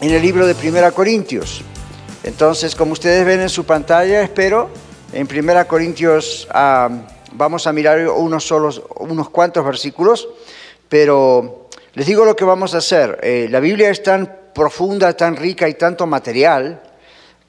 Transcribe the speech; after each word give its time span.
en 0.00 0.10
el 0.10 0.20
libro 0.20 0.46
de 0.46 0.54
Primera 0.54 0.92
Corintios. 0.92 1.62
Entonces, 2.22 2.74
como 2.74 2.92
ustedes 2.92 3.24
ven 3.24 3.40
en 3.40 3.48
su 3.48 3.64
pantalla, 3.64 4.22
espero, 4.22 4.68
en 5.12 5.26
Primera 5.26 5.66
Corintios 5.66 6.46
ah, 6.50 6.90
vamos 7.32 7.66
a 7.66 7.72
mirar 7.72 8.06
unos, 8.08 8.46
solos, 8.46 8.82
unos 8.96 9.30
cuantos 9.30 9.64
versículos, 9.64 10.28
pero 10.88 11.68
les 11.94 12.06
digo 12.06 12.24
lo 12.24 12.36
que 12.36 12.44
vamos 12.44 12.74
a 12.74 12.78
hacer. 12.78 13.18
Eh, 13.22 13.48
la 13.50 13.60
Biblia 13.60 13.88
es 13.90 14.02
tan 14.02 14.30
profunda, 14.54 15.16
tan 15.16 15.36
rica 15.36 15.68
y 15.68 15.74
tanto 15.74 16.06
material 16.06 16.82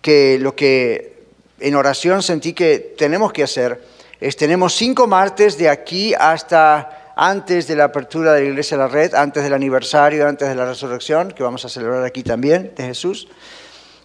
que 0.01 0.37
lo 0.39 0.55
que 0.55 1.23
en 1.59 1.75
oración 1.75 2.23
sentí 2.23 2.53
que 2.53 2.95
tenemos 2.97 3.33
que 3.33 3.43
hacer 3.43 3.81
es, 4.19 4.37
tenemos 4.37 4.73
cinco 4.73 5.07
martes 5.07 5.57
de 5.57 5.69
aquí 5.69 6.13
hasta 6.13 7.06
antes 7.19 7.67
de 7.67 7.75
la 7.75 7.85
apertura 7.85 8.33
de 8.33 8.41
la 8.41 8.49
Iglesia 8.49 8.77
de 8.77 8.83
la 8.83 8.89
Red, 8.89 9.15
antes 9.15 9.43
del 9.43 9.53
aniversario, 9.53 10.27
antes 10.27 10.47
de 10.47 10.53
la 10.53 10.65
resurrección, 10.65 11.31
que 11.31 11.41
vamos 11.41 11.65
a 11.65 11.69
celebrar 11.69 12.03
aquí 12.03 12.21
también, 12.21 12.73
de 12.75 12.83
Jesús. 12.83 13.27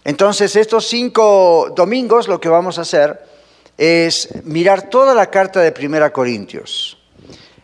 Entonces, 0.03 0.55
estos 0.55 0.87
cinco 0.87 1.71
domingos 1.75 2.27
lo 2.27 2.41
que 2.41 2.49
vamos 2.49 2.79
a 2.79 2.81
hacer 2.81 3.23
es 3.77 4.29
mirar 4.43 4.89
toda 4.89 5.13
la 5.13 5.27
carta 5.29 5.61
de 5.61 5.71
Primera 5.71 6.11
Corintios. 6.11 6.97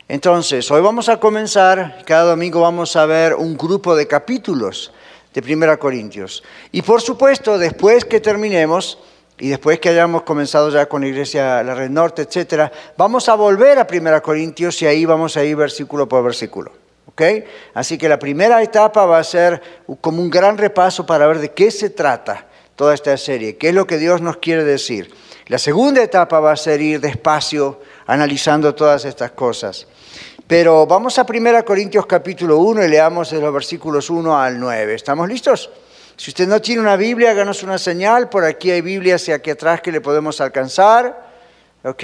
Entonces, 0.08 0.70
hoy 0.70 0.82
vamos 0.82 1.10
a 1.10 1.20
comenzar, 1.20 2.04
cada 2.06 2.30
domingo 2.30 2.62
vamos 2.62 2.96
a 2.96 3.08
ver 3.08 3.34
un 3.34 3.58
grupo 3.58 3.96
de 3.96 4.08
capítulos 4.08 4.94
de 5.34 5.42
Primera 5.42 5.78
Corintios. 5.78 6.44
Y 6.72 6.84
por 6.84 7.02
supuesto, 7.02 7.58
después 7.58 8.06
que 8.06 8.20
terminemos, 8.20 9.00
y 9.40 9.50
después 9.50 9.80
que 9.80 9.90
hayamos 9.90 10.24
comenzado 10.24 10.70
ya 10.70 10.88
con 10.88 11.02
la 11.02 11.08
iglesia, 11.08 11.64
la 11.64 11.74
red 11.74 11.90
norte, 11.90 12.24
etcétera, 12.24 12.72
vamos 12.98 13.30
a 13.30 13.36
volver 13.36 13.80
a 13.80 13.88
1 13.90 14.22
Corintios 14.22 14.82
y 14.82 14.88
ahí 14.88 15.06
vamos 15.06 15.38
a 15.38 15.44
ir 15.44 15.56
versículo 15.56 16.08
por 16.08 16.24
versículo. 16.24 16.72
¿ok? 17.08 17.22
Así 17.74 17.98
que 17.98 18.10
la 18.10 18.20
primera 18.20 18.62
etapa 18.62 19.06
va 19.06 19.20
a 19.20 19.24
ser 19.24 19.62
como 20.02 20.22
un 20.22 20.30
gran 20.30 20.58
repaso 20.58 21.06
para 21.06 21.26
ver 21.28 21.40
de 21.40 21.52
qué 21.52 21.72
se 21.72 21.90
trata 21.90 22.46
toda 22.76 22.94
esta 22.94 23.16
serie, 23.18 23.58
qué 23.58 23.70
es 23.70 23.76
lo 23.76 23.88
que 23.88 23.98
Dios 23.98 24.22
nos 24.22 24.38
quiere 24.38 24.64
decir. 24.64 25.14
La 25.48 25.58
segunda 25.58 26.04
etapa 26.04 26.40
va 26.40 26.52
a 26.52 26.58
ser 26.58 26.82
ir 26.82 27.00
despacio 27.00 27.80
analizando 28.06 28.76
todas 28.76 29.06
estas 29.06 29.32
cosas. 29.32 29.88
Pero 30.48 30.86
vamos 30.86 31.18
a 31.18 31.26
1 31.28 31.66
Corintios 31.66 32.06
capítulo 32.06 32.58
1 32.58 32.84
y 32.84 32.88
leamos 32.88 33.32
los 33.32 33.54
versículos 33.54 34.10
1 34.10 34.40
al 34.40 34.60
9. 34.60 34.96
¿Estamos 34.96 35.28
listos? 35.28 35.70
Si 36.20 36.32
usted 36.32 36.50
no 36.50 36.62
tiene 36.62 36.82
una 36.82 36.98
Biblia, 36.98 37.32
háganos 37.32 37.64
una 37.64 37.78
señal. 37.78 38.28
Por 38.28 38.44
aquí 38.44 38.72
hay 38.72 38.82
Biblias 38.82 39.26
y 39.30 39.32
aquí 39.32 39.52
atrás 39.52 39.80
que 39.80 39.90
le 39.90 40.02
podemos 40.02 40.42
alcanzar. 40.42 41.32
¿Ok? 41.82 42.04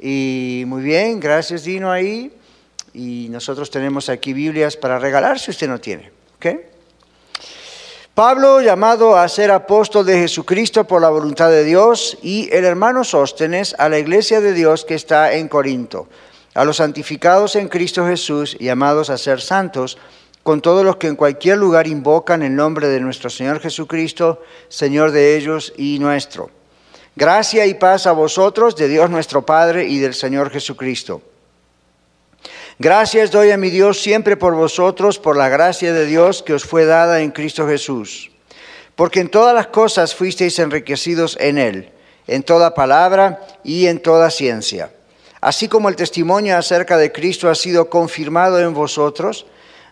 Y 0.00 0.64
muy 0.66 0.82
bien, 0.82 1.20
gracias 1.20 1.64
Dino 1.64 1.92
ahí. 1.92 2.32
Y 2.94 3.28
nosotros 3.28 3.70
tenemos 3.70 4.08
aquí 4.08 4.32
Biblias 4.32 4.78
para 4.78 4.98
regalar 4.98 5.38
si 5.38 5.50
usted 5.50 5.68
no 5.68 5.78
tiene. 5.78 6.10
¿Ok? 6.36 6.46
Pablo, 8.14 8.62
llamado 8.62 9.14
a 9.14 9.28
ser 9.28 9.50
apóstol 9.50 10.06
de 10.06 10.20
Jesucristo 10.20 10.84
por 10.84 11.02
la 11.02 11.10
voluntad 11.10 11.50
de 11.50 11.64
Dios, 11.64 12.16
y 12.22 12.48
el 12.50 12.64
hermano 12.64 13.04
Sóstenes 13.04 13.74
a 13.76 13.90
la 13.90 13.98
iglesia 13.98 14.40
de 14.40 14.54
Dios 14.54 14.86
que 14.86 14.94
está 14.94 15.34
en 15.34 15.48
Corinto, 15.48 16.08
a 16.54 16.64
los 16.64 16.78
santificados 16.78 17.56
en 17.56 17.68
Cristo 17.68 18.06
Jesús, 18.06 18.56
llamados 18.58 19.10
a 19.10 19.18
ser 19.18 19.42
santos, 19.42 19.98
con 20.44 20.60
todos 20.60 20.84
los 20.84 20.96
que 20.96 21.08
en 21.08 21.16
cualquier 21.16 21.56
lugar 21.56 21.86
invocan 21.86 22.42
el 22.42 22.54
nombre 22.54 22.88
de 22.88 23.00
nuestro 23.00 23.30
Señor 23.30 23.60
Jesucristo, 23.60 24.42
Señor 24.68 25.10
de 25.10 25.36
ellos 25.36 25.72
y 25.78 25.98
nuestro. 25.98 26.50
Gracia 27.16 27.64
y 27.64 27.74
paz 27.74 28.06
a 28.06 28.12
vosotros, 28.12 28.76
de 28.76 28.88
Dios 28.88 29.08
nuestro 29.08 29.46
Padre 29.46 29.86
y 29.86 29.98
del 29.98 30.12
Señor 30.12 30.50
Jesucristo. 30.50 31.22
Gracias 32.78 33.30
doy 33.30 33.52
a 33.52 33.56
mi 33.56 33.70
Dios 33.70 34.02
siempre 34.02 34.36
por 34.36 34.54
vosotros, 34.54 35.18
por 35.18 35.34
la 35.36 35.48
gracia 35.48 35.94
de 35.94 36.04
Dios 36.04 36.42
que 36.42 36.52
os 36.52 36.64
fue 36.64 36.84
dada 36.84 37.22
en 37.22 37.30
Cristo 37.30 37.66
Jesús. 37.66 38.30
Porque 38.96 39.20
en 39.20 39.30
todas 39.30 39.54
las 39.54 39.68
cosas 39.68 40.14
fuisteis 40.14 40.58
enriquecidos 40.58 41.38
en 41.40 41.56
Él, 41.56 41.90
en 42.26 42.42
toda 42.42 42.74
palabra 42.74 43.40
y 43.64 43.86
en 43.86 43.98
toda 43.98 44.28
ciencia. 44.28 44.92
Así 45.40 45.68
como 45.68 45.88
el 45.88 45.96
testimonio 45.96 46.58
acerca 46.58 46.98
de 46.98 47.12
Cristo 47.12 47.48
ha 47.48 47.54
sido 47.54 47.88
confirmado 47.88 48.60
en 48.60 48.74
vosotros, 48.74 49.46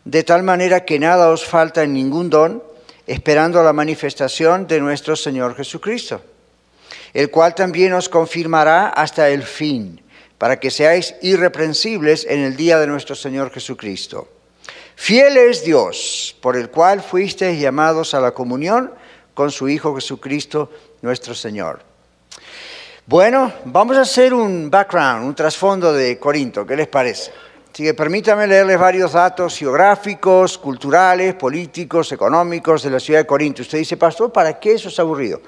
de 0.04 0.22
tal 0.22 0.42
manera 0.42 0.84
que 0.84 0.98
nada 0.98 1.30
os 1.30 1.44
falta 1.44 1.82
en 1.82 1.92
ningún 1.94 2.30
don, 2.30 2.62
esperando 3.06 3.62
la 3.62 3.72
manifestación 3.72 4.66
de 4.66 4.80
nuestro 4.80 5.16
Señor 5.16 5.54
Jesucristo, 5.56 6.22
el 7.12 7.30
cual 7.30 7.54
también 7.54 7.92
os 7.92 8.08
confirmará 8.08 8.88
hasta 8.88 9.28
el 9.28 9.42
fin, 9.42 10.00
para 10.38 10.58
que 10.58 10.70
seáis 10.70 11.14
irreprensibles 11.22 12.26
en 12.28 12.40
el 12.40 12.56
día 12.56 12.78
de 12.78 12.86
nuestro 12.86 13.14
Señor 13.14 13.50
Jesucristo. 13.52 14.28
Fiel 14.96 15.36
es 15.36 15.64
Dios, 15.64 16.36
por 16.40 16.56
el 16.56 16.70
cual 16.70 17.02
fuisteis 17.02 17.60
llamados 17.60 18.14
a 18.14 18.20
la 18.20 18.32
comunión 18.32 18.92
con 19.34 19.50
su 19.50 19.68
Hijo 19.68 19.94
Jesucristo, 19.94 20.70
nuestro 21.00 21.34
Señor. 21.34 21.82
Bueno, 23.06 23.52
vamos 23.64 23.96
a 23.96 24.02
hacer 24.02 24.32
un 24.32 24.70
background, 24.70 25.26
un 25.26 25.34
trasfondo 25.34 25.92
de 25.92 26.18
Corinto, 26.18 26.64
¿qué 26.64 26.76
les 26.76 26.86
parece? 26.86 27.32
Así 27.72 27.84
que 27.84 27.94
permítame 27.94 28.46
leerles 28.46 28.78
varios 28.78 29.12
datos 29.12 29.56
geográficos, 29.56 30.58
culturales, 30.58 31.34
políticos, 31.34 32.12
económicos 32.12 32.82
de 32.82 32.90
la 32.90 33.00
ciudad 33.00 33.20
de 33.20 33.26
Corinto. 33.26 33.62
Usted 33.62 33.78
dice, 33.78 33.96
pastor, 33.96 34.30
¿para 34.30 34.60
qué 34.60 34.74
eso 34.74 34.90
es 34.90 34.98
aburrido? 34.98 35.40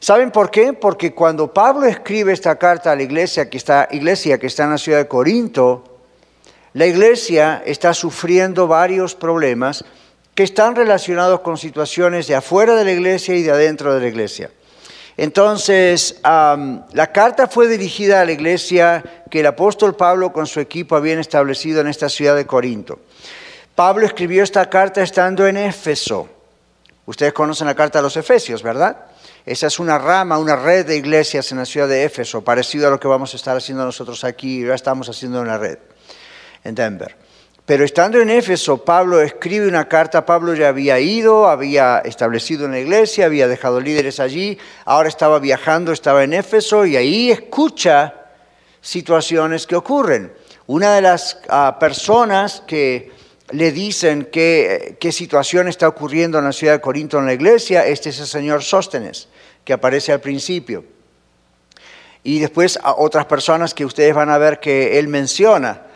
¿Saben 0.00 0.30
por 0.30 0.50
qué? 0.50 0.72
Porque 0.72 1.12
cuando 1.12 1.52
Pablo 1.52 1.84
escribe 1.84 2.32
esta 2.32 2.56
carta 2.56 2.92
a 2.92 2.96
la 2.96 3.02
iglesia 3.02 3.50
que 3.50 3.58
está, 3.58 3.86
iglesia 3.90 4.38
que 4.38 4.46
está 4.46 4.64
en 4.64 4.70
la 4.70 4.78
ciudad 4.78 4.96
de 4.96 5.08
Corinto, 5.08 5.84
la 6.72 6.86
iglesia 6.86 7.62
está 7.66 7.92
sufriendo 7.92 8.66
varios 8.66 9.14
problemas 9.14 9.84
que 10.34 10.44
están 10.44 10.74
relacionados 10.74 11.40
con 11.40 11.58
situaciones 11.58 12.26
de 12.28 12.34
afuera 12.34 12.74
de 12.74 12.86
la 12.86 12.92
iglesia 12.92 13.36
y 13.36 13.42
de 13.42 13.50
adentro 13.50 13.92
de 13.94 14.00
la 14.00 14.08
iglesia. 14.08 14.50
Entonces, 15.16 16.20
la 16.22 17.10
carta 17.12 17.46
fue 17.46 17.68
dirigida 17.68 18.20
a 18.20 18.24
la 18.24 18.32
iglesia 18.32 19.04
que 19.30 19.40
el 19.40 19.46
apóstol 19.46 19.94
Pablo 19.94 20.32
con 20.32 20.46
su 20.46 20.60
equipo 20.60 20.96
habían 20.96 21.18
establecido 21.18 21.80
en 21.80 21.88
esta 21.88 22.08
ciudad 22.08 22.34
de 22.36 22.46
Corinto. 22.46 23.00
Pablo 23.74 24.06
escribió 24.06 24.42
esta 24.42 24.68
carta 24.68 25.02
estando 25.02 25.46
en 25.46 25.56
Éfeso. 25.56 26.28
Ustedes 27.06 27.32
conocen 27.32 27.66
la 27.66 27.74
carta 27.74 27.98
a 27.98 28.02
los 28.02 28.16
Efesios, 28.16 28.62
¿verdad? 28.62 28.96
Esa 29.44 29.66
es 29.66 29.78
una 29.78 29.98
rama, 29.98 30.38
una 30.38 30.56
red 30.56 30.86
de 30.86 30.96
iglesias 30.96 31.50
en 31.50 31.58
la 31.58 31.64
ciudad 31.64 31.88
de 31.88 32.04
Éfeso, 32.04 32.42
parecido 32.42 32.86
a 32.86 32.90
lo 32.90 33.00
que 33.00 33.08
vamos 33.08 33.32
a 33.32 33.36
estar 33.36 33.56
haciendo 33.56 33.84
nosotros 33.84 34.22
aquí, 34.24 34.64
ya 34.64 34.74
estamos 34.74 35.08
haciendo 35.08 35.40
una 35.40 35.58
red 35.58 35.78
en 36.62 36.74
Denver. 36.74 37.21
Pero 37.64 37.84
estando 37.84 38.20
en 38.20 38.28
Éfeso, 38.28 38.84
Pablo 38.84 39.20
escribe 39.20 39.68
una 39.68 39.88
carta, 39.88 40.26
Pablo 40.26 40.54
ya 40.54 40.68
había 40.68 40.98
ido, 40.98 41.48
había 41.48 41.98
establecido 42.00 42.66
una 42.66 42.80
iglesia, 42.80 43.26
había 43.26 43.46
dejado 43.46 43.80
líderes 43.80 44.18
allí, 44.18 44.58
ahora 44.84 45.08
estaba 45.08 45.38
viajando, 45.38 45.92
estaba 45.92 46.24
en 46.24 46.32
Éfeso 46.32 46.84
y 46.86 46.96
ahí 46.96 47.30
escucha 47.30 48.14
situaciones 48.80 49.68
que 49.68 49.76
ocurren. 49.76 50.32
Una 50.66 50.94
de 50.94 51.02
las 51.02 51.38
ah, 51.48 51.76
personas 51.78 52.62
que 52.66 53.12
le 53.52 53.70
dicen 53.70 54.28
qué, 54.32 54.96
situación 55.12 55.68
está 55.68 55.86
ocurriendo 55.86 56.38
en 56.38 56.44
la 56.46 56.52
ciudad 56.52 56.74
de 56.74 56.80
Corinto 56.80 57.18
en 57.18 57.26
la 57.26 57.34
iglesia, 57.34 57.86
este 57.86 58.08
es 58.08 58.18
el 58.18 58.26
señor 58.26 58.62
Sóstenes, 58.62 59.28
que 59.64 59.72
aparece 59.72 60.10
al 60.12 60.20
principio. 60.20 60.84
Y 62.24 62.40
después 62.40 62.78
otras 62.96 63.26
personas 63.26 63.72
que 63.72 63.84
ustedes 63.84 64.14
van 64.14 64.30
a 64.30 64.38
ver 64.38 64.58
que 64.58 64.98
él 64.98 65.06
menciona. 65.08 65.91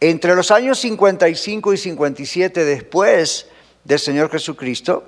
Entre 0.00 0.34
los 0.34 0.50
años 0.50 0.78
55 0.78 1.74
y 1.74 1.76
57 1.76 2.64
después 2.64 3.46
del 3.84 3.98
Señor 3.98 4.30
Jesucristo, 4.30 5.04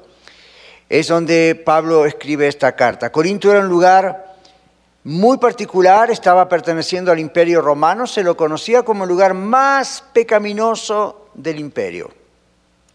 es 0.88 1.08
donde 1.08 1.54
Pablo 1.54 2.04
escribe 2.04 2.46
esta 2.46 2.76
carta. 2.76 3.10
Corinto 3.10 3.50
era 3.50 3.60
un 3.60 3.68
lugar 3.68 4.36
muy 5.04 5.38
particular, 5.38 6.10
estaba 6.10 6.46
perteneciendo 6.48 7.10
al 7.10 7.18
imperio 7.18 7.62
romano, 7.62 8.06
se 8.06 8.22
lo 8.22 8.36
conocía 8.36 8.82
como 8.82 9.04
el 9.04 9.08
lugar 9.08 9.32
más 9.32 10.04
pecaminoso 10.12 11.30
del 11.32 11.58
imperio. 11.58 12.10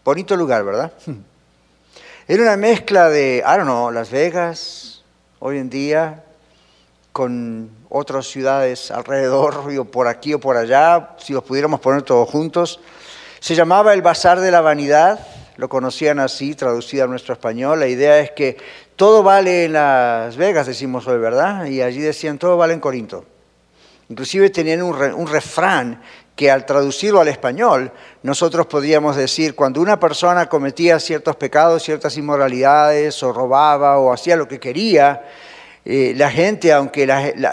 Bonito 0.04 0.36
lugar, 0.36 0.64
¿verdad? 0.64 0.92
Era 2.28 2.42
una 2.42 2.56
mezcla 2.56 3.08
de, 3.08 3.38
I 3.38 3.56
don't 3.56 3.62
know, 3.62 3.90
Las 3.90 4.10
Vegas, 4.10 5.02
hoy 5.38 5.58
en 5.58 5.70
día, 5.70 6.24
con 7.12 7.70
otras 7.88 8.26
ciudades 8.26 8.90
alrededor, 8.90 9.64
o 9.78 9.84
por 9.84 10.08
aquí 10.08 10.34
o 10.34 10.40
por 10.40 10.56
allá, 10.56 11.10
si 11.18 11.32
los 11.32 11.44
pudiéramos 11.44 11.80
poner 11.80 12.02
todos 12.02 12.28
juntos. 12.28 12.80
Se 13.40 13.54
llamaba 13.54 13.94
el 13.94 14.02
Bazar 14.02 14.40
de 14.40 14.50
la 14.50 14.60
Vanidad, 14.60 15.20
lo 15.56 15.68
conocían 15.68 16.20
así, 16.20 16.54
traducida 16.54 17.04
a 17.04 17.06
nuestro 17.06 17.34
español. 17.34 17.80
La 17.80 17.88
idea 17.88 18.18
es 18.20 18.30
que 18.32 18.56
todo 18.96 19.22
vale 19.22 19.64
en 19.64 19.74
Las 19.74 20.36
Vegas, 20.36 20.66
decimos 20.66 21.06
hoy, 21.06 21.18
¿verdad? 21.18 21.66
Y 21.66 21.82
allí 21.82 22.00
decían, 22.00 22.38
todo 22.38 22.56
vale 22.56 22.74
en 22.74 22.80
Corinto. 22.80 23.24
Inclusive 24.08 24.50
tenían 24.50 24.82
un, 24.82 25.26
refrán 25.26 26.00
que 26.34 26.50
al 26.50 26.64
traducirlo 26.64 27.20
al 27.20 27.28
español, 27.28 27.92
nosotros 28.22 28.66
podríamos 28.66 29.16
decir, 29.16 29.54
cuando 29.54 29.80
una 29.80 30.00
persona 30.00 30.48
cometía 30.48 30.98
ciertos 30.98 31.36
pecados, 31.36 31.82
ciertas 31.82 32.16
inmoralidades, 32.16 33.22
o 33.22 33.32
robaba, 33.32 33.98
o 33.98 34.12
hacía 34.12 34.36
lo 34.36 34.48
que 34.48 34.60
quería, 34.60 35.24
eh, 35.90 36.12
la 36.14 36.30
gente, 36.30 36.70
aunque 36.70 37.08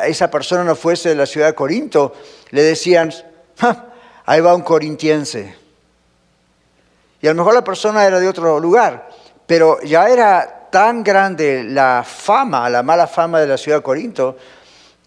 esa 0.07 0.29
persona 0.29 0.65
no 0.65 0.75
fuese 0.75 1.07
de 1.07 1.15
la 1.15 1.25
ciudad 1.25 1.47
de 1.47 1.55
Corinto, 1.55 2.13
le 2.49 2.63
decían, 2.63 3.13
ahí 4.25 4.41
va 4.41 4.53
un 4.53 4.61
corintiense. 4.61 5.55
Y 7.21 7.27
a 7.27 7.29
lo 7.29 7.37
mejor 7.37 7.53
la 7.53 7.63
persona 7.63 8.05
era 8.05 8.19
de 8.19 8.27
otro 8.27 8.59
lugar, 8.59 9.07
pero 9.47 9.81
ya 9.83 10.09
era 10.09 10.67
tan 10.69 11.01
grande 11.01 11.63
la 11.63 12.03
fama, 12.05 12.69
la 12.69 12.83
mala 12.83 13.07
fama 13.07 13.39
de 13.39 13.47
la 13.47 13.57
ciudad 13.57 13.77
de 13.77 13.83
Corinto, 13.83 14.35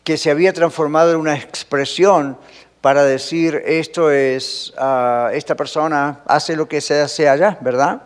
que 0.03 0.17
se 0.17 0.31
había 0.31 0.55
transformado 0.55 1.11
en 1.11 1.19
una 1.19 1.37
expresión 1.37 2.39
para 2.81 3.05
decir 3.05 3.63
esto 3.67 4.11
es, 4.11 4.73
ah, 4.79 5.29
esta 5.35 5.55
persona 5.55 6.23
hace 6.25 6.57
lo 6.57 6.67
que 6.67 6.81
se 6.81 6.99
hace 6.99 7.29
allá, 7.29 7.59
¿verdad? 7.61 8.05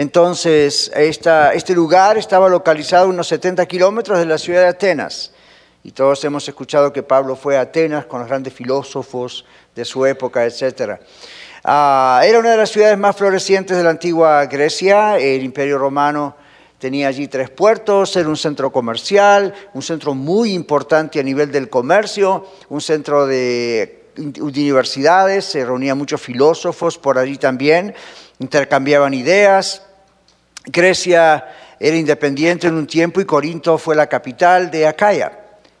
Entonces, 0.00 0.90
este 0.94 1.74
lugar 1.74 2.16
estaba 2.16 2.48
localizado 2.48 3.10
unos 3.10 3.28
70 3.28 3.66
kilómetros 3.66 4.18
de 4.18 4.24
la 4.24 4.38
ciudad 4.38 4.62
de 4.62 4.68
Atenas. 4.68 5.30
Y 5.84 5.90
todos 5.90 6.24
hemos 6.24 6.48
escuchado 6.48 6.90
que 6.90 7.02
Pablo 7.02 7.36
fue 7.36 7.58
a 7.58 7.60
Atenas 7.60 8.06
con 8.06 8.20
los 8.20 8.28
grandes 8.30 8.54
filósofos 8.54 9.44
de 9.74 9.84
su 9.84 10.06
época, 10.06 10.46
etc. 10.46 10.98
Ah, 11.62 12.22
era 12.24 12.38
una 12.38 12.52
de 12.52 12.56
las 12.56 12.70
ciudades 12.70 12.96
más 12.96 13.14
florecientes 13.14 13.76
de 13.76 13.82
la 13.82 13.90
antigua 13.90 14.46
Grecia. 14.46 15.18
El 15.18 15.42
imperio 15.42 15.76
romano 15.76 16.34
tenía 16.78 17.08
allí 17.08 17.28
tres 17.28 17.50
puertos, 17.50 18.16
era 18.16 18.30
un 18.30 18.38
centro 18.38 18.72
comercial, 18.72 19.52
un 19.74 19.82
centro 19.82 20.14
muy 20.14 20.54
importante 20.54 21.20
a 21.20 21.22
nivel 21.22 21.52
del 21.52 21.68
comercio, 21.68 22.46
un 22.70 22.80
centro 22.80 23.26
de 23.26 24.06
universidades, 24.16 25.44
se 25.44 25.62
reunían 25.62 25.98
muchos 25.98 26.22
filósofos 26.22 26.96
por 26.96 27.18
allí 27.18 27.36
también, 27.36 27.94
intercambiaban 28.38 29.12
ideas. 29.12 29.82
Grecia 30.64 31.46
era 31.78 31.96
independiente 31.96 32.66
en 32.66 32.74
un 32.74 32.86
tiempo 32.86 33.20
y 33.20 33.24
Corinto 33.24 33.78
fue 33.78 33.96
la 33.96 34.06
capital 34.06 34.70
de 34.70 34.86
Acaya 34.86 35.32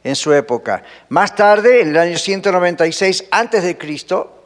en 0.02 0.16
su 0.16 0.32
época. 0.32 0.82
Más 1.10 1.34
tarde, 1.34 1.82
en 1.82 1.90
el 1.90 1.98
año 1.98 2.16
196 2.16 3.24
antes 3.30 3.62
de 3.62 3.76
Cristo, 3.76 4.36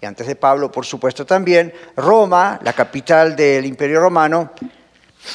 y 0.00 0.06
antes 0.06 0.26
de 0.26 0.36
Pablo, 0.36 0.70
por 0.70 0.84
supuesto 0.84 1.24
también, 1.24 1.72
Roma, 1.96 2.58
la 2.62 2.72
capital 2.72 3.36
del 3.36 3.64
Imperio 3.66 4.00
Romano, 4.00 4.52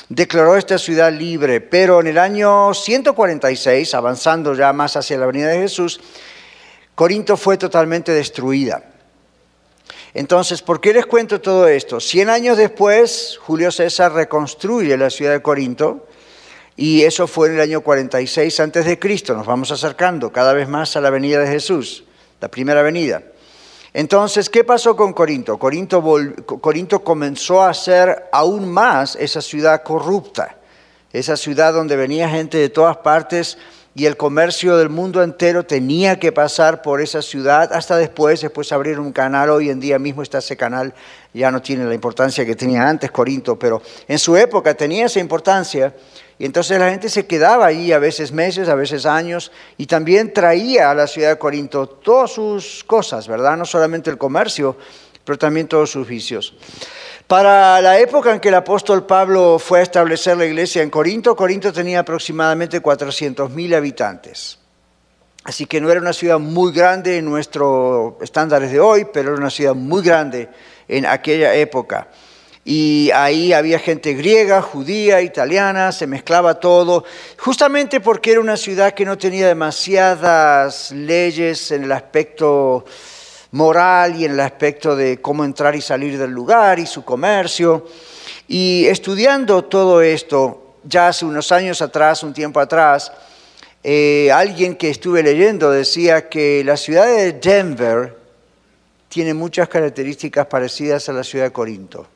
declaró 0.09 0.55
esta 0.55 0.77
ciudad 0.77 1.11
libre, 1.11 1.61
pero 1.61 1.99
en 1.99 2.07
el 2.07 2.17
año 2.17 2.73
146, 2.73 3.93
avanzando 3.93 4.53
ya 4.53 4.71
más 4.73 4.95
hacia 4.95 5.17
la 5.17 5.25
venida 5.25 5.47
de 5.47 5.59
Jesús, 5.59 5.99
Corinto 6.95 7.37
fue 7.37 7.57
totalmente 7.57 8.11
destruida. 8.11 8.83
Entonces, 10.13 10.61
¿por 10.61 10.81
qué 10.81 10.93
les 10.93 11.05
cuento 11.05 11.39
todo 11.39 11.67
esto? 11.67 11.99
Cien 11.99 12.29
años 12.29 12.57
después, 12.57 13.39
Julio 13.41 13.71
César 13.71 14.13
reconstruye 14.13 14.97
la 14.97 15.09
ciudad 15.09 15.31
de 15.31 15.41
Corinto 15.41 16.07
y 16.75 17.03
eso 17.03 17.27
fue 17.27 17.47
en 17.47 17.55
el 17.55 17.61
año 17.61 17.81
46 17.81 18.59
antes 18.59 18.85
de 18.85 18.99
Cristo. 18.99 19.33
Nos 19.33 19.45
vamos 19.45 19.71
acercando 19.71 20.31
cada 20.31 20.53
vez 20.53 20.67
más 20.67 20.95
a 20.97 21.01
la 21.01 21.09
venida 21.09 21.39
de 21.39 21.47
Jesús, 21.47 22.03
la 22.41 22.49
primera 22.49 22.81
venida. 22.81 23.23
Entonces, 23.93 24.49
¿qué 24.49 24.63
pasó 24.63 24.95
con 24.95 25.13
Corinto? 25.13 25.57
Corinto, 25.57 26.03
Corinto 26.59 27.03
comenzó 27.03 27.63
a 27.63 27.73
ser 27.73 28.29
aún 28.31 28.69
más 28.69 29.15
esa 29.17 29.41
ciudad 29.41 29.83
corrupta, 29.83 30.57
esa 31.11 31.37
ciudad 31.37 31.73
donde 31.73 31.95
venía 31.95 32.29
gente 32.29 32.57
de 32.57 32.69
todas 32.69 32.97
partes 32.97 33.57
y 33.93 34.05
el 34.05 34.15
comercio 34.15 34.77
del 34.77 34.89
mundo 34.89 35.21
entero 35.21 35.65
tenía 35.65 36.17
que 36.17 36.31
pasar 36.31 36.81
por 36.81 37.01
esa 37.01 37.21
ciudad 37.21 37.73
hasta 37.73 37.97
después, 37.97 38.41
después 38.41 38.71
abrir 38.71 38.99
un 38.99 39.11
canal, 39.11 39.49
hoy 39.49 39.69
en 39.69 39.81
día 39.81 39.99
mismo 39.99 40.21
está 40.21 40.37
ese 40.37 40.55
canal, 40.55 40.93
ya 41.33 41.51
no 41.51 41.61
tiene 41.61 41.85
la 41.85 41.93
importancia 41.93 42.45
que 42.45 42.55
tenía 42.55 42.87
antes 42.87 43.11
Corinto, 43.11 43.59
pero 43.59 43.81
en 44.07 44.17
su 44.17 44.37
época 44.37 44.73
tenía 44.73 45.07
esa 45.07 45.19
importancia 45.19 45.93
y 46.39 46.45
entonces 46.45 46.79
la 46.79 46.89
gente 46.89 47.09
se 47.09 47.27
quedaba 47.27 47.67
ahí 47.67 47.91
a 47.91 47.99
veces 47.99 48.31
meses, 48.31 48.67
a 48.67 48.75
veces 48.75 49.05
años, 49.05 49.51
y 49.77 49.85
también 49.85 50.33
traía 50.33 50.89
a 50.89 50.95
la 50.95 51.05
ciudad 51.05 51.29
de 51.29 51.37
Corinto 51.37 51.87
todas 51.87 52.31
sus 52.31 52.83
cosas, 52.83 53.27
¿verdad? 53.27 53.57
No 53.57 53.65
solamente 53.65 54.09
el 54.09 54.17
comercio, 54.17 54.75
pero 55.23 55.37
también 55.37 55.67
todos 55.67 55.91
sus 55.91 56.07
vicios. 56.07 56.55
Para 57.31 57.79
la 57.79 57.97
época 57.97 58.33
en 58.33 58.41
que 58.41 58.49
el 58.49 58.55
apóstol 58.55 59.05
Pablo 59.05 59.57
fue 59.57 59.79
a 59.79 59.83
establecer 59.83 60.35
la 60.35 60.45
iglesia 60.45 60.81
en 60.81 60.89
Corinto, 60.89 61.33
Corinto 61.33 61.71
tenía 61.71 62.01
aproximadamente 62.01 62.83
400.000 62.83 63.73
habitantes. 63.73 64.59
Así 65.45 65.65
que 65.65 65.79
no 65.79 65.89
era 65.89 66.01
una 66.01 66.11
ciudad 66.11 66.39
muy 66.39 66.73
grande 66.73 67.19
en 67.19 67.23
nuestros 67.23 68.15
estándares 68.19 68.69
de 68.69 68.81
hoy, 68.81 69.07
pero 69.13 69.29
era 69.29 69.37
una 69.37 69.49
ciudad 69.49 69.73
muy 69.73 70.03
grande 70.03 70.49
en 70.89 71.05
aquella 71.05 71.55
época 71.55 72.09
y 72.63 73.09
ahí 73.11 73.53
había 73.53 73.79
gente 73.79 74.13
griega, 74.13 74.61
judía, 74.61 75.21
italiana, 75.21 75.91
se 75.91 76.05
mezclaba 76.05 76.59
todo, 76.59 77.03
justamente 77.37 77.99
porque 77.99 78.31
era 78.33 78.39
una 78.39 78.57
ciudad 78.57 78.93
que 78.93 79.05
no 79.05 79.17
tenía 79.17 79.47
demasiadas 79.47 80.91
leyes 80.91 81.71
en 81.71 81.85
el 81.85 81.91
aspecto 81.91 82.85
moral 83.51 84.15
y 84.15 84.25
en 84.25 84.31
el 84.31 84.39
aspecto 84.39 84.95
de 84.95 85.21
cómo 85.21 85.43
entrar 85.43 85.75
y 85.75 85.81
salir 85.81 86.17
del 86.17 86.31
lugar 86.31 86.79
y 86.79 86.85
su 86.85 87.03
comercio. 87.03 87.87
Y 88.47 88.85
estudiando 88.87 89.63
todo 89.65 90.01
esto, 90.01 90.75
ya 90.83 91.09
hace 91.09 91.25
unos 91.25 91.51
años 91.51 91.81
atrás, 91.81 92.23
un 92.23 92.33
tiempo 92.33 92.59
atrás, 92.59 93.11
eh, 93.83 94.31
alguien 94.31 94.75
que 94.75 94.89
estuve 94.89 95.23
leyendo 95.23 95.71
decía 95.71 96.29
que 96.29 96.63
la 96.63 96.77
ciudad 96.77 97.07
de 97.07 97.33
Denver 97.33 98.17
tiene 99.09 99.33
muchas 99.33 99.67
características 99.67 100.45
parecidas 100.45 101.09
a 101.09 101.13
la 101.13 101.23
ciudad 101.23 101.45
de 101.45 101.51
Corinto. 101.51 102.07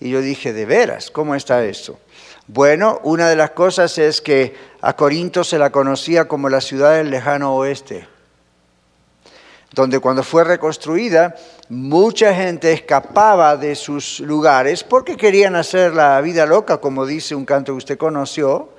Y 0.00 0.10
yo 0.10 0.20
dije, 0.20 0.52
¿de 0.52 0.66
veras? 0.66 1.10
¿Cómo 1.10 1.34
está 1.34 1.64
eso? 1.64 1.98
Bueno, 2.46 3.00
una 3.02 3.28
de 3.28 3.36
las 3.36 3.50
cosas 3.50 3.98
es 3.98 4.20
que 4.20 4.54
a 4.80 4.94
Corinto 4.94 5.44
se 5.44 5.58
la 5.58 5.70
conocía 5.70 6.26
como 6.26 6.48
la 6.48 6.60
ciudad 6.60 6.96
del 6.96 7.10
lejano 7.10 7.54
oeste, 7.54 8.06
donde 9.72 10.00
cuando 10.00 10.22
fue 10.22 10.44
reconstruida 10.44 11.36
mucha 11.68 12.34
gente 12.34 12.72
escapaba 12.72 13.56
de 13.56 13.74
sus 13.74 14.20
lugares 14.20 14.82
porque 14.82 15.16
querían 15.16 15.56
hacer 15.56 15.92
la 15.94 16.20
vida 16.20 16.46
loca, 16.46 16.78
como 16.78 17.06
dice 17.06 17.34
un 17.34 17.44
canto 17.44 17.72
que 17.72 17.78
usted 17.78 17.98
conoció, 17.98 18.70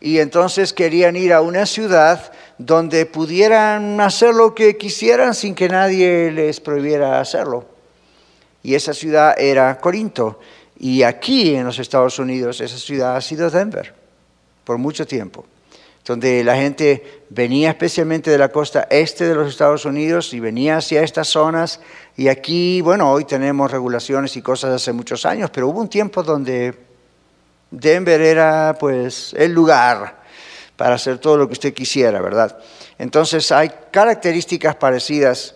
y 0.00 0.18
entonces 0.18 0.72
querían 0.72 1.16
ir 1.16 1.32
a 1.32 1.42
una 1.42 1.66
ciudad 1.66 2.32
donde 2.58 3.04
pudieran 3.06 4.00
hacer 4.00 4.34
lo 4.34 4.54
que 4.54 4.76
quisieran 4.76 5.34
sin 5.34 5.54
que 5.54 5.68
nadie 5.68 6.30
les 6.30 6.60
prohibiera 6.60 7.20
hacerlo 7.20 7.72
y 8.62 8.74
esa 8.74 8.94
ciudad 8.94 9.38
era 9.38 9.78
Corinto. 9.78 10.38
Y 10.78 11.02
aquí 11.02 11.54
en 11.54 11.64
los 11.64 11.78
Estados 11.78 12.18
Unidos 12.18 12.60
esa 12.60 12.78
ciudad 12.78 13.16
ha 13.16 13.20
sido 13.20 13.50
Denver 13.50 13.94
por 14.64 14.78
mucho 14.78 15.06
tiempo, 15.06 15.44
donde 16.04 16.42
la 16.42 16.56
gente 16.56 17.22
venía 17.30 17.70
especialmente 17.70 18.30
de 18.30 18.38
la 18.38 18.50
costa 18.50 18.86
este 18.90 19.26
de 19.26 19.34
los 19.34 19.48
Estados 19.48 19.84
Unidos 19.84 20.34
y 20.34 20.40
venía 20.40 20.78
hacia 20.78 21.02
estas 21.02 21.28
zonas. 21.28 21.80
Y 22.16 22.28
aquí, 22.28 22.80
bueno, 22.80 23.10
hoy 23.10 23.24
tenemos 23.24 23.70
regulaciones 23.70 24.36
y 24.36 24.42
cosas 24.42 24.74
hace 24.74 24.92
muchos 24.92 25.24
años, 25.24 25.50
pero 25.50 25.68
hubo 25.68 25.80
un 25.80 25.88
tiempo 25.88 26.22
donde 26.22 26.74
Denver 27.70 28.20
era 28.20 28.76
pues 28.78 29.34
el 29.36 29.52
lugar 29.52 30.22
para 30.76 30.96
hacer 30.96 31.18
todo 31.18 31.36
lo 31.36 31.46
que 31.46 31.52
usted 31.52 31.72
quisiera, 31.72 32.20
¿verdad? 32.20 32.58
Entonces 32.98 33.50
hay 33.52 33.70
características 33.90 34.76
parecidas 34.76 35.54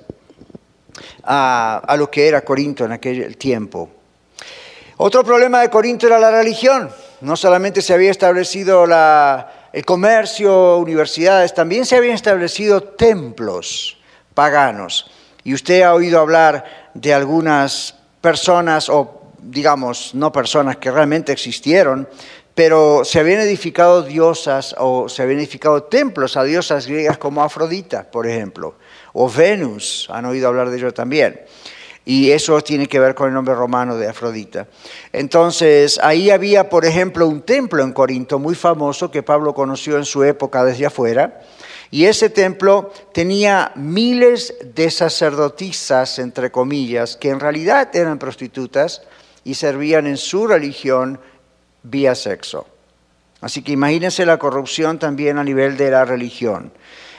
a, 1.24 1.94
lo 1.98 2.10
que 2.10 2.28
era 2.28 2.42
Corinto 2.42 2.84
en 2.84 2.92
aquel 2.92 3.36
tiempo. 3.36 3.90
Otro 4.98 5.24
problema 5.24 5.60
de 5.60 5.70
Corinto 5.70 6.06
era 6.06 6.18
la 6.18 6.30
religión. 6.30 6.90
No 7.20 7.36
solamente 7.36 7.82
se 7.82 7.92
había 7.92 8.10
establecido 8.10 8.86
el 9.76 9.84
comercio, 9.84 10.78
universidades, 10.78 11.52
también 11.52 11.84
se 11.84 11.96
habían 11.96 12.14
establecido 12.14 12.82
templos 12.82 13.98
paganos. 14.32 15.10
Y 15.44 15.52
usted 15.52 15.82
ha 15.82 15.92
oído 15.92 16.18
hablar 16.18 16.90
de 16.94 17.12
algunas 17.12 17.94
personas, 18.22 18.88
o 18.88 19.32
digamos, 19.38 20.14
no 20.14 20.32
personas 20.32 20.78
que 20.78 20.90
realmente 20.90 21.30
existieron, 21.30 22.08
pero 22.54 23.04
se 23.04 23.20
habían 23.20 23.40
edificado 23.40 24.02
diosas 24.02 24.74
o 24.78 25.10
se 25.10 25.20
habían 25.20 25.40
edificado 25.40 25.82
templos 25.82 26.38
a 26.38 26.44
diosas 26.44 26.86
griegas 26.86 27.18
como 27.18 27.42
Afrodita, 27.42 28.10
por 28.10 28.26
ejemplo 28.26 28.76
o 29.18 29.30
Venus, 29.30 30.08
han 30.10 30.26
oído 30.26 30.46
hablar 30.46 30.68
de 30.68 30.76
ello 30.76 30.92
también. 30.92 31.40
Y 32.08 32.30
eso 32.30 32.60
tiene 32.60 32.86
que 32.86 33.00
ver 33.00 33.16
con 33.16 33.26
el 33.28 33.34
nombre 33.34 33.54
romano 33.56 33.96
de 33.96 34.06
Afrodita. 34.06 34.68
Entonces, 35.12 35.98
ahí 36.00 36.30
había, 36.30 36.70
por 36.70 36.84
ejemplo, 36.84 37.26
un 37.26 37.42
templo 37.42 37.82
en 37.82 37.92
Corinto 37.92 38.38
muy 38.38 38.54
famoso 38.54 39.10
que 39.10 39.24
Pablo 39.24 39.52
conoció 39.52 39.96
en 39.96 40.04
su 40.04 40.22
época 40.22 40.64
desde 40.64 40.86
afuera. 40.86 41.40
Y 41.90 42.04
ese 42.04 42.30
templo 42.30 42.92
tenía 43.12 43.72
miles 43.74 44.54
de 44.72 44.88
sacerdotisas, 44.90 46.20
entre 46.20 46.52
comillas, 46.52 47.16
que 47.16 47.30
en 47.30 47.40
realidad 47.40 47.94
eran 47.94 48.20
prostitutas 48.20 49.02
y 49.42 49.54
servían 49.54 50.06
en 50.06 50.16
su 50.16 50.46
religión 50.46 51.18
vía 51.82 52.14
sexo. 52.14 52.68
Así 53.40 53.62
que 53.62 53.72
imagínense 53.72 54.24
la 54.24 54.38
corrupción 54.38 55.00
también 55.00 55.38
a 55.38 55.44
nivel 55.44 55.76
de 55.76 55.90
la 55.90 56.04
religión. 56.04 56.72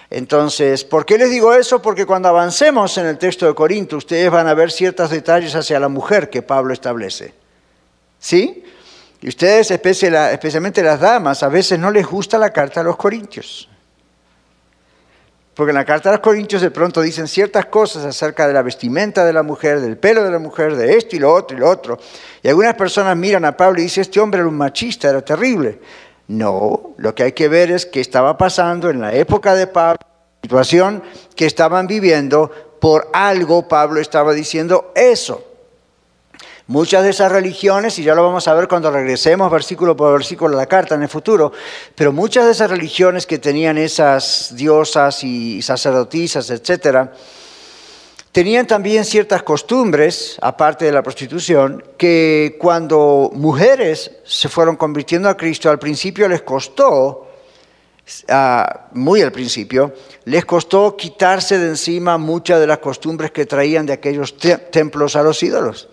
Entonces, 0.09 0.85
¿por 0.85 1.05
qué 1.05 1.17
les 1.17 1.29
digo 1.29 1.53
eso? 1.53 1.81
Porque 1.81 2.05
cuando 2.05 2.29
avancemos 2.29 2.97
en 2.97 3.07
el 3.07 3.17
texto 3.17 3.45
de 3.45 3.53
Corinto, 3.53 3.97
ustedes 3.97 4.31
van 4.31 4.47
a 4.47 4.53
ver 4.53 4.71
ciertos 4.71 5.09
detalles 5.09 5.53
hacia 5.55 5.79
la 5.79 5.89
mujer 5.89 6.29
que 6.29 6.41
Pablo 6.41 6.73
establece. 6.73 7.33
¿Sí? 8.19 8.63
Y 9.21 9.27
ustedes, 9.27 9.71
especialmente 9.71 10.81
las 10.83 10.99
damas, 10.99 11.43
a 11.43 11.49
veces 11.49 11.77
no 11.79 11.91
les 11.91 12.05
gusta 12.05 12.37
la 12.37 12.51
carta 12.51 12.81
a 12.81 12.83
los 12.83 12.95
corintios. 12.95 13.67
Porque 15.53 15.71
en 15.71 15.75
la 15.75 15.85
carta 15.85 16.09
a 16.09 16.11
los 16.13 16.21
corintios 16.21 16.61
de 16.61 16.69
pronto 16.69 17.01
dicen 17.01 17.27
ciertas 17.27 17.65
cosas 17.65 18.05
acerca 18.05 18.47
de 18.47 18.53
la 18.53 18.61
vestimenta 18.61 19.25
de 19.25 19.33
la 19.33 19.41
mujer, 19.41 19.81
del 19.81 19.97
pelo 19.97 20.23
de 20.23 20.29
la 20.29 20.37
mujer, 20.37 20.75
de 20.75 20.95
esto 20.95 21.15
y 21.15 21.19
lo 21.19 21.33
otro 21.33 21.57
y 21.57 21.59
lo 21.59 21.67
otro. 21.67 21.97
Y 22.43 22.47
algunas 22.47 22.75
personas 22.75 23.17
miran 23.17 23.43
a 23.43 23.57
Pablo 23.57 23.79
y 23.79 23.83
dicen, 23.83 24.03
este 24.03 24.19
hombre 24.19 24.39
era 24.39 24.47
un 24.47 24.55
machista, 24.55 25.09
era 25.09 25.25
terrible. 25.25 25.79
No, 26.27 26.93
lo 26.97 27.15
que 27.15 27.23
hay 27.23 27.31
que 27.31 27.47
ver 27.47 27.71
es 27.71 27.85
qué 27.85 28.01
estaba 28.01 28.37
pasando 28.37 28.89
en 28.89 28.99
la 28.99 29.13
época 29.13 29.55
de 29.55 29.67
Pablo, 29.67 29.99
situación 30.41 31.01
que 31.35 31.45
estaban 31.45 31.87
viviendo, 31.87 32.51
por 32.81 33.09
algo 33.13 33.67
Pablo 33.67 33.99
estaba 33.99 34.33
diciendo 34.33 34.91
eso. 34.95 35.43
Muchas 36.67 37.03
de 37.05 37.11
esas 37.11 37.31
religiones, 37.31 37.97
y 37.97 38.03
ya 38.03 38.13
lo 38.13 38.23
vamos 38.23 38.45
a 38.49 38.53
ver 38.53 38.67
cuando 38.67 38.91
regresemos 38.91 39.49
versículo 39.49 39.95
por 39.95 40.11
versículo 40.11 40.55
a 40.55 40.61
la 40.61 40.65
carta 40.65 40.95
en 40.95 41.03
el 41.03 41.07
futuro, 41.07 41.53
pero 41.95 42.11
muchas 42.11 42.45
de 42.45 42.51
esas 42.51 42.69
religiones 42.69 43.25
que 43.25 43.39
tenían 43.39 43.77
esas 43.77 44.53
diosas 44.53 45.23
y 45.23 45.61
sacerdotisas, 45.61 46.49
etcétera, 46.49 47.13
tenían 48.37 48.67
también 48.67 49.03
ciertas 49.03 49.41
costumbres, 49.41 50.37
aparte 50.43 50.85
de 50.85 50.91
la 50.91 51.01
prostitución, 51.01 51.83
que 51.97 52.55
cuando 52.59 53.31
mujeres 53.33 54.11
se 54.25 54.47
fueron 54.47 54.75
convirtiendo 54.75 55.27
a 55.27 55.35
Cristo, 55.35 55.71
al 55.71 55.79
principio 55.79 56.29
les 56.29 56.43
costó, 56.43 57.31
ah, 58.29 58.89
muy 58.91 59.23
al 59.23 59.31
principio, 59.31 59.91
les 60.25 60.45
costó 60.45 60.95
quitarse 60.95 61.57
de 61.57 61.69
encima 61.69 62.19
muchas 62.19 62.59
de 62.59 62.67
las 62.67 62.77
costumbres 62.77 63.31
que 63.31 63.47
traían 63.47 63.87
de 63.87 63.93
aquellos 63.93 64.37
templos 64.37 65.15
a 65.15 65.23
los 65.23 65.41
ídolos. 65.41 65.89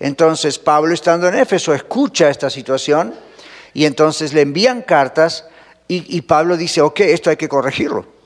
Entonces 0.00 0.58
Pablo, 0.58 0.92
estando 0.92 1.28
en 1.28 1.36
Éfeso, 1.36 1.72
escucha 1.72 2.28
esta 2.28 2.50
situación 2.50 3.14
y 3.72 3.84
entonces 3.84 4.32
le 4.32 4.40
envían 4.40 4.82
cartas 4.82 5.46
y, 5.86 6.16
y 6.16 6.22
Pablo 6.22 6.56
dice, 6.56 6.80
ok, 6.80 6.98
esto 7.02 7.30
hay 7.30 7.36
que 7.36 7.48
corregirlo. 7.48 8.18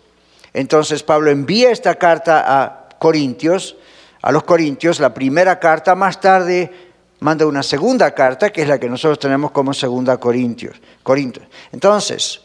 Entonces 0.54 1.02
Pablo 1.02 1.30
envía 1.30 1.70
esta 1.70 1.94
carta 1.96 2.44
a 2.46 2.81
Corintios, 3.02 3.74
a 4.22 4.30
los 4.30 4.44
Corintios, 4.44 5.00
la 5.00 5.12
primera 5.12 5.58
carta, 5.58 5.96
más 5.96 6.20
tarde 6.20 6.70
manda 7.18 7.44
una 7.44 7.64
segunda 7.64 8.14
carta, 8.14 8.50
que 8.50 8.62
es 8.62 8.68
la 8.68 8.78
que 8.78 8.88
nosotros 8.88 9.18
tenemos 9.18 9.50
como 9.50 9.74
segunda 9.74 10.18
Corintios. 10.18 10.76
Entonces, 11.72 12.42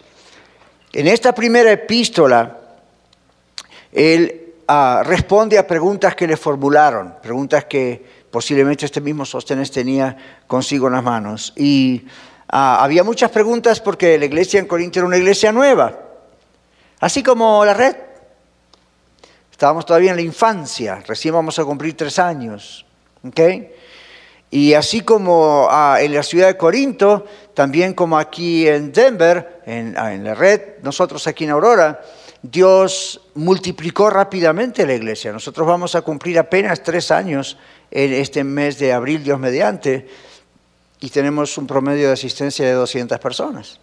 en 0.93 1.05
esta 1.05 1.35
primera 1.35 1.71
epístola, 1.71 2.57
él 3.91 4.55
ah, 4.67 5.03
responde 5.05 5.59
a 5.59 5.67
preguntas 5.67 6.15
que 6.15 6.25
le 6.25 6.35
formularon, 6.35 7.17
preguntas 7.21 7.65
que 7.65 8.03
posiblemente 8.31 8.87
este 8.87 8.99
mismo 8.99 9.25
Sóstenes 9.25 9.69
tenía 9.69 10.17
consigo 10.47 10.87
en 10.87 10.93
las 10.93 11.03
manos. 11.03 11.53
Y 11.55 12.07
ah, 12.49 12.83
había 12.83 13.03
muchas 13.03 13.29
preguntas 13.29 13.79
porque 13.79 14.17
la 14.17 14.25
iglesia 14.25 14.59
en 14.59 14.65
Corinto 14.65 14.97
era 14.97 15.05
una 15.05 15.17
iglesia 15.17 15.51
nueva, 15.51 15.99
así 16.99 17.21
como 17.21 17.63
la 17.63 17.75
red. 17.75 18.06
Estábamos 19.57 19.87
todavía 19.87 20.11
en 20.11 20.17
la 20.17 20.21
infancia, 20.21 21.03
recién 21.07 21.33
vamos 21.33 21.57
a 21.57 21.65
cumplir 21.65 21.97
tres 21.97 22.19
años. 22.19 22.85
Y 24.51 24.73
así 24.75 25.01
como 25.01 25.67
ah, 25.71 25.97
en 25.99 26.13
la 26.13 26.21
ciudad 26.21 26.45
de 26.45 26.55
Corinto, 26.55 27.25
también 27.55 27.95
como 27.95 28.19
aquí 28.19 28.67
en 28.67 28.93
Denver, 28.93 29.63
en, 29.65 29.95
ah, 29.97 30.13
en 30.13 30.23
la 30.23 30.35
red, 30.35 30.61
nosotros 30.83 31.25
aquí 31.25 31.45
en 31.45 31.49
Aurora, 31.49 31.99
Dios 32.43 33.19
multiplicó 33.33 34.11
rápidamente 34.11 34.85
la 34.85 34.93
iglesia. 34.93 35.31
Nosotros 35.31 35.65
vamos 35.65 35.95
a 35.95 36.03
cumplir 36.03 36.37
apenas 36.37 36.83
tres 36.83 37.09
años 37.09 37.57
en 37.89 38.13
este 38.13 38.43
mes 38.43 38.77
de 38.77 38.93
abril, 38.93 39.23
Dios 39.23 39.39
mediante, 39.39 40.07
y 40.99 41.09
tenemos 41.09 41.57
un 41.57 41.65
promedio 41.65 42.05
de 42.05 42.13
asistencia 42.13 42.63
de 42.63 42.73
200 42.73 43.17
personas. 43.17 43.79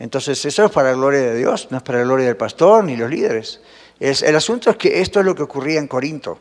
Entonces 0.00 0.44
eso 0.44 0.64
es 0.64 0.72
para 0.72 0.90
la 0.90 0.96
gloria 0.96 1.20
de 1.20 1.36
Dios, 1.36 1.68
no 1.70 1.76
es 1.76 1.84
para 1.84 2.00
la 2.00 2.04
gloria 2.06 2.26
del 2.26 2.36
pastor 2.36 2.82
ni 2.82 2.96
los 2.96 3.08
líderes 3.08 3.60
el 4.00 4.36
asunto 4.36 4.70
es 4.70 4.76
que 4.76 5.00
esto 5.00 5.20
es 5.20 5.26
lo 5.26 5.34
que 5.34 5.42
ocurría 5.42 5.78
en 5.78 5.88
Corinto. 5.88 6.38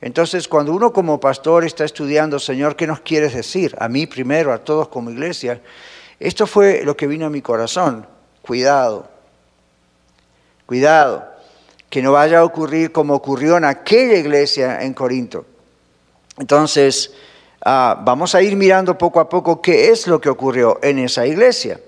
Entonces, 0.00 0.46
cuando 0.46 0.72
uno 0.72 0.92
como 0.92 1.18
pastor 1.18 1.64
está 1.64 1.84
estudiando, 1.84 2.38
Señor, 2.38 2.76
¿qué 2.76 2.86
nos 2.86 3.00
quieres 3.00 3.34
decir? 3.34 3.74
A 3.78 3.88
mí 3.88 4.06
primero, 4.06 4.52
a 4.52 4.58
todos 4.58 4.88
como 4.88 5.10
iglesia. 5.10 5.60
Esto 6.20 6.46
fue 6.46 6.82
lo 6.84 6.96
que 6.96 7.06
vino 7.06 7.26
a 7.26 7.30
mi 7.30 7.42
corazón. 7.42 8.06
Cuidado, 8.42 9.08
cuidado, 10.66 11.26
que 11.90 12.02
no 12.02 12.12
vaya 12.12 12.40
a 12.40 12.44
ocurrir 12.44 12.92
como 12.92 13.14
ocurrió 13.14 13.56
en 13.56 13.64
aquella 13.64 14.16
iglesia 14.16 14.82
en 14.82 14.94
Corinto. 14.94 15.46
Entonces, 16.38 17.12
ah, 17.64 18.00
vamos 18.04 18.34
a 18.34 18.42
ir 18.42 18.54
mirando 18.54 18.96
poco 18.96 19.18
a 19.18 19.28
poco 19.28 19.60
qué 19.60 19.90
es 19.90 20.06
lo 20.06 20.20
que 20.20 20.28
ocurrió 20.28 20.78
en 20.82 20.98
esa 20.98 21.26
iglesia. 21.26 21.80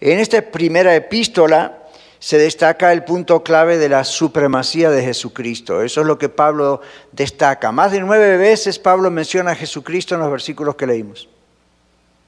En 0.00 0.18
esta 0.18 0.42
primera 0.42 0.94
epístola, 0.94 1.81
se 2.22 2.38
destaca 2.38 2.92
el 2.92 3.02
punto 3.02 3.42
clave 3.42 3.78
de 3.78 3.88
la 3.88 4.04
supremacía 4.04 4.90
de 4.90 5.02
Jesucristo. 5.02 5.82
Eso 5.82 6.02
es 6.02 6.06
lo 6.06 6.18
que 6.18 6.28
Pablo 6.28 6.80
destaca. 7.10 7.72
Más 7.72 7.90
de 7.90 7.98
nueve 7.98 8.36
veces 8.36 8.78
Pablo 8.78 9.10
menciona 9.10 9.50
a 9.50 9.54
Jesucristo 9.56 10.14
en 10.14 10.20
los 10.20 10.30
versículos 10.30 10.76
que 10.76 10.86
leímos. 10.86 11.28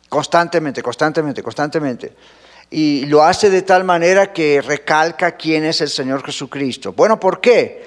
Constantemente, 0.08 0.82
constantemente, 0.82 1.44
constantemente. 1.44 2.12
Y 2.70 3.06
lo 3.06 3.22
hace 3.22 3.50
de 3.50 3.62
tal 3.62 3.84
manera 3.84 4.32
que 4.32 4.60
recalca 4.60 5.36
quién 5.36 5.64
es 5.64 5.80
el 5.80 5.90
Señor 5.90 6.24
Jesucristo. 6.26 6.92
Bueno, 6.92 7.20
¿por 7.20 7.40
qué? 7.40 7.84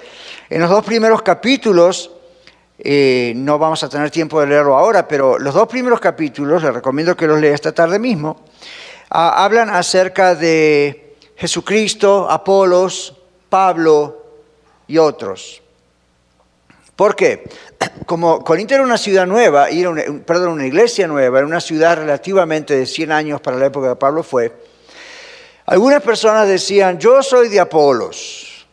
En 0.48 0.62
los 0.62 0.70
dos 0.70 0.86
primeros 0.86 1.20
capítulos, 1.20 2.10
eh, 2.78 3.34
no 3.36 3.58
vamos 3.58 3.84
a 3.84 3.88
tener 3.90 4.10
tiempo 4.10 4.40
de 4.40 4.46
leerlo 4.46 4.78
ahora, 4.78 5.06
pero 5.06 5.38
los 5.38 5.52
dos 5.52 5.68
primeros 5.68 6.00
capítulos, 6.00 6.62
les 6.62 6.72
recomiendo 6.72 7.14
que 7.14 7.26
los 7.26 7.38
lea 7.38 7.54
esta 7.54 7.72
tarde 7.72 7.98
mismo, 7.98 8.40
ah, 9.10 9.44
hablan 9.44 9.68
acerca 9.68 10.34
de 10.34 11.07
Jesucristo, 11.38 12.28
Apolos, 12.28 13.14
Pablo 13.48 14.24
y 14.88 14.98
otros. 14.98 15.62
¿Por 16.96 17.14
qué? 17.14 17.48
Como 18.06 18.42
Corinto 18.42 18.74
era 18.74 18.82
una 18.82 18.98
ciudad 18.98 19.24
nueva, 19.24 19.68
era 19.68 19.90
una, 19.90 20.02
perdón, 20.26 20.54
una 20.54 20.66
iglesia 20.66 21.06
nueva, 21.06 21.38
era 21.38 21.46
una 21.46 21.60
ciudad 21.60 21.96
relativamente 21.96 22.76
de 22.76 22.86
100 22.86 23.12
años 23.12 23.40
para 23.40 23.56
la 23.56 23.66
época 23.66 23.90
de 23.90 23.96
Pablo 23.96 24.24
fue, 24.24 24.52
algunas 25.66 26.02
personas 26.02 26.48
decían, 26.48 26.98
yo 26.98 27.22
soy 27.22 27.48
de 27.48 27.60
Apolos. 27.60 28.66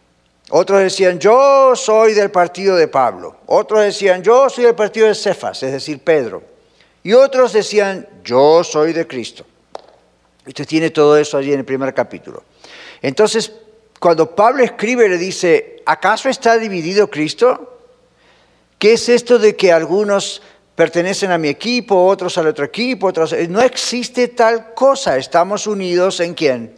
Otros 0.50 0.80
decían, 0.80 1.20
yo 1.20 1.76
soy 1.76 2.14
del 2.14 2.32
partido 2.32 2.76
de 2.76 2.88
Pablo. 2.88 3.38
Otros 3.48 3.84
decían, 3.84 4.24
yo 4.24 4.50
soy 4.50 4.64
del 4.64 4.76
partido 4.76 5.08
de 5.08 5.14
Cefas, 5.14 5.62
es 5.62 5.72
decir, 5.72 6.00
Pedro. 6.00 6.42
Y 7.04 7.14
otros 7.14 7.54
decían, 7.54 8.08
yo 8.24 8.64
soy 8.64 8.94
de 8.94 9.06
Cristo. 9.06 9.46
Usted 10.48 10.66
tiene 10.66 10.90
todo 10.90 11.18
eso 11.18 11.38
allí 11.38 11.52
en 11.52 11.60
el 11.60 11.66
primer 11.66 11.94
capítulo. 11.94 12.44
Entonces, 13.06 13.52
cuando 14.00 14.36
Pablo 14.36 14.64
escribe, 14.64 15.08
le 15.08 15.20
dice, 15.20 15.84
¿acaso 15.86 16.28
está 16.28 16.58
dividido 16.58 17.08
Cristo? 17.08 17.78
¿Qué 18.80 18.94
es 18.94 19.10
esto 19.10 19.38
de 19.38 19.56
que 19.56 19.72
algunos 19.72 20.42
pertenecen 20.74 21.30
a 21.30 21.38
mi 21.38 21.50
equipo, 21.50 22.08
otros 22.08 22.36
al 22.40 22.48
otro 22.48 22.66
equipo, 22.66 23.06
otros... 23.06 23.36
No 23.48 23.62
existe 23.62 24.30
tal 24.30 24.74
cosa, 24.74 25.18
estamos 25.18 25.68
unidos 25.68 26.20
en 26.20 26.34
quién? 26.34 26.76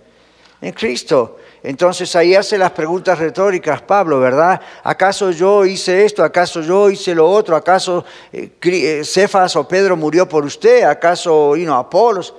En 0.60 0.74
Cristo. 0.74 1.38
Entonces 1.63 2.13
ahí 2.17 2.36
hace 2.36 2.57
las 2.57 2.72
preguntas 2.72 3.17
retóricas 3.17 3.81
Pablo, 3.84 4.19
¿verdad? 4.19 4.60
¿Acaso 4.84 5.31
yo 5.31 5.65
hice 5.65 6.03
esto? 6.03 6.25
¿Acaso 6.25 6.60
yo 6.62 6.89
hice 6.89 7.15
lo 7.15 7.29
otro? 7.29 7.55
¿Acaso 7.55 8.03
eh, 8.34 8.51
eh, 8.62 9.01
Cefas 9.05 9.55
o 9.55 9.65
Pedro 9.65 9.96
murió 9.96 10.27
por 10.27 10.43
usted? 10.43 10.84
¿Acaso 10.84 11.55
you 11.55 11.74
Apolos? 11.74 12.34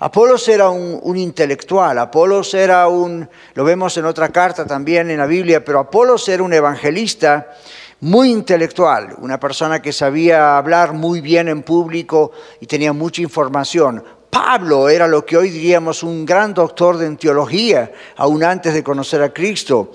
Apolos 0.00 0.48
era 0.48 0.70
un, 0.70 1.16
intelectual, 1.16 1.98
Apolos 1.98 2.52
era 2.54 2.88
un, 2.88 3.28
lo 3.54 3.64
vemos 3.64 3.96
en 3.96 4.04
otra 4.06 4.28
carta 4.30 4.66
también 4.66 5.10
en 5.10 5.18
la 5.18 5.26
Biblia, 5.26 5.64
pero 5.64 5.78
Apolos 5.78 6.28
era 6.28 6.42
un 6.42 6.52
evangelista 6.52 7.54
muy 8.00 8.30
intelectual, 8.30 9.14
una 9.18 9.38
persona 9.38 9.80
que 9.80 9.92
sabía 9.92 10.58
hablar 10.58 10.92
muy 10.92 11.20
bien 11.20 11.48
en 11.48 11.62
público 11.62 12.32
y 12.60 12.66
tenía 12.66 12.92
mucha 12.92 13.22
información. 13.22 14.02
Pablo 14.28 14.88
era 14.88 15.06
lo 15.06 15.24
que 15.24 15.36
hoy 15.36 15.48
diríamos 15.48 16.02
un 16.02 16.26
gran 16.26 16.52
doctor 16.52 16.98
de 16.98 17.08
teología, 17.16 17.92
aún 18.16 18.42
antes 18.42 18.74
de 18.74 18.82
conocer 18.82 19.22
a 19.22 19.32
Cristo. 19.32 19.92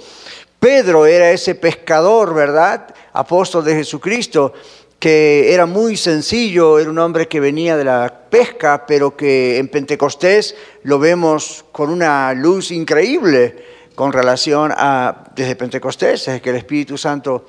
Pedro 0.59 1.05
era 1.05 1.31
ese 1.31 1.55
pescador, 1.55 2.33
¿verdad? 2.33 2.87
Apóstol 3.13 3.65
de 3.65 3.75
Jesucristo 3.75 4.53
que 4.99 5.53
era 5.53 5.65
muy 5.65 5.95
sencillo, 5.95 6.77
era 6.77 6.89
un 6.89 6.99
hombre 6.99 7.29
que 7.29 7.39
venía 7.39 7.77
de 7.77 7.85
la 7.85 8.25
pesca, 8.29 8.85
pero 8.85 9.15
que 9.15 9.57
en 9.57 9.69
Pentecostés 9.69 10.55
lo 10.83 10.99
vemos 10.99 11.65
con 11.71 11.89
una 11.89 12.33
luz 12.33 12.71
increíble, 12.71 13.63
con 13.95 14.11
relación 14.11 14.73
a 14.75 15.25
desde 15.35 15.55
Pentecostés, 15.55 16.25
desde 16.25 16.41
que 16.41 16.49
el 16.49 16.57
Espíritu 16.57 16.97
Santo 16.97 17.45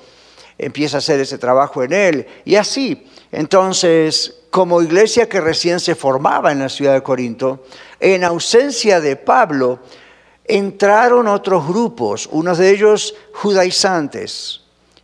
empieza 0.57 0.97
a 0.97 0.99
hacer 0.99 1.19
ese 1.19 1.37
trabajo 1.37 1.83
en 1.83 1.91
él. 1.91 2.25
Y 2.45 2.55
así, 2.55 3.05
entonces, 3.31 4.35
como 4.49 4.81
iglesia 4.81 5.27
que 5.27 5.41
recién 5.41 5.81
se 5.81 5.95
formaba 5.95 6.51
en 6.51 6.59
la 6.59 6.69
ciudad 6.69 6.93
de 6.93 7.03
Corinto, 7.03 7.65
en 7.99 8.23
ausencia 8.23 9.01
de 9.01 9.17
Pablo, 9.17 9.79
entraron 10.45 11.27
otros 11.27 11.67
grupos, 11.67 12.29
unos 12.31 12.57
de 12.57 12.69
ellos 12.69 13.15
judaizantes, 13.33 14.60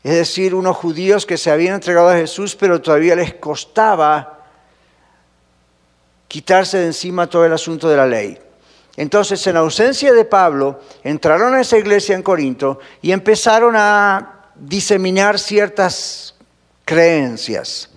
es 0.08 0.16
decir, 0.16 0.56
unos 0.56 0.78
judíos 0.78 1.26
que 1.26 1.36
se 1.36 1.52
habían 1.52 1.76
entregado 1.76 2.08
a 2.08 2.16
Jesús, 2.16 2.56
pero 2.56 2.80
todavía 2.80 3.14
les 3.14 3.34
costaba 3.34 4.46
quitarse 6.30 6.78
de 6.78 6.86
encima 6.86 7.28
todo 7.28 7.44
el 7.44 7.52
asunto 7.52 7.90
de 7.90 7.98
la 7.98 8.08
ley. 8.08 8.40
Entonces, 8.96 9.46
en 9.48 9.58
ausencia 9.58 10.14
de 10.14 10.24
Pablo, 10.24 10.80
entraron 11.04 11.54
a 11.56 11.60
esa 11.60 11.78
iglesia 11.78 12.16
en 12.16 12.24
Corinto 12.24 12.80
y 13.02 13.12
empezaron 13.12 13.76
a 13.76 14.46
diseminar 14.56 15.38
ciertas 15.38 16.36
creencias 16.86 17.90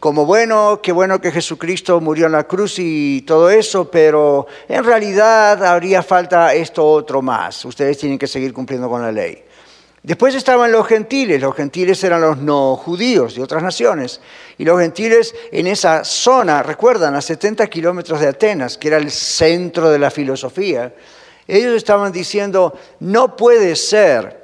como 0.00 0.24
bueno, 0.24 0.80
qué 0.82 0.92
bueno 0.92 1.20
que 1.20 1.30
Jesucristo 1.30 2.00
murió 2.00 2.24
en 2.24 2.32
la 2.32 2.44
cruz 2.44 2.78
y 2.78 3.20
todo 3.26 3.50
eso, 3.50 3.90
pero 3.90 4.46
en 4.66 4.82
realidad 4.82 5.62
habría 5.62 6.02
falta 6.02 6.54
esto 6.54 6.90
otro 6.90 7.20
más. 7.20 7.62
Ustedes 7.66 7.98
tienen 7.98 8.18
que 8.18 8.26
seguir 8.26 8.54
cumpliendo 8.54 8.88
con 8.88 9.02
la 9.02 9.12
ley. 9.12 9.44
Después 10.02 10.34
estaban 10.34 10.72
los 10.72 10.86
gentiles, 10.86 11.42
los 11.42 11.54
gentiles 11.54 12.02
eran 12.04 12.22
los 12.22 12.38
no 12.38 12.74
judíos 12.76 13.34
de 13.34 13.42
otras 13.42 13.62
naciones, 13.62 14.20
y 14.56 14.64
los 14.64 14.80
gentiles 14.80 15.34
en 15.52 15.66
esa 15.66 16.04
zona, 16.04 16.62
recuerdan, 16.62 17.14
a 17.14 17.20
70 17.20 17.66
kilómetros 17.66 18.18
de 18.20 18.28
Atenas, 18.28 18.78
que 18.78 18.88
era 18.88 18.96
el 18.96 19.10
centro 19.10 19.90
de 19.90 19.98
la 19.98 20.10
filosofía, 20.10 20.94
ellos 21.46 21.74
estaban 21.74 22.12
diciendo, 22.12 22.78
no 23.00 23.36
puede 23.36 23.76
ser 23.76 24.40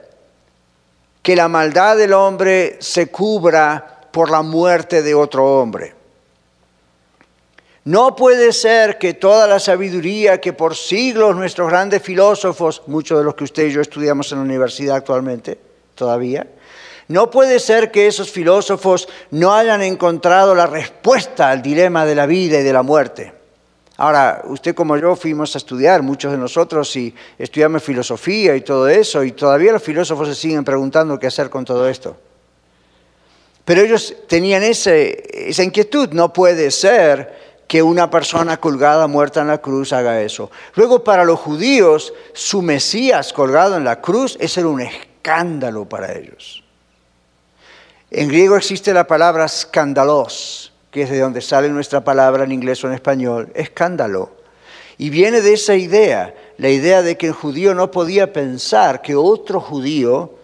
que 1.22 1.34
la 1.34 1.48
maldad 1.48 1.96
del 1.96 2.12
hombre 2.12 2.76
se 2.80 3.08
cubra 3.08 4.08
por 4.12 4.30
la 4.30 4.42
muerte 4.42 5.02
de 5.02 5.14
otro 5.14 5.58
hombre. 5.58 5.95
No 7.86 8.16
puede 8.16 8.52
ser 8.52 8.98
que 8.98 9.14
toda 9.14 9.46
la 9.46 9.60
sabiduría 9.60 10.40
que 10.40 10.52
por 10.52 10.74
siglos 10.74 11.36
nuestros 11.36 11.70
grandes 11.70 12.02
filósofos, 12.02 12.82
muchos 12.88 13.16
de 13.16 13.24
los 13.24 13.36
que 13.36 13.44
usted 13.44 13.68
y 13.68 13.70
yo 13.70 13.80
estudiamos 13.80 14.32
en 14.32 14.38
la 14.38 14.44
universidad 14.44 14.96
actualmente, 14.96 15.56
todavía, 15.94 16.48
no 17.06 17.30
puede 17.30 17.60
ser 17.60 17.92
que 17.92 18.08
esos 18.08 18.28
filósofos 18.28 19.08
no 19.30 19.54
hayan 19.54 19.82
encontrado 19.82 20.52
la 20.56 20.66
respuesta 20.66 21.48
al 21.48 21.62
dilema 21.62 22.04
de 22.04 22.16
la 22.16 22.26
vida 22.26 22.58
y 22.58 22.64
de 22.64 22.72
la 22.72 22.82
muerte. 22.82 23.32
Ahora, 23.98 24.42
usted 24.46 24.74
como 24.74 24.96
yo 24.96 25.14
fuimos 25.14 25.54
a 25.54 25.58
estudiar, 25.58 26.02
muchos 26.02 26.32
de 26.32 26.38
nosotros, 26.38 26.96
y 26.96 27.14
estudiamos 27.38 27.84
filosofía 27.84 28.56
y 28.56 28.62
todo 28.62 28.88
eso, 28.88 29.22
y 29.22 29.30
todavía 29.30 29.70
los 29.70 29.82
filósofos 29.84 30.26
se 30.26 30.34
siguen 30.34 30.64
preguntando 30.64 31.20
qué 31.20 31.28
hacer 31.28 31.48
con 31.48 31.64
todo 31.64 31.88
esto. 31.88 32.16
Pero 33.64 33.80
ellos 33.80 34.12
tenían 34.26 34.64
esa 34.64 35.62
inquietud, 35.62 36.08
no 36.10 36.32
puede 36.32 36.72
ser 36.72 37.45
que 37.66 37.82
una 37.82 38.10
persona 38.10 38.58
colgada, 38.58 39.06
muerta 39.06 39.40
en 39.40 39.48
la 39.48 39.58
cruz, 39.58 39.92
haga 39.92 40.20
eso. 40.20 40.50
Luego, 40.74 41.02
para 41.02 41.24
los 41.24 41.40
judíos, 41.40 42.12
su 42.32 42.62
Mesías 42.62 43.32
colgado 43.32 43.76
en 43.76 43.84
la 43.84 44.00
cruz, 44.00 44.38
era 44.40 44.68
un 44.68 44.80
escándalo 44.80 45.84
para 45.84 46.12
ellos. 46.12 46.62
En 48.10 48.28
griego 48.28 48.56
existe 48.56 48.94
la 48.94 49.06
palabra 49.06 49.46
escándalos, 49.46 50.72
que 50.90 51.02
es 51.02 51.10
de 51.10 51.18
donde 51.18 51.40
sale 51.40 51.68
nuestra 51.68 52.04
palabra 52.04 52.44
en 52.44 52.52
inglés 52.52 52.82
o 52.84 52.86
en 52.86 52.94
español, 52.94 53.50
escándalo. 53.54 54.30
Y 54.96 55.10
viene 55.10 55.40
de 55.40 55.52
esa 55.52 55.74
idea, 55.74 56.34
la 56.56 56.70
idea 56.70 57.02
de 57.02 57.18
que 57.18 57.26
el 57.26 57.32
judío 57.32 57.74
no 57.74 57.90
podía 57.90 58.32
pensar 58.32 59.02
que 59.02 59.16
otro 59.16 59.60
judío 59.60 60.36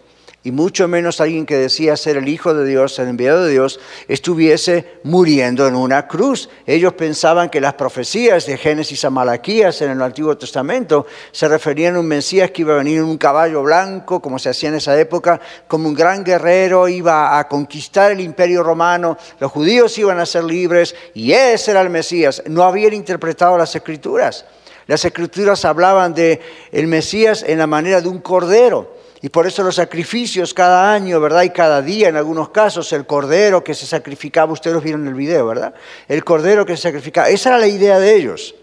y 0.44 0.50
mucho 0.50 0.88
menos 0.88 1.20
alguien 1.20 1.46
que 1.46 1.56
decía 1.56 1.96
ser 1.96 2.16
el 2.16 2.28
Hijo 2.28 2.52
de 2.52 2.66
Dios, 2.66 2.98
el 2.98 3.08
enviado 3.08 3.44
de 3.44 3.52
Dios, 3.52 3.78
estuviese 4.08 4.98
muriendo 5.04 5.68
en 5.68 5.76
una 5.76 6.08
cruz. 6.08 6.48
Ellos 6.66 6.94
pensaban 6.94 7.48
que 7.48 7.60
las 7.60 7.74
profecías 7.74 8.46
de 8.46 8.58
Génesis 8.58 9.04
a 9.04 9.10
Malaquías 9.10 9.80
en 9.82 9.92
el 9.92 10.02
Antiguo 10.02 10.36
Testamento 10.36 11.06
se 11.30 11.46
referían 11.46 11.94
a 11.94 12.00
un 12.00 12.06
Mesías 12.06 12.50
que 12.50 12.62
iba 12.62 12.74
a 12.74 12.78
venir 12.78 12.98
en 12.98 13.04
un 13.04 13.18
caballo 13.18 13.62
blanco, 13.62 14.20
como 14.20 14.38
se 14.40 14.48
hacía 14.48 14.70
en 14.70 14.76
esa 14.76 14.98
época, 14.98 15.40
como 15.68 15.88
un 15.88 15.94
gran 15.94 16.24
guerrero, 16.24 16.88
iba 16.88 17.38
a 17.38 17.46
conquistar 17.46 18.10
el 18.10 18.20
imperio 18.20 18.64
romano, 18.64 19.16
los 19.38 19.52
judíos 19.52 19.96
iban 19.98 20.18
a 20.18 20.26
ser 20.26 20.42
libres 20.42 20.94
y 21.14 21.32
ese 21.32 21.70
era 21.70 21.82
el 21.82 21.90
Mesías. 21.90 22.42
No 22.46 22.64
habían 22.64 22.94
interpretado 22.94 23.56
las 23.56 23.74
escrituras. 23.76 24.44
Las 24.88 25.04
escrituras 25.04 25.64
hablaban 25.64 26.12
de 26.12 26.40
el 26.72 26.88
Mesías 26.88 27.44
en 27.46 27.58
la 27.58 27.68
manera 27.68 28.00
de 28.00 28.08
un 28.08 28.18
cordero. 28.18 29.01
Y 29.22 29.28
por 29.28 29.46
eso 29.46 29.62
los 29.62 29.76
sacrificios 29.76 30.52
cada 30.52 30.92
año, 30.92 31.20
¿verdad? 31.20 31.44
Y 31.44 31.50
cada 31.50 31.80
día, 31.80 32.08
en 32.08 32.16
algunos 32.16 32.48
casos, 32.48 32.92
el 32.92 33.06
cordero 33.06 33.62
que 33.62 33.72
se 33.72 33.86
sacrificaba, 33.86 34.52
ustedes 34.52 34.74
lo 34.74 34.80
vieron 34.80 35.02
en 35.02 35.08
el 35.08 35.14
video, 35.14 35.46
¿verdad? 35.46 35.72
El 36.08 36.24
cordero 36.24 36.66
que 36.66 36.76
se 36.76 36.82
sacrificaba, 36.82 37.28
esa 37.28 37.50
era 37.50 37.58
la 37.58 37.68
idea 37.68 38.00
de 38.00 38.16
ellos. 38.16 38.56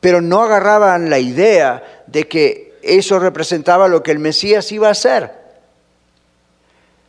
Pero 0.00 0.20
no 0.20 0.42
agarraban 0.42 1.08
la 1.08 1.18
idea 1.18 2.04
de 2.06 2.28
que 2.28 2.78
eso 2.82 3.18
representaba 3.18 3.88
lo 3.88 4.02
que 4.02 4.10
el 4.10 4.18
Mesías 4.18 4.70
iba 4.72 4.88
a 4.88 4.92
hacer. 4.92 5.32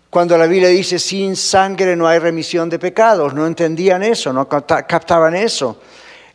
Cuando 0.10 0.38
la 0.38 0.48
Biblia 0.48 0.70
dice, 0.70 1.00
sin 1.00 1.36
sangre 1.36 1.98
no 1.98 2.08
hay 2.08 2.20
remisión 2.20 2.70
de 2.70 2.80
pecados, 2.80 3.34
no 3.34 3.46
entendían 3.46 4.04
eso, 4.04 4.32
no 4.32 4.48
captaban 4.48 5.36
eso. 5.36 5.82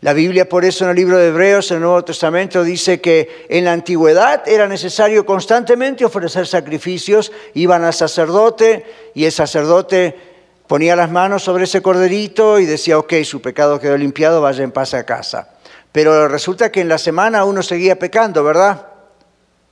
La 0.05 0.13
Biblia 0.13 0.47
por 0.47 0.67
eso 0.67 0.85
en 0.85 0.91
el 0.91 0.97
libro 0.97 1.17
de 1.17 1.29
Hebreos, 1.29 1.71
en 1.71 1.79
el 1.79 1.85
Nuevo 1.85 2.05
Testamento, 2.05 2.63
dice 2.63 3.01
que 3.01 3.47
en 3.49 3.65
la 3.65 3.73
antigüedad 3.73 4.47
era 4.47 4.69
necesario 4.69 5.25
constantemente 5.25 6.05
ofrecer 6.05 6.47
sacrificios, 6.47 7.33
iban 7.55 7.85
al 7.85 7.95
sacerdote 7.95 8.85
y 9.15 9.25
el 9.25 9.33
sacerdote 9.33 10.15
ponía 10.67 10.95
las 10.95 11.11
manos 11.11 11.43
sobre 11.43 11.65
ese 11.65 11.81
corderito 11.81 12.59
y 12.61 12.67
decía, 12.67 12.99
ok, 12.99 13.15
su 13.25 13.41
pecado 13.41 13.81
quedó 13.81 13.97
limpiado, 13.97 14.43
vaya 14.43 14.63
en 14.63 14.73
paz 14.73 14.93
a 14.93 15.07
casa. 15.07 15.49
Pero 15.91 16.29
resulta 16.29 16.71
que 16.71 16.83
en 16.83 16.91
la 16.91 16.99
semana 16.99 17.47
uno 17.47 17.63
seguía 17.63 17.99
pecando, 17.99 18.45
¿verdad? 18.45 18.87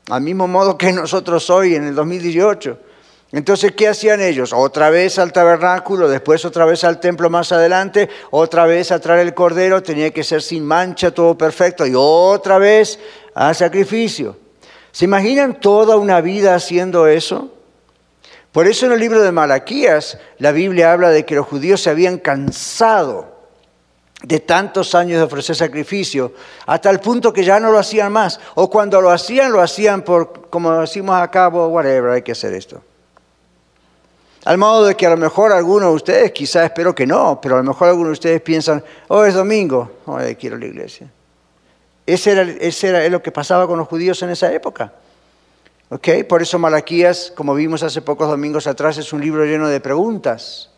Al 0.09 0.23
mismo 0.23 0.49
modo 0.49 0.79
que 0.79 0.93
nosotros 0.95 1.51
hoy 1.51 1.75
en 1.75 1.85
el 1.85 1.95
2018. 1.95 2.79
Entonces, 3.33 3.73
¿qué 3.73 3.89
hacían 3.89 4.21
ellos? 4.21 4.53
Otra 4.53 4.91
vez 4.91 5.19
al 5.19 5.33
tabernáculo, 5.33 6.07
después 6.07 6.45
otra 6.45 6.67
vez 6.67 6.85
al 6.85 7.01
templo 7.01 7.31
más 7.31 7.51
adelante, 7.51 8.11
otra 8.31 8.67
vez 8.67 8.93
a 8.93 9.01
traer 9.01 9.27
el 9.27 9.33
cordero, 9.33 9.83
tenía 9.83 10.11
que 10.11 10.23
ser 10.23 10.43
sin 10.43 10.67
mancha, 10.67 11.13
todo 11.13 11.37
perfecto, 11.37 11.87
y 11.87 11.95
otra 11.97 12.59
vez 12.59 12.99
al 13.35 13.55
sacrificio. 13.55 14.37
¿Se 14.91 15.07
imaginan 15.07 15.61
toda 15.61 15.97
una 15.97 16.21
vida 16.21 16.55
haciendo 16.55 17.07
eso? 17.07 17.51
Por 18.53 18.67
eso 18.67 18.85
en 18.85 18.93
el 18.93 19.01
libro 19.01 19.23
de 19.23 19.33
Malaquías 19.33 20.19
la 20.37 20.53
Biblia 20.53 20.93
habla 20.93 21.09
de 21.09 21.25
que 21.25 21.35
los 21.35 21.47
judíos 21.47 21.81
se 21.81 21.89
habían 21.89 22.19
cansado 22.19 23.33
de 24.23 24.41
tantos 24.41 24.95
años 24.95 25.17
de 25.17 25.25
ofrecer 25.25 25.57
sacrificio, 25.57 26.35
hasta 26.67 26.91
el 26.91 27.01
punto 27.01 27.33
que 27.33 27.45
ya 27.45 27.59
no 27.59 27.73
lo 27.73 27.79
hacían 27.79 28.13
más. 28.13 28.39
O 28.57 28.69
cuando 28.69 29.01
lo 29.01 29.11
hacían, 29.11 29.51
lo 29.53 29.63
hacían 29.63 30.03
por, 30.03 30.51
como 30.51 30.79
decimos 30.79 31.17
acá, 31.17 31.49
whatever, 31.49 32.11
hay 32.11 32.23
que 32.23 32.33
hacer 32.33 32.53
esto. 32.53 32.83
Al 34.45 34.59
modo 34.59 34.87
de 34.87 34.97
que 34.97 35.07
a 35.07 35.11
lo 35.11 35.17
mejor 35.17 35.53
algunos 35.53 35.91
de 35.91 35.95
ustedes, 35.95 36.33
quizás 36.33 36.65
espero 36.65 36.95
que 36.95 37.07
no, 37.07 37.41
pero 37.41 37.55
a 37.55 37.59
lo 37.59 37.65
mejor 37.65 37.89
algunos 37.89 38.09
de 38.09 38.13
ustedes 38.13 38.41
piensan, 38.41 38.83
oh, 39.09 39.25
es 39.25 39.35
domingo, 39.35 39.99
hoy 40.07 40.35
quiero 40.35 40.59
la 40.59 40.67
iglesia. 40.67 41.09
Ese 42.05 42.33
era, 42.33 42.43
era 42.43 43.09
lo 43.09 43.23
que 43.23 43.31
pasaba 43.31 43.69
con 43.69 43.79
los 43.79 43.87
judíos 43.87 44.21
en 44.23 44.31
esa 44.31 44.53
época. 44.53 44.93
Por 46.29 46.43
eso 46.43 46.59
Malaquías, 46.59 47.33
como 47.37 47.55
vimos 47.55 47.83
hace 47.83 48.01
pocos 48.01 48.29
domingos 48.29 48.67
atrás, 48.67 48.97
es 48.99 49.13
un 49.13 49.21
libro 49.21 49.45
lleno 49.45 49.69
de 49.69 49.79
preguntas. 49.79 50.71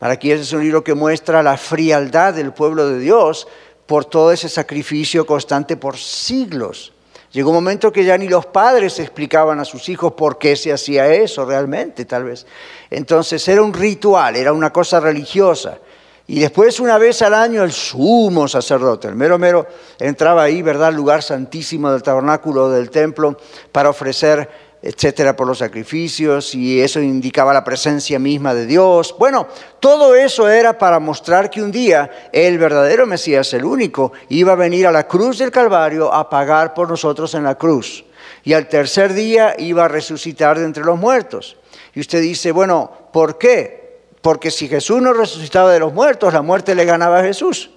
Malaquías 0.00 0.40
es 0.40 0.52
un 0.52 0.62
libro 0.62 0.82
que 0.82 0.94
muestra 0.94 1.42
la 1.42 1.58
frialdad 1.58 2.32
del 2.32 2.52
pueblo 2.52 2.88
de 2.88 2.98
Dios 2.98 3.46
por 3.86 4.06
todo 4.06 4.32
ese 4.32 4.48
sacrificio 4.48 5.26
constante 5.26 5.76
por 5.76 5.98
siglos. 5.98 6.92
Llegó 7.32 7.50
un 7.50 7.56
momento 7.56 7.92
que 7.92 8.04
ya 8.04 8.18
ni 8.18 8.28
los 8.28 8.46
padres 8.46 8.98
explicaban 8.98 9.60
a 9.60 9.64
sus 9.64 9.88
hijos 9.88 10.14
por 10.14 10.36
qué 10.36 10.56
se 10.56 10.72
hacía 10.72 11.12
eso 11.12 11.44
realmente, 11.44 12.04
tal 12.04 12.24
vez. 12.24 12.44
Entonces 12.90 13.46
era 13.46 13.62
un 13.62 13.72
ritual, 13.72 14.34
era 14.34 14.52
una 14.52 14.72
cosa 14.72 14.98
religiosa. 14.98 15.78
Y 16.26 16.40
después 16.40 16.80
una 16.80 16.98
vez 16.98 17.22
al 17.22 17.34
año 17.34 17.62
el 17.62 17.72
sumo 17.72 18.48
sacerdote, 18.48 19.08
el 19.08 19.16
mero 19.16 19.38
mero, 19.38 19.66
entraba 19.98 20.44
ahí, 20.44 20.62
¿verdad?, 20.62 20.88
al 20.88 20.94
lugar 20.94 21.22
santísimo 21.22 21.90
del 21.90 22.02
tabernáculo 22.02 22.70
del 22.70 22.90
templo 22.90 23.36
para 23.72 23.90
ofrecer 23.90 24.48
etcétera, 24.82 25.36
por 25.36 25.46
los 25.46 25.58
sacrificios, 25.58 26.54
y 26.54 26.80
eso 26.80 27.00
indicaba 27.00 27.52
la 27.52 27.64
presencia 27.64 28.18
misma 28.18 28.54
de 28.54 28.66
Dios. 28.66 29.14
Bueno, 29.18 29.46
todo 29.78 30.14
eso 30.14 30.48
era 30.48 30.78
para 30.78 30.98
mostrar 30.98 31.50
que 31.50 31.62
un 31.62 31.70
día 31.70 32.10
el 32.32 32.58
verdadero 32.58 33.06
Mesías, 33.06 33.52
el 33.52 33.64
único, 33.64 34.12
iba 34.30 34.52
a 34.52 34.56
venir 34.56 34.86
a 34.86 34.92
la 34.92 35.06
cruz 35.06 35.38
del 35.38 35.50
Calvario 35.50 36.12
a 36.12 36.30
pagar 36.30 36.72
por 36.72 36.88
nosotros 36.88 37.34
en 37.34 37.44
la 37.44 37.56
cruz. 37.56 38.04
Y 38.42 38.54
al 38.54 38.68
tercer 38.68 39.12
día 39.12 39.54
iba 39.58 39.84
a 39.84 39.88
resucitar 39.88 40.58
de 40.58 40.64
entre 40.64 40.84
los 40.84 40.98
muertos. 40.98 41.58
Y 41.94 42.00
usted 42.00 42.22
dice, 42.22 42.52
bueno, 42.52 42.90
¿por 43.12 43.36
qué? 43.36 44.00
Porque 44.22 44.50
si 44.50 44.66
Jesús 44.66 45.02
no 45.02 45.12
resucitaba 45.12 45.72
de 45.72 45.80
los 45.80 45.92
muertos, 45.92 46.32
la 46.32 46.40
muerte 46.40 46.74
le 46.74 46.86
ganaba 46.86 47.20
a 47.20 47.22
Jesús. 47.22 47.70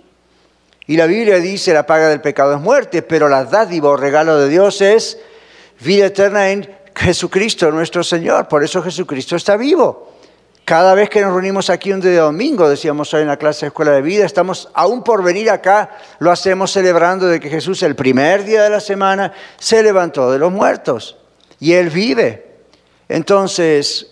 Y 0.85 0.95
la 0.97 1.05
Biblia 1.05 1.37
dice, 1.37 1.73
la 1.73 1.85
paga 1.85 2.09
del 2.09 2.21
pecado 2.21 2.53
es 2.55 2.61
muerte, 2.61 3.01
pero 3.01 3.27
la 3.27 3.45
dádiva 3.45 3.89
o 3.89 3.97
regalo 3.97 4.37
de 4.37 4.49
Dios 4.49 4.81
es 4.81 5.17
vida 5.79 6.07
eterna 6.07 6.49
en 6.49 6.69
Jesucristo 6.95 7.71
nuestro 7.71 8.03
Señor. 8.03 8.47
Por 8.47 8.63
eso 8.63 8.81
Jesucristo 8.81 9.35
está 9.35 9.57
vivo. 9.57 10.11
Cada 10.65 10.93
vez 10.93 11.09
que 11.09 11.21
nos 11.21 11.31
reunimos 11.31 11.69
aquí 11.69 11.91
un 11.91 11.99
día 11.99 12.11
de 12.11 12.17
domingo, 12.17 12.69
decíamos 12.69 13.13
hoy 13.13 13.23
en 13.23 13.27
la 13.27 13.37
clase 13.37 13.65
de 13.65 13.67
Escuela 13.67 13.91
de 13.91 14.01
Vida, 14.01 14.25
estamos 14.25 14.69
aún 14.73 15.03
por 15.03 15.21
venir 15.21 15.49
acá, 15.49 15.97
lo 16.19 16.31
hacemos 16.31 16.71
celebrando 16.71 17.27
de 17.27 17.41
que 17.41 17.49
Jesús 17.49 17.83
el 17.83 17.95
primer 17.95 18.45
día 18.45 18.63
de 18.63 18.69
la 18.69 18.79
semana 18.79 19.33
se 19.59 19.83
levantó 19.83 20.31
de 20.31 20.39
los 20.39 20.53
muertos 20.53 21.17
y 21.59 21.73
Él 21.73 21.89
vive. 21.89 22.59
Entonces, 23.09 24.07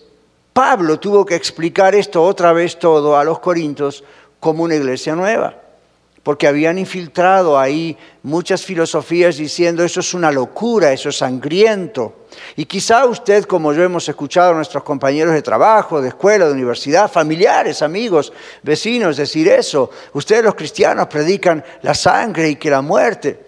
Pablo 0.52 1.00
tuvo 1.00 1.24
que 1.24 1.36
explicar 1.36 1.94
esto 1.94 2.22
otra 2.22 2.52
vez 2.52 2.78
todo 2.78 3.16
a 3.16 3.24
los 3.24 3.38
corintios 3.38 4.04
como 4.38 4.64
una 4.64 4.74
iglesia 4.74 5.14
nueva 5.14 5.62
porque 6.22 6.46
habían 6.46 6.78
infiltrado 6.78 7.58
ahí 7.58 7.96
muchas 8.22 8.62
filosofías 8.62 9.36
diciendo 9.36 9.82
eso 9.82 10.00
es 10.00 10.14
una 10.14 10.30
locura, 10.30 10.92
eso 10.92 11.08
es 11.08 11.16
sangriento. 11.18 12.26
Y 12.56 12.64
quizá 12.66 13.04
usted, 13.06 13.44
como 13.44 13.72
yo 13.72 13.82
hemos 13.82 14.08
escuchado 14.08 14.52
a 14.52 14.54
nuestros 14.54 14.84
compañeros 14.84 15.34
de 15.34 15.42
trabajo, 15.42 16.00
de 16.00 16.08
escuela, 16.08 16.46
de 16.46 16.52
universidad, 16.52 17.10
familiares, 17.10 17.82
amigos, 17.82 18.32
vecinos 18.62 19.16
decir 19.16 19.48
eso. 19.48 19.90
Ustedes 20.12 20.44
los 20.44 20.54
cristianos 20.54 21.08
predican 21.08 21.64
la 21.82 21.94
sangre 21.94 22.50
y 22.50 22.56
que 22.56 22.70
la 22.70 22.82
muerte. 22.82 23.40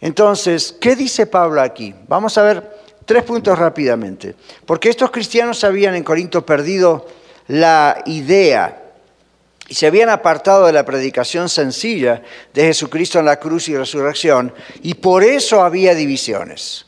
Entonces, 0.00 0.76
¿qué 0.80 0.94
dice 0.94 1.26
Pablo 1.26 1.60
aquí? 1.60 1.94
Vamos 2.06 2.38
a 2.38 2.42
ver 2.42 2.82
tres 3.04 3.24
puntos 3.24 3.58
rápidamente. 3.58 4.36
Porque 4.64 4.90
estos 4.90 5.10
cristianos 5.10 5.64
habían 5.64 5.96
en 5.96 6.04
Corinto 6.04 6.46
perdido 6.46 7.06
la 7.48 8.02
idea 8.06 8.81
y 9.72 9.74
se 9.74 9.86
habían 9.86 10.10
apartado 10.10 10.66
de 10.66 10.72
la 10.74 10.84
predicación 10.84 11.48
sencilla 11.48 12.20
de 12.52 12.64
Jesucristo 12.64 13.18
en 13.18 13.24
la 13.24 13.40
cruz 13.40 13.70
y 13.70 13.74
resurrección, 13.74 14.52
y 14.82 14.92
por 14.92 15.24
eso 15.24 15.62
había 15.62 15.94
divisiones. 15.94 16.84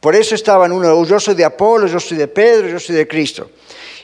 Por 0.00 0.16
eso 0.16 0.34
estaban 0.34 0.72
uno, 0.72 1.04
yo 1.04 1.20
soy 1.20 1.34
de 1.34 1.44
Apolo, 1.44 1.86
yo 1.88 2.00
soy 2.00 2.16
de 2.16 2.28
Pedro, 2.28 2.68
yo 2.68 2.80
soy 2.80 2.96
de 2.96 3.06
Cristo. 3.06 3.50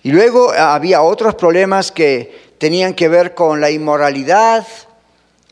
Y 0.03 0.13
luego 0.13 0.53
había 0.53 1.01
otros 1.01 1.37
problemas 1.37 1.91
que 1.91 2.53
tenían 2.59 2.93
que 2.93 3.09
ver 3.09 3.33
con 3.33 3.63
la 3.63 3.71
inmoralidad, 3.71 4.67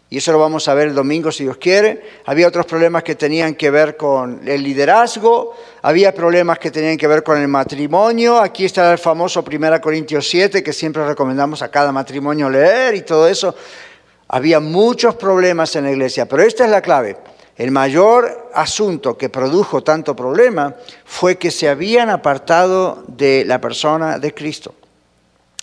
y 0.08 0.18
eso 0.18 0.30
lo 0.30 0.38
vamos 0.38 0.68
a 0.68 0.74
ver 0.74 0.88
el 0.88 0.94
domingo 0.94 1.32
si 1.32 1.42
Dios 1.42 1.56
quiere. 1.56 2.00
Había 2.26 2.46
otros 2.46 2.64
problemas 2.64 3.02
que 3.02 3.16
tenían 3.16 3.56
que 3.56 3.70
ver 3.70 3.96
con 3.96 4.46
el 4.46 4.62
liderazgo, 4.62 5.56
había 5.82 6.14
problemas 6.14 6.60
que 6.60 6.70
tenían 6.70 6.96
que 6.96 7.08
ver 7.08 7.24
con 7.24 7.40
el 7.40 7.48
matrimonio. 7.48 8.38
Aquí 8.38 8.64
está 8.64 8.92
el 8.92 8.98
famoso 8.98 9.44
1 9.44 9.80
Corintios 9.80 10.28
7 10.28 10.62
que 10.62 10.72
siempre 10.72 11.04
recomendamos 11.04 11.60
a 11.62 11.70
cada 11.70 11.90
matrimonio 11.90 12.48
leer 12.48 12.94
y 12.94 13.02
todo 13.02 13.26
eso. 13.26 13.54
Había 14.28 14.60
muchos 14.60 15.16
problemas 15.16 15.74
en 15.74 15.84
la 15.84 15.90
iglesia, 15.90 16.26
pero 16.26 16.42
esta 16.42 16.64
es 16.64 16.70
la 16.70 16.82
clave. 16.82 17.16
El 17.56 17.72
mayor 17.72 18.50
asunto 18.54 19.18
que 19.18 19.28
produjo 19.28 19.82
tanto 19.82 20.14
problema 20.14 20.76
fue 21.04 21.36
que 21.36 21.50
se 21.50 21.68
habían 21.68 22.10
apartado 22.10 23.02
de 23.08 23.44
la 23.44 23.60
persona 23.60 24.20
de 24.20 24.32
Cristo. 24.34 24.74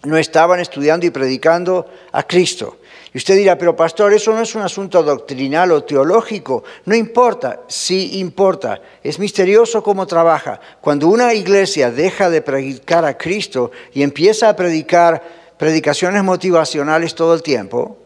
No 0.03 0.17
estaban 0.17 0.59
estudiando 0.59 1.05
y 1.05 1.11
predicando 1.11 1.85
a 2.11 2.23
Cristo 2.23 2.77
y 3.13 3.17
usted 3.17 3.37
dirá, 3.37 3.57
pero 3.57 3.75
pastor, 3.75 4.11
eso 4.11 4.33
no 4.33 4.41
es 4.41 4.55
un 4.55 4.63
asunto 4.63 5.03
doctrinal 5.03 5.71
o 5.71 5.83
teológico. 5.83 6.63
No 6.85 6.95
importa, 6.95 7.61
sí 7.67 8.17
importa. 8.19 8.81
Es 9.03 9.19
misterioso 9.19 9.83
cómo 9.83 10.07
trabaja. 10.07 10.59
Cuando 10.81 11.07
una 11.07 11.31
iglesia 11.33 11.91
deja 11.91 12.31
de 12.31 12.41
predicar 12.41 13.05
a 13.05 13.15
Cristo 13.15 13.69
y 13.93 14.01
empieza 14.01 14.49
a 14.49 14.55
predicar 14.55 15.21
predicaciones 15.59 16.23
motivacionales 16.23 17.13
todo 17.13 17.35
el 17.35 17.43
tiempo, 17.43 18.02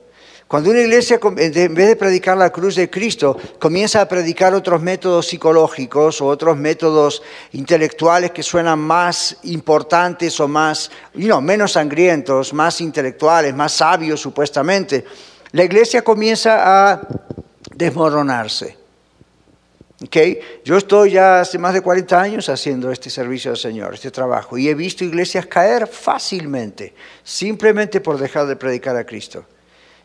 cuando 0.48 0.70
una 0.70 0.80
iglesia, 0.80 1.20
en 1.22 1.74
vez 1.74 1.88
de 1.90 1.96
predicar 1.98 2.38
la 2.38 2.52
cruz 2.52 2.76
de 2.76 2.90
Cristo, 2.90 3.38
comienza 3.60 4.00
a 4.00 4.08
predicar 4.08 4.54
otros 4.54 4.82
métodos 4.82 5.28
psicológicos 5.28 6.22
o 6.22 6.28
otros 6.28 6.56
métodos 6.56 7.22
intelectuales 7.52 8.32
que 8.32 8.44
suenan 8.44 8.80
más 8.80 9.38
importantes 9.44 10.40
o 10.40 10.48
más, 10.48 10.90
no, 11.16 11.42
menos 11.42 11.74
sangrientos, 11.74 12.54
más 12.54 12.80
intelectuales, 12.80 13.54
más 13.54 13.74
sabios 13.74 14.22
supuestamente, 14.22 15.04
la 15.52 15.66
iglesia 15.66 16.02
comienza 16.02 16.92
a 16.92 17.02
desmoronarse. 17.76 18.78
Okay. 20.06 20.40
Yo 20.64 20.78
estoy 20.78 21.12
ya 21.12 21.42
hace 21.42 21.58
más 21.58 21.74
de 21.74 21.82
40 21.82 22.22
años 22.22 22.48
haciendo 22.48 22.90
este 22.92 23.10
servicio 23.10 23.52
al 23.52 23.58
Señor, 23.58 23.96
este 23.96 24.12
trabajo, 24.12 24.58
y 24.58 24.70
he 24.70 24.76
visto 24.76 25.04
iglesias 25.04 25.48
caer 25.48 25.88
fácilmente, 25.88 26.94
simplemente 27.24 28.00
por 28.00 28.18
dejar 28.18 28.46
de 28.46 28.56
predicar 28.56 28.96
a 28.96 29.06
Cristo. 29.06 29.44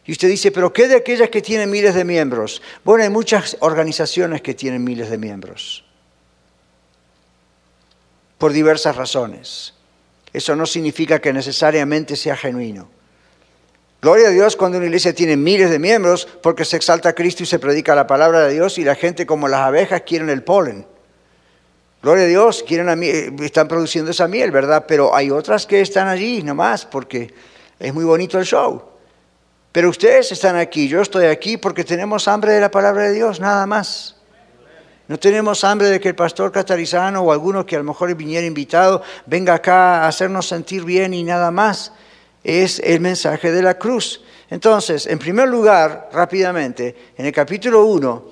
Y 0.04 0.12
usted 0.12 0.28
dice, 0.28 0.50
pero 0.50 0.72
¿qué 0.72 0.88
de 0.88 0.96
aquellas 0.96 1.30
que 1.30 1.42
tienen 1.42 1.70
miles 1.70 1.94
de 1.94 2.04
miembros? 2.04 2.60
Bueno, 2.84 3.04
hay 3.04 3.10
muchas 3.10 3.56
organizaciones 3.60 4.42
que 4.42 4.54
tienen 4.54 4.82
miles 4.82 5.10
de 5.10 5.18
miembros, 5.18 5.84
por 8.38 8.52
diversas 8.52 8.96
razones. 8.96 9.74
Eso 10.32 10.56
no 10.56 10.66
significa 10.66 11.20
que 11.20 11.32
necesariamente 11.32 12.16
sea 12.16 12.36
genuino. 12.36 12.88
Gloria 14.00 14.28
a 14.28 14.32
Dios 14.32 14.56
cuando 14.56 14.78
una 14.78 14.86
iglesia 14.86 15.14
tiene 15.14 15.36
miles 15.36 15.70
de 15.70 15.78
miembros 15.78 16.26
porque 16.42 16.64
se 16.64 16.76
exalta 16.76 17.10
a 17.10 17.12
Cristo 17.12 17.44
y 17.44 17.46
se 17.46 17.60
predica 17.60 17.94
la 17.94 18.08
palabra 18.08 18.40
de 18.40 18.54
Dios 18.54 18.78
y 18.78 18.84
la 18.84 18.96
gente 18.96 19.26
como 19.26 19.46
las 19.46 19.60
abejas 19.60 20.02
quieren 20.02 20.28
el 20.28 20.42
polen. 20.42 20.84
Gloria 22.02 22.24
a 22.24 22.26
Dios, 22.26 22.64
quieren 22.66 23.00
están 23.44 23.68
produciendo 23.68 24.10
esa 24.10 24.26
miel, 24.26 24.50
¿verdad? 24.50 24.86
Pero 24.88 25.14
hay 25.14 25.30
otras 25.30 25.66
que 25.66 25.80
están 25.80 26.08
allí 26.08 26.42
nomás 26.42 26.84
porque 26.84 27.32
es 27.78 27.94
muy 27.94 28.04
bonito 28.04 28.40
el 28.40 28.44
show. 28.44 28.91
Pero 29.72 29.88
ustedes 29.88 30.30
están 30.30 30.56
aquí, 30.56 30.86
yo 30.86 31.00
estoy 31.00 31.26
aquí 31.26 31.56
porque 31.56 31.82
tenemos 31.82 32.28
hambre 32.28 32.52
de 32.52 32.60
la 32.60 32.70
palabra 32.70 33.04
de 33.04 33.14
Dios, 33.14 33.40
nada 33.40 33.66
más. 33.66 34.16
No 35.08 35.18
tenemos 35.18 35.64
hambre 35.64 35.88
de 35.88 35.98
que 35.98 36.08
el 36.08 36.14
pastor 36.14 36.52
catarizano 36.52 37.22
o 37.22 37.32
alguno 37.32 37.64
que 37.64 37.76
a 37.76 37.78
lo 37.78 37.84
mejor 37.84 38.14
viniera 38.14 38.46
invitado 38.46 39.02
venga 39.26 39.54
acá 39.54 40.04
a 40.04 40.08
hacernos 40.08 40.46
sentir 40.46 40.84
bien 40.84 41.14
y 41.14 41.22
nada 41.22 41.50
más. 41.50 41.92
Es 42.44 42.80
el 42.80 43.00
mensaje 43.00 43.50
de 43.50 43.62
la 43.62 43.78
cruz. 43.78 44.22
Entonces, 44.50 45.06
en 45.06 45.18
primer 45.18 45.48
lugar, 45.48 46.10
rápidamente, 46.12 47.12
en 47.16 47.24
el 47.24 47.32
capítulo 47.32 47.84
1, 47.86 48.24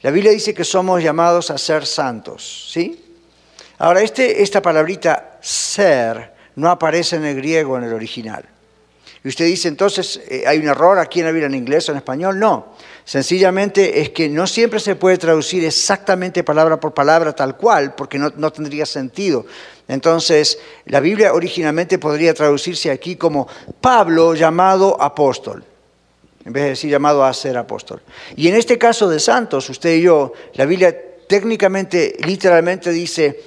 la 0.00 0.10
Biblia 0.10 0.32
dice 0.32 0.54
que 0.54 0.64
somos 0.64 1.02
llamados 1.02 1.50
a 1.50 1.58
ser 1.58 1.84
santos, 1.84 2.70
¿sí? 2.72 3.04
Ahora, 3.78 4.00
este, 4.00 4.42
esta 4.42 4.62
palabrita 4.62 5.38
ser 5.40 6.32
no 6.56 6.70
aparece 6.70 7.16
en 7.16 7.26
el 7.26 7.36
griego 7.36 7.76
en 7.76 7.84
el 7.84 7.92
original. 7.92 8.51
Y 9.24 9.28
usted 9.28 9.44
dice, 9.46 9.68
entonces, 9.68 10.20
eh, 10.28 10.44
¿hay 10.46 10.58
un 10.58 10.66
error 10.66 10.98
aquí 10.98 11.20
en 11.20 11.26
la 11.26 11.32
Biblia 11.32 11.46
en 11.46 11.54
inglés 11.54 11.88
o 11.88 11.92
en 11.92 11.98
español? 11.98 12.38
No. 12.38 12.74
Sencillamente 13.04 14.00
es 14.00 14.10
que 14.10 14.28
no 14.28 14.46
siempre 14.46 14.80
se 14.80 14.96
puede 14.96 15.16
traducir 15.16 15.64
exactamente 15.64 16.42
palabra 16.42 16.80
por 16.80 16.92
palabra 16.92 17.32
tal 17.32 17.56
cual, 17.56 17.94
porque 17.94 18.18
no, 18.18 18.32
no 18.36 18.52
tendría 18.52 18.84
sentido. 18.84 19.46
Entonces, 19.86 20.58
la 20.86 21.00
Biblia 21.00 21.34
originalmente 21.34 21.98
podría 21.98 22.34
traducirse 22.34 22.90
aquí 22.90 23.16
como 23.16 23.46
Pablo 23.80 24.34
llamado 24.34 25.00
apóstol, 25.00 25.64
en 26.44 26.52
vez 26.52 26.62
de 26.64 26.68
decir 26.70 26.90
llamado 26.90 27.24
a 27.24 27.32
ser 27.32 27.56
apóstol. 27.56 28.02
Y 28.36 28.48
en 28.48 28.56
este 28.56 28.78
caso 28.78 29.08
de 29.08 29.20
santos, 29.20 29.70
usted 29.70 29.94
y 29.96 30.02
yo, 30.02 30.32
la 30.54 30.64
Biblia 30.64 30.96
técnicamente, 31.28 32.16
literalmente 32.26 32.90
dice 32.90 33.40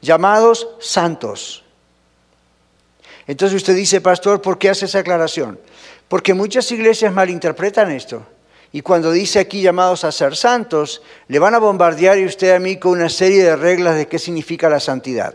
llamados 0.00 0.68
santos. 0.78 1.61
Entonces 3.26 3.56
usted 3.56 3.74
dice, 3.74 4.00
pastor, 4.00 4.42
¿por 4.42 4.58
qué 4.58 4.70
hace 4.70 4.86
esa 4.86 5.00
aclaración? 5.00 5.58
Porque 6.08 6.34
muchas 6.34 6.70
iglesias 6.72 7.12
malinterpretan 7.12 7.90
esto. 7.90 8.22
Y 8.72 8.80
cuando 8.80 9.12
dice 9.12 9.38
aquí 9.38 9.60
llamados 9.60 10.04
a 10.04 10.12
ser 10.12 10.34
santos, 10.34 11.02
le 11.28 11.38
van 11.38 11.54
a 11.54 11.58
bombardear 11.58 12.18
y 12.18 12.24
usted 12.24 12.54
a 12.54 12.58
mí 12.58 12.78
con 12.78 12.92
una 12.92 13.10
serie 13.10 13.44
de 13.44 13.54
reglas 13.54 13.96
de 13.96 14.08
qué 14.08 14.18
significa 14.18 14.68
la 14.68 14.80
santidad. 14.80 15.34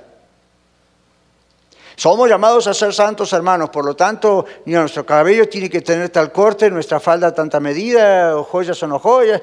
Somos 1.96 2.30
llamados 2.30 2.68
a 2.68 2.74
ser 2.74 2.94
santos, 2.94 3.34
hermanos, 3.34 3.70
por 3.70 3.84
lo 3.84 3.96
tanto, 3.96 4.46
nuestro 4.66 5.06
cabello 5.06 5.50
tiene 5.50 5.70
que 5.70 5.82
tener 5.82 6.10
tal 6.10 6.32
corte, 6.32 6.70
nuestra 6.70 7.00
falda 7.00 7.34
tanta 7.34 7.60
medida, 7.60 8.38
o 8.38 8.44
joyas 8.44 8.82
o 8.84 8.88
no 8.88 9.00
joyas. 9.00 9.42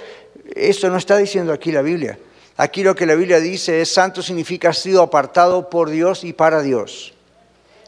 Eso 0.55 0.89
no 0.91 0.97
está 0.97 1.17
diciendo 1.17 1.53
aquí 1.53 1.73
la 1.73 1.83
Biblia. 1.83 2.19
Aquí 2.57 2.85
lo 2.85 2.95
que 2.95 3.07
la 3.07 3.17
Biblia 3.17 3.41
dice 3.41 3.81
es 3.81 3.93
santo 3.93 4.23
significa 4.23 4.73
sido 4.73 5.03
apartado 5.03 5.69
por 5.69 5.91
Dios 5.91 6.23
y 6.23 6.33
para 6.33 6.63
Dios. 6.63 7.14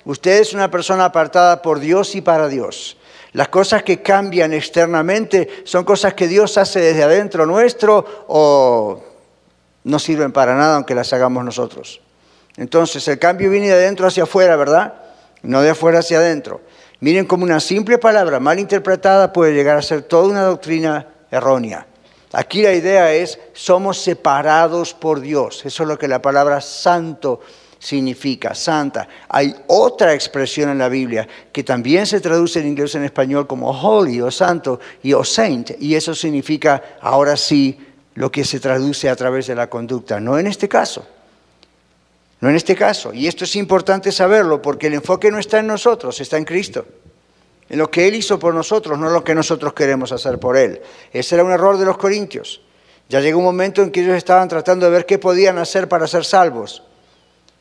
Usted 0.07 0.39
es 0.39 0.55
una 0.55 0.71
persona 0.71 1.07
apartada 1.07 1.61
por 1.63 1.81
Dios 1.81 2.15
y 2.15 2.21
para 2.21 2.47
Dios. 2.47 2.97
Las 3.33 3.49
cosas 3.49 3.83
que 3.83 4.03
cambian 4.03 4.53
externamente 4.53 5.49
son 5.65 5.85
cosas 5.85 6.15
que 6.15 6.29
Dios 6.29 6.57
hace 6.59 6.79
desde 6.81 7.03
adentro 7.03 7.45
nuestro 7.45 8.25
o 8.29 9.03
no 9.83 9.99
sirven 9.99 10.31
para 10.31 10.55
nada 10.55 10.77
aunque 10.77 10.95
las 10.95 11.13
hagamos 11.13 11.45
nosotros. 11.45 12.01
Entonces 12.57 13.07
el 13.09 13.19
cambio 13.19 13.51
viene 13.51 13.67
de 13.67 13.75
adentro 13.75 14.07
hacia 14.07 14.23
afuera, 14.23 14.55
¿verdad? 14.55 14.95
No 15.43 15.61
de 15.61 15.71
afuera 15.71 15.99
hacia 15.99 16.19
adentro. 16.19 16.61
Miren 17.01 17.27
cómo 17.27 17.43
una 17.43 17.59
simple 17.59 17.99
palabra 17.99 18.39
mal 18.39 18.61
interpretada 18.61 19.33
puede 19.33 19.55
llegar 19.55 19.77
a 19.77 19.83
ser 19.83 20.03
toda 20.03 20.29
una 20.29 20.45
doctrina 20.45 21.09
errónea. 21.33 21.85
Aquí 22.33 22.63
la 22.63 22.73
idea 22.73 23.13
es, 23.13 23.41
somos 23.55 24.01
separados 24.01 24.95
por 24.95 25.21
Dios. 25.21 25.67
Eso 25.67 25.83
es 25.83 25.89
lo 25.89 25.99
que 25.99 26.07
la 26.07 26.23
palabra 26.23 26.61
santo 26.61 27.41
santa. 28.55 29.09
Hay 29.29 29.55
otra 29.69 30.15
expresión 30.15 30.71
en 30.71 30.79
la 30.79 30.89
Biblia 30.89 31.27
que 31.53 31.63
también 31.63 32.07
se 32.07 32.21
traduce 32.21 32.61
en 32.61 32.69
inglés 32.69 32.95
en 32.95 33.05
español 33.05 33.47
como 33.47 33.71
holy 33.71 34.21
o 34.21 34.31
santo 34.31 34.81
y 35.03 35.13
o 35.13 35.23
saint, 35.25 35.73
y 35.81 35.95
eso 35.95 36.15
significa 36.15 36.83
ahora 37.01 37.37
sí 37.37 37.79
lo 38.15 38.31
que 38.31 38.45
se 38.45 38.61
traduce 38.61 39.09
a 39.09 39.17
través 39.17 39.47
de 39.47 39.55
la 39.55 39.69
conducta, 39.69 40.19
no 40.21 40.39
en 40.39 40.47
este 40.47 40.69
caso. 40.69 41.07
No 42.41 42.51
en 42.51 42.57
este 42.57 42.75
caso. 42.75 43.15
Y 43.15 43.27
esto 43.27 43.45
es 43.45 43.57
importante 43.57 44.13
saberlo 44.13 44.61
porque 44.61 44.89
el 44.89 44.95
enfoque 44.95 45.31
no 45.31 45.39
está 45.39 45.59
en 45.59 45.67
nosotros, 45.67 46.21
está 46.21 46.37
en 46.37 46.45
Cristo. 46.45 46.85
En 47.69 47.79
lo 47.79 47.91
que 47.91 48.07
Él 48.07 48.15
hizo 48.15 48.39
por 48.39 48.55
nosotros, 48.55 48.99
no 48.99 49.11
lo 49.11 49.25
que 49.25 49.35
nosotros 49.35 49.73
queremos 49.73 50.13
hacer 50.13 50.39
por 50.39 50.57
Él. 50.57 50.81
Ese 51.13 51.35
era 51.35 51.45
un 51.45 51.51
error 51.51 51.79
de 51.79 51.87
los 51.87 51.97
corintios. 51.97 52.61
Ya 53.09 53.21
llegó 53.21 53.39
un 53.39 53.45
momento 53.45 53.83
en 53.83 53.91
que 53.91 54.01
ellos 54.03 54.17
estaban 54.17 54.49
tratando 54.49 54.87
de 54.87 54.93
ver 54.93 55.07
qué 55.07 55.19
podían 55.19 55.59
hacer 55.59 55.89
para 55.89 56.07
ser 56.07 56.25
salvos. 56.25 56.83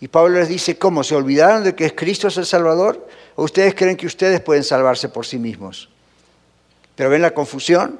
Y 0.02 0.08
Pablo 0.08 0.40
les 0.40 0.50
dice, 0.50 0.78
¿cómo? 0.78 1.04
¿Se 1.04 1.16
olvidaron 1.16 1.64
de 1.64 1.76
que 1.76 1.94
Cristo 1.96 2.28
es 2.28 2.38
el 2.38 2.46
Salvador? 2.46 3.08
¿O 3.36 3.44
ustedes 3.44 3.76
creen 3.76 3.96
que 3.96 4.06
ustedes 4.06 4.42
pueden 4.42 4.64
salvarse 4.64 5.10
por 5.10 5.26
sí 5.26 5.38
mismos? 5.38 5.90
¿Pero 6.96 7.10
ven 7.10 7.22
la 7.22 7.34
confusión? 7.34 8.00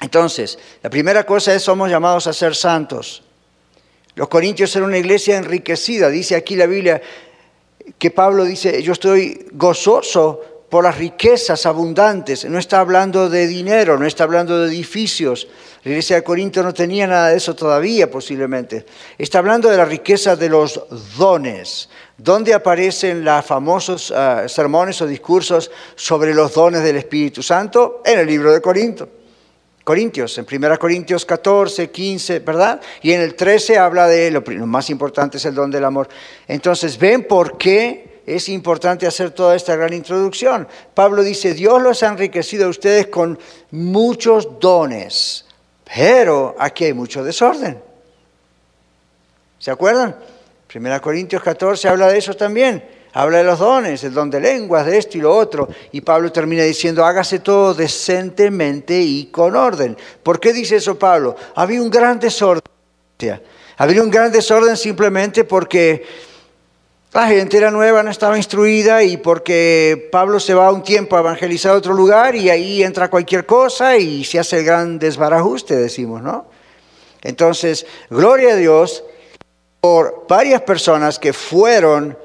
Entonces, 0.00 0.58
la 0.82 0.90
primera 0.90 1.24
cosa 1.24 1.54
es, 1.54 1.62
somos 1.62 1.90
llamados 1.90 2.26
a 2.26 2.32
ser 2.32 2.54
santos. 2.54 3.24
Los 4.14 4.28
corintios 4.28 4.74
eran 4.74 4.88
una 4.88 4.98
iglesia 4.98 5.36
enriquecida. 5.36 6.08
Dice 6.08 6.36
aquí 6.36 6.56
la 6.56 6.66
Biblia 6.66 7.00
que 7.98 8.10
Pablo 8.10 8.44
dice, 8.44 8.82
yo 8.82 8.92
estoy 8.92 9.46
gozoso 9.52 10.57
por 10.68 10.84
las 10.84 10.98
riquezas 10.98 11.64
abundantes. 11.66 12.44
No 12.44 12.58
está 12.58 12.80
hablando 12.80 13.28
de 13.28 13.46
dinero, 13.46 13.98
no 13.98 14.06
está 14.06 14.24
hablando 14.24 14.58
de 14.58 14.68
edificios. 14.68 15.48
La 15.84 15.92
iglesia 15.92 16.16
de 16.16 16.22
Corinto 16.22 16.62
no 16.62 16.74
tenía 16.74 17.06
nada 17.06 17.28
de 17.28 17.36
eso 17.36 17.54
todavía 17.54 18.10
posiblemente. 18.10 18.84
Está 19.16 19.38
hablando 19.38 19.70
de 19.70 19.76
la 19.76 19.84
riqueza 19.84 20.36
de 20.36 20.48
los 20.48 20.80
dones. 21.16 21.88
¿Dónde 22.16 22.52
aparecen 22.52 23.24
los 23.24 23.44
famosos 23.44 24.12
ah, 24.14 24.48
sermones 24.48 25.00
o 25.00 25.06
discursos 25.06 25.70
sobre 25.94 26.34
los 26.34 26.52
dones 26.52 26.82
del 26.82 26.96
Espíritu 26.96 27.42
Santo? 27.42 28.02
En 28.04 28.18
el 28.18 28.26
libro 28.26 28.52
de 28.52 28.60
Corinto. 28.60 29.08
Corintios, 29.84 30.36
en 30.36 30.46
1 30.50 30.78
Corintios 30.78 31.24
14, 31.24 31.90
15, 31.90 32.40
¿verdad? 32.40 32.78
Y 33.00 33.12
en 33.12 33.22
el 33.22 33.34
13 33.34 33.78
habla 33.78 34.06
de 34.06 34.30
lo, 34.30 34.42
lo 34.42 34.66
más 34.66 34.90
importante 34.90 35.38
es 35.38 35.46
el 35.46 35.54
don 35.54 35.70
del 35.70 35.84
amor. 35.84 36.10
Entonces, 36.46 36.98
¿ven 36.98 37.26
por 37.26 37.56
qué 37.56 38.17
es 38.34 38.48
importante 38.48 39.06
hacer 39.06 39.30
toda 39.30 39.56
esta 39.56 39.74
gran 39.76 39.92
introducción? 39.92 40.68
Pablo 40.94 41.22
dice, 41.22 41.54
Dios 41.54 41.80
los 41.80 42.02
ha 42.02 42.08
enriquecido 42.08 42.66
a 42.66 42.70
ustedes 42.70 43.06
con 43.08 43.38
muchos 43.70 44.60
dones, 44.60 45.46
pero 45.84 46.54
aquí 46.58 46.84
hay 46.84 46.92
mucho 46.92 47.24
desorden. 47.24 47.80
¿Se 49.58 49.70
acuerdan? 49.70 50.16
1 50.74 51.00
Corintios 51.00 51.42
14 51.42 51.88
habla 51.88 52.08
de 52.08 52.18
eso 52.18 52.34
también. 52.34 52.84
Habla 53.14 53.38
de 53.38 53.44
los 53.44 53.58
dones, 53.58 54.04
el 54.04 54.12
don 54.12 54.30
de 54.30 54.38
lenguas, 54.38 54.86
de 54.86 54.98
esto 54.98 55.16
y 55.16 55.22
lo 55.22 55.34
otro. 55.34 55.68
Y 55.92 56.02
Pablo 56.02 56.30
termina 56.30 56.62
diciendo, 56.62 57.04
hágase 57.04 57.38
todo 57.38 57.74
decentemente 57.74 59.00
y 59.00 59.26
con 59.26 59.56
orden. 59.56 59.96
¿Por 60.22 60.38
qué 60.38 60.52
dice 60.52 60.76
eso 60.76 60.98
Pablo? 60.98 61.34
Había 61.54 61.82
un 61.82 61.90
gran 61.90 62.20
desorden. 62.20 62.62
Había 63.78 64.02
un 64.02 64.10
gran 64.10 64.30
desorden 64.30 64.76
simplemente 64.76 65.44
porque 65.44 66.04
la 67.18 67.26
gente 67.26 67.56
era 67.56 67.72
nueva, 67.72 68.04
no 68.04 68.12
estaba 68.12 68.36
instruida 68.36 69.02
y 69.02 69.16
porque 69.16 70.08
Pablo 70.12 70.38
se 70.38 70.54
va 70.54 70.70
un 70.70 70.84
tiempo 70.84 71.16
a 71.16 71.18
evangelizar 71.18 71.72
a 71.72 71.74
otro 71.74 71.92
lugar 71.92 72.36
y 72.36 72.48
ahí 72.48 72.84
entra 72.84 73.10
cualquier 73.10 73.44
cosa 73.44 73.96
y 73.96 74.22
se 74.22 74.38
hace 74.38 74.60
el 74.60 74.64
gran 74.64 75.00
desbarajuste, 75.00 75.74
decimos, 75.74 76.22
¿no? 76.22 76.46
Entonces, 77.22 77.86
gloria 78.08 78.52
a 78.52 78.56
Dios 78.56 79.02
por 79.80 80.26
varias 80.28 80.62
personas 80.62 81.18
que 81.18 81.32
fueron 81.32 82.16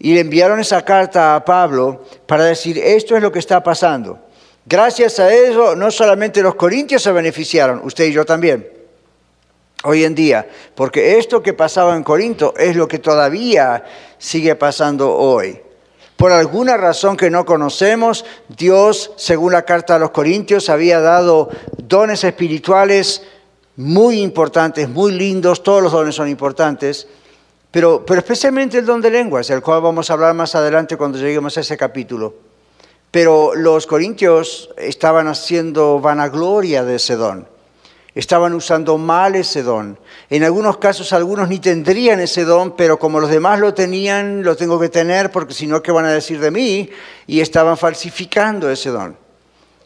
y 0.00 0.14
le 0.14 0.20
enviaron 0.20 0.58
esa 0.58 0.84
carta 0.84 1.36
a 1.36 1.44
Pablo 1.44 2.04
para 2.26 2.42
decir, 2.42 2.76
esto 2.76 3.14
es 3.14 3.22
lo 3.22 3.30
que 3.30 3.38
está 3.38 3.62
pasando. 3.62 4.18
Gracias 4.66 5.20
a 5.20 5.32
eso, 5.32 5.76
no 5.76 5.92
solamente 5.92 6.42
los 6.42 6.56
corintios 6.56 7.02
se 7.02 7.12
beneficiaron, 7.12 7.82
usted 7.84 8.06
y 8.06 8.12
yo 8.12 8.24
también, 8.24 8.68
hoy 9.84 10.04
en 10.04 10.14
día, 10.14 10.48
porque 10.74 11.18
esto 11.18 11.42
que 11.42 11.52
pasaba 11.52 11.96
en 11.96 12.02
Corinto 12.02 12.54
es 12.56 12.76
lo 12.76 12.88
que 12.88 12.98
todavía 12.98 13.84
sigue 14.18 14.54
pasando 14.54 15.14
hoy. 15.14 15.60
Por 16.16 16.32
alguna 16.32 16.76
razón 16.76 17.16
que 17.16 17.30
no 17.30 17.46
conocemos, 17.46 18.26
Dios, 18.48 19.12
según 19.16 19.52
la 19.52 19.64
carta 19.64 19.96
a 19.96 19.98
los 19.98 20.10
Corintios, 20.10 20.68
había 20.68 21.00
dado 21.00 21.48
dones 21.78 22.24
espirituales 22.24 23.22
muy 23.76 24.20
importantes, 24.20 24.88
muy 24.88 25.12
lindos, 25.12 25.62
todos 25.62 25.82
los 25.82 25.92
dones 25.92 26.14
son 26.14 26.28
importantes, 26.28 27.06
pero, 27.70 28.04
especialmente 28.16 28.78
el 28.78 28.86
don 28.86 29.00
de 29.00 29.10
lenguas, 29.10 29.48
el 29.50 29.62
cual 29.62 29.80
vamos 29.80 30.10
a 30.10 30.14
hablar 30.14 30.34
más 30.34 30.54
adelante 30.54 30.96
cuando 30.96 31.18
lleguemos 31.18 31.56
a 31.56 31.60
ese 31.60 31.76
capítulo. 31.76 32.34
Pero 33.10 33.54
los 33.54 33.86
corintios 33.86 34.70
estaban 34.76 35.28
haciendo 35.28 36.00
vanagloria 36.00 36.84
de 36.84 36.96
ese 36.96 37.16
don. 37.16 37.46
Estaban 38.20 38.52
usando 38.52 38.98
mal 38.98 39.34
ese 39.34 39.62
don. 39.62 39.98
En 40.28 40.44
algunos 40.44 40.76
casos 40.76 41.14
algunos 41.14 41.48
ni 41.48 41.58
tendrían 41.58 42.20
ese 42.20 42.44
don, 42.44 42.76
pero 42.76 42.98
como 42.98 43.18
los 43.18 43.30
demás 43.30 43.58
lo 43.58 43.72
tenían, 43.72 44.42
lo 44.42 44.56
tengo 44.56 44.78
que 44.78 44.90
tener 44.90 45.30
porque 45.30 45.54
si 45.54 45.66
no, 45.66 45.82
¿qué 45.82 45.90
van 45.90 46.04
a 46.04 46.12
decir 46.12 46.38
de 46.38 46.50
mí? 46.50 46.90
Y 47.26 47.40
estaban 47.40 47.78
falsificando 47.78 48.70
ese 48.70 48.90
don. 48.90 49.16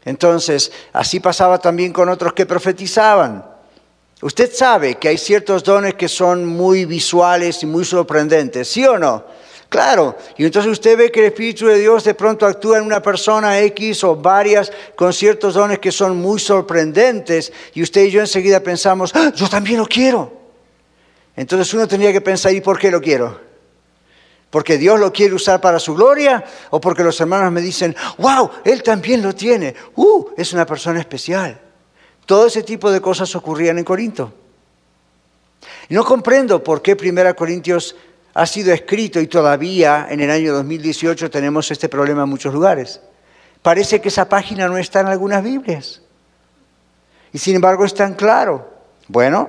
Entonces, 0.04 0.72
así 0.92 1.20
pasaba 1.20 1.58
también 1.58 1.92
con 1.92 2.08
otros 2.08 2.32
que 2.32 2.44
profetizaban. 2.44 3.46
Usted 4.20 4.52
sabe 4.52 4.96
que 4.96 5.06
hay 5.06 5.16
ciertos 5.16 5.62
dones 5.62 5.94
que 5.94 6.08
son 6.08 6.44
muy 6.44 6.86
visuales 6.86 7.62
y 7.62 7.66
muy 7.66 7.84
sorprendentes, 7.84 8.66
¿sí 8.66 8.84
o 8.84 8.98
no? 8.98 9.22
Claro, 9.74 10.16
y 10.36 10.44
entonces 10.44 10.70
usted 10.70 10.96
ve 10.96 11.10
que 11.10 11.18
el 11.18 11.26
Espíritu 11.26 11.66
de 11.66 11.76
Dios 11.76 12.04
de 12.04 12.14
pronto 12.14 12.46
actúa 12.46 12.78
en 12.78 12.84
una 12.84 13.02
persona 13.02 13.58
X 13.58 14.04
o 14.04 14.14
varias 14.14 14.70
con 14.94 15.12
ciertos 15.12 15.54
dones 15.54 15.80
que 15.80 15.90
son 15.90 16.16
muy 16.16 16.38
sorprendentes 16.38 17.52
y 17.74 17.82
usted 17.82 18.04
y 18.04 18.12
yo 18.12 18.20
enseguida 18.20 18.60
pensamos, 18.60 19.10
¡Ah, 19.16 19.32
yo 19.34 19.48
también 19.48 19.78
lo 19.80 19.86
quiero. 19.86 20.32
Entonces 21.34 21.74
uno 21.74 21.88
tendría 21.88 22.12
que 22.12 22.20
pensar, 22.20 22.54
¿y 22.54 22.60
por 22.60 22.78
qué 22.78 22.88
lo 22.88 23.00
quiero? 23.00 23.40
¿Porque 24.48 24.78
Dios 24.78 25.00
lo 25.00 25.12
quiere 25.12 25.34
usar 25.34 25.60
para 25.60 25.80
su 25.80 25.96
gloria? 25.96 26.44
¿O 26.70 26.80
porque 26.80 27.02
los 27.02 27.20
hermanos 27.20 27.50
me 27.50 27.60
dicen, 27.60 27.96
wow, 28.18 28.48
Él 28.64 28.80
también 28.80 29.22
lo 29.22 29.34
tiene? 29.34 29.74
¡Uh, 29.96 30.26
es 30.36 30.52
una 30.52 30.66
persona 30.66 31.00
especial! 31.00 31.60
Todo 32.26 32.46
ese 32.46 32.62
tipo 32.62 32.92
de 32.92 33.00
cosas 33.00 33.34
ocurrían 33.34 33.76
en 33.78 33.84
Corinto. 33.84 34.32
No 35.88 36.04
comprendo 36.04 36.62
por 36.62 36.80
qué 36.80 36.94
Primera 36.94 37.34
Corintios 37.34 37.96
ha 38.34 38.46
sido 38.46 38.72
escrito 38.72 39.20
y 39.20 39.28
todavía 39.28 40.08
en 40.10 40.20
el 40.20 40.30
año 40.30 40.52
2018 40.52 41.30
tenemos 41.30 41.70
este 41.70 41.88
problema 41.88 42.24
en 42.24 42.28
muchos 42.28 42.52
lugares. 42.52 43.00
Parece 43.62 44.00
que 44.00 44.08
esa 44.08 44.28
página 44.28 44.68
no 44.68 44.76
está 44.76 45.00
en 45.00 45.06
algunas 45.06 45.42
Biblias. 45.42 46.02
Y 47.32 47.38
sin 47.38 47.54
embargo 47.54 47.84
es 47.84 47.94
tan 47.94 48.14
claro. 48.14 48.68
Bueno, 49.06 49.48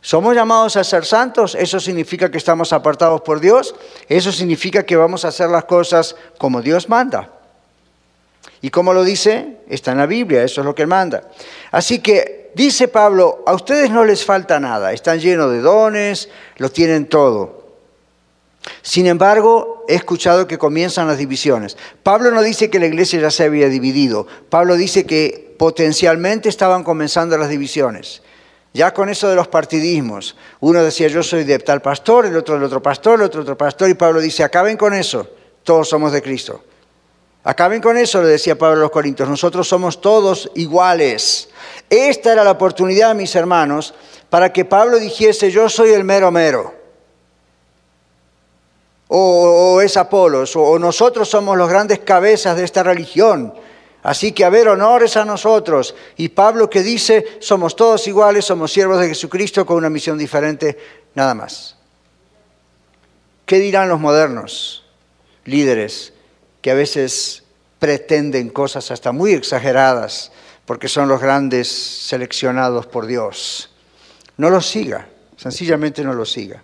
somos 0.00 0.34
llamados 0.34 0.76
a 0.76 0.84
ser 0.84 1.04
santos, 1.04 1.54
eso 1.54 1.80
significa 1.80 2.30
que 2.30 2.38
estamos 2.38 2.72
apartados 2.72 3.22
por 3.22 3.40
Dios, 3.40 3.74
eso 4.08 4.30
significa 4.32 4.84
que 4.84 4.96
vamos 4.96 5.24
a 5.24 5.28
hacer 5.28 5.48
las 5.48 5.64
cosas 5.64 6.16
como 6.38 6.62
Dios 6.62 6.88
manda. 6.88 7.30
¿Y 8.60 8.70
cómo 8.70 8.92
lo 8.92 9.04
dice? 9.04 9.58
Está 9.68 9.92
en 9.92 9.98
la 9.98 10.06
Biblia, 10.06 10.42
eso 10.42 10.60
es 10.60 10.64
lo 10.64 10.74
que 10.74 10.86
manda. 10.86 11.24
Así 11.70 12.00
que 12.00 12.45
dice 12.56 12.88
Pablo, 12.88 13.44
a 13.46 13.52
ustedes 13.52 13.90
no 13.90 14.02
les 14.02 14.24
falta 14.24 14.58
nada, 14.58 14.94
están 14.94 15.20
llenos 15.20 15.52
de 15.52 15.60
dones, 15.60 16.30
lo 16.56 16.70
tienen 16.70 17.06
todo. 17.06 17.66
Sin 18.80 19.06
embargo, 19.06 19.84
he 19.88 19.94
escuchado 19.94 20.46
que 20.46 20.56
comienzan 20.56 21.06
las 21.06 21.18
divisiones. 21.18 21.76
Pablo 22.02 22.30
no 22.30 22.40
dice 22.40 22.70
que 22.70 22.80
la 22.80 22.86
iglesia 22.86 23.20
ya 23.20 23.30
se 23.30 23.44
había 23.44 23.68
dividido, 23.68 24.26
Pablo 24.48 24.76
dice 24.76 25.04
que 25.04 25.54
potencialmente 25.58 26.48
estaban 26.48 26.82
comenzando 26.82 27.36
las 27.36 27.50
divisiones. 27.50 28.22
Ya 28.72 28.92
con 28.92 29.10
eso 29.10 29.28
de 29.28 29.36
los 29.36 29.48
partidismos, 29.48 30.36
uno 30.60 30.82
decía 30.82 31.08
yo 31.08 31.22
soy 31.22 31.44
de 31.44 31.58
tal 31.58 31.82
pastor, 31.82 32.24
el 32.24 32.36
otro 32.36 32.54
del 32.54 32.64
otro 32.64 32.82
pastor, 32.82 33.20
el 33.20 33.26
otro 33.26 33.42
otro 33.42 33.56
pastor, 33.56 33.90
y 33.90 33.94
Pablo 33.94 34.20
dice 34.20 34.42
acaben 34.44 34.78
con 34.78 34.94
eso, 34.94 35.28
todos 35.62 35.90
somos 35.90 36.10
de 36.10 36.22
Cristo. 36.22 36.62
Acaben 37.44 37.80
con 37.80 37.96
eso, 37.96 38.20
le 38.22 38.28
decía 38.28 38.58
Pablo 38.58 38.78
a 38.78 38.80
los 38.80 38.90
Corintios, 38.90 39.28
nosotros 39.28 39.68
somos 39.68 40.00
todos 40.00 40.50
iguales. 40.56 41.48
Esta 41.88 42.32
era 42.32 42.44
la 42.44 42.52
oportunidad, 42.52 43.14
mis 43.14 43.34
hermanos, 43.34 43.94
para 44.28 44.52
que 44.52 44.64
Pablo 44.64 44.98
dijese, 44.98 45.50
yo 45.50 45.68
soy 45.68 45.90
el 45.90 46.04
mero 46.04 46.30
mero. 46.30 46.74
O, 49.08 49.80
es 49.80 49.96
Apolos, 49.96 50.56
o, 50.56 50.78
nosotros 50.78 51.28
somos 51.28 51.56
los 51.56 51.68
grandes 51.68 52.00
cabezas 52.00 52.56
de 52.56 52.64
esta 52.64 52.82
religión. 52.82 53.54
Así 54.02 54.32
que 54.32 54.44
a 54.44 54.50
ver, 54.50 54.68
honores 54.68 55.16
a 55.16 55.24
nosotros. 55.24 55.94
Y 56.16 56.28
Pablo 56.30 56.68
que 56.68 56.82
dice, 56.82 57.24
somos 57.40 57.76
todos 57.76 58.06
iguales, 58.08 58.44
somos 58.44 58.72
siervos 58.72 59.00
de 59.00 59.08
Jesucristo 59.08 59.64
con 59.64 59.76
una 59.76 59.90
misión 59.90 60.18
diferente, 60.18 60.76
nada 61.14 61.34
más. 61.34 61.76
¿Qué 63.44 63.58
dirán 63.58 63.88
los 63.88 64.00
modernos 64.00 64.84
líderes 65.44 66.12
que 66.60 66.72
a 66.72 66.74
veces 66.74 67.44
pretenden 67.78 68.50
cosas 68.50 68.90
hasta 68.90 69.12
muy 69.12 69.32
exageradas 69.32 70.32
porque 70.66 70.88
son 70.88 71.08
los 71.08 71.20
grandes 71.20 71.68
seleccionados 71.68 72.86
por 72.86 73.06
Dios. 73.06 73.70
No 74.36 74.50
los 74.50 74.66
siga, 74.66 75.08
sencillamente 75.36 76.02
no 76.02 76.12
los 76.12 76.30
siga. 76.30 76.62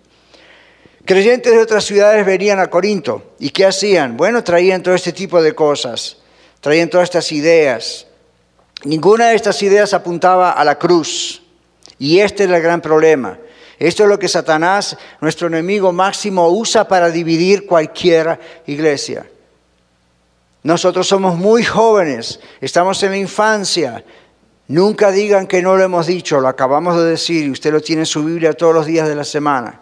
Creyentes 1.05 1.51
de 1.51 1.61
otras 1.61 1.83
ciudades 1.83 2.25
venían 2.25 2.59
a 2.59 2.67
Corinto 2.67 3.33
y 3.39 3.49
¿qué 3.49 3.65
hacían? 3.65 4.15
Bueno, 4.15 4.43
traían 4.43 4.83
todo 4.83 4.93
este 4.93 5.11
tipo 5.11 5.41
de 5.41 5.55
cosas, 5.55 6.17
traían 6.61 6.89
todas 6.89 7.05
estas 7.05 7.31
ideas. 7.31 8.07
Ninguna 8.83 9.29
de 9.29 9.35
estas 9.35 9.61
ideas 9.63 9.93
apuntaba 9.93 10.51
a 10.51 10.63
la 10.63 10.77
cruz, 10.77 11.41
Y 11.97 12.19
este 12.19 12.43
es 12.43 12.49
el 12.49 12.61
gran 12.61 12.81
problema. 12.81 13.37
Esto 13.79 14.03
es 14.03 14.09
lo 14.09 14.19
que 14.19 14.27
Satanás, 14.27 14.97
nuestro 15.21 15.47
enemigo 15.47 15.91
máximo, 15.91 16.49
usa 16.49 16.87
para 16.87 17.09
dividir 17.09 17.65
cualquier 17.65 18.39
iglesia. 18.65 19.25
Nosotros 20.63 21.07
somos 21.07 21.35
muy 21.35 21.63
jóvenes, 21.63 22.39
estamos 22.61 23.03
en 23.03 23.11
la 23.11 23.17
infancia. 23.17 24.03
Nunca 24.69 25.11
digan 25.11 25.45
que 25.45 25.61
no 25.61 25.75
lo 25.75 25.83
hemos 25.83 26.07
dicho, 26.07 26.39
lo 26.39 26.47
acabamos 26.47 26.95
de 26.95 27.03
decir 27.03 27.45
y 27.45 27.51
usted 27.51 27.73
lo 27.73 27.81
tiene 27.81 28.03
en 28.03 28.05
su 28.05 28.23
Biblia 28.23 28.53
todos 28.53 28.73
los 28.73 28.85
días 28.85 29.09
de 29.09 29.15
la 29.15 29.25
semana. 29.25 29.81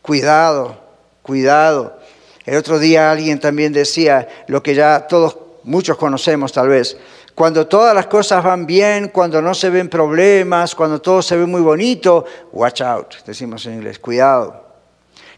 Cuidado, 0.00 0.80
cuidado. 1.20 1.98
El 2.46 2.56
otro 2.56 2.78
día 2.78 3.10
alguien 3.10 3.38
también 3.38 3.74
decía 3.74 4.26
lo 4.46 4.62
que 4.62 4.74
ya 4.74 5.06
todos, 5.06 5.36
muchos 5.64 5.98
conocemos 5.98 6.52
tal 6.52 6.68
vez. 6.68 6.96
Cuando 7.34 7.66
todas 7.66 7.94
las 7.94 8.06
cosas 8.06 8.42
van 8.42 8.64
bien, 8.64 9.08
cuando 9.08 9.42
no 9.42 9.52
se 9.52 9.68
ven 9.68 9.90
problemas, 9.90 10.74
cuando 10.74 11.02
todo 11.02 11.20
se 11.20 11.36
ve 11.36 11.44
muy 11.44 11.60
bonito, 11.60 12.24
watch 12.52 12.80
out, 12.80 13.16
decimos 13.26 13.66
en 13.66 13.74
inglés, 13.74 13.98
cuidado. 13.98 14.65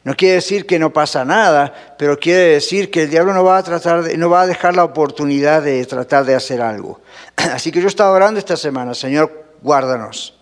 No 0.08 0.16
quiere 0.16 0.36
decir 0.36 0.64
que 0.64 0.78
no 0.78 0.90
pasa 0.90 1.22
nada, 1.22 1.94
pero 1.98 2.18
quiere 2.18 2.54
decir 2.54 2.90
que 2.90 3.02
el 3.02 3.10
diablo 3.10 3.34
no 3.34 3.44
va 3.44 3.58
a, 3.58 3.62
tratar 3.62 4.02
de, 4.02 4.16
no 4.16 4.30
va 4.30 4.40
a 4.40 4.46
dejar 4.46 4.74
la 4.74 4.82
oportunidad 4.84 5.60
de 5.60 5.84
tratar 5.84 6.24
de 6.24 6.34
hacer 6.34 6.62
algo. 6.62 7.02
Así 7.36 7.70
que 7.70 7.82
yo 7.82 7.88
estaba 7.88 8.12
orando 8.12 8.38
esta 8.38 8.56
semana, 8.56 8.94
Señor, 8.94 9.44
guárdanos. 9.60 10.34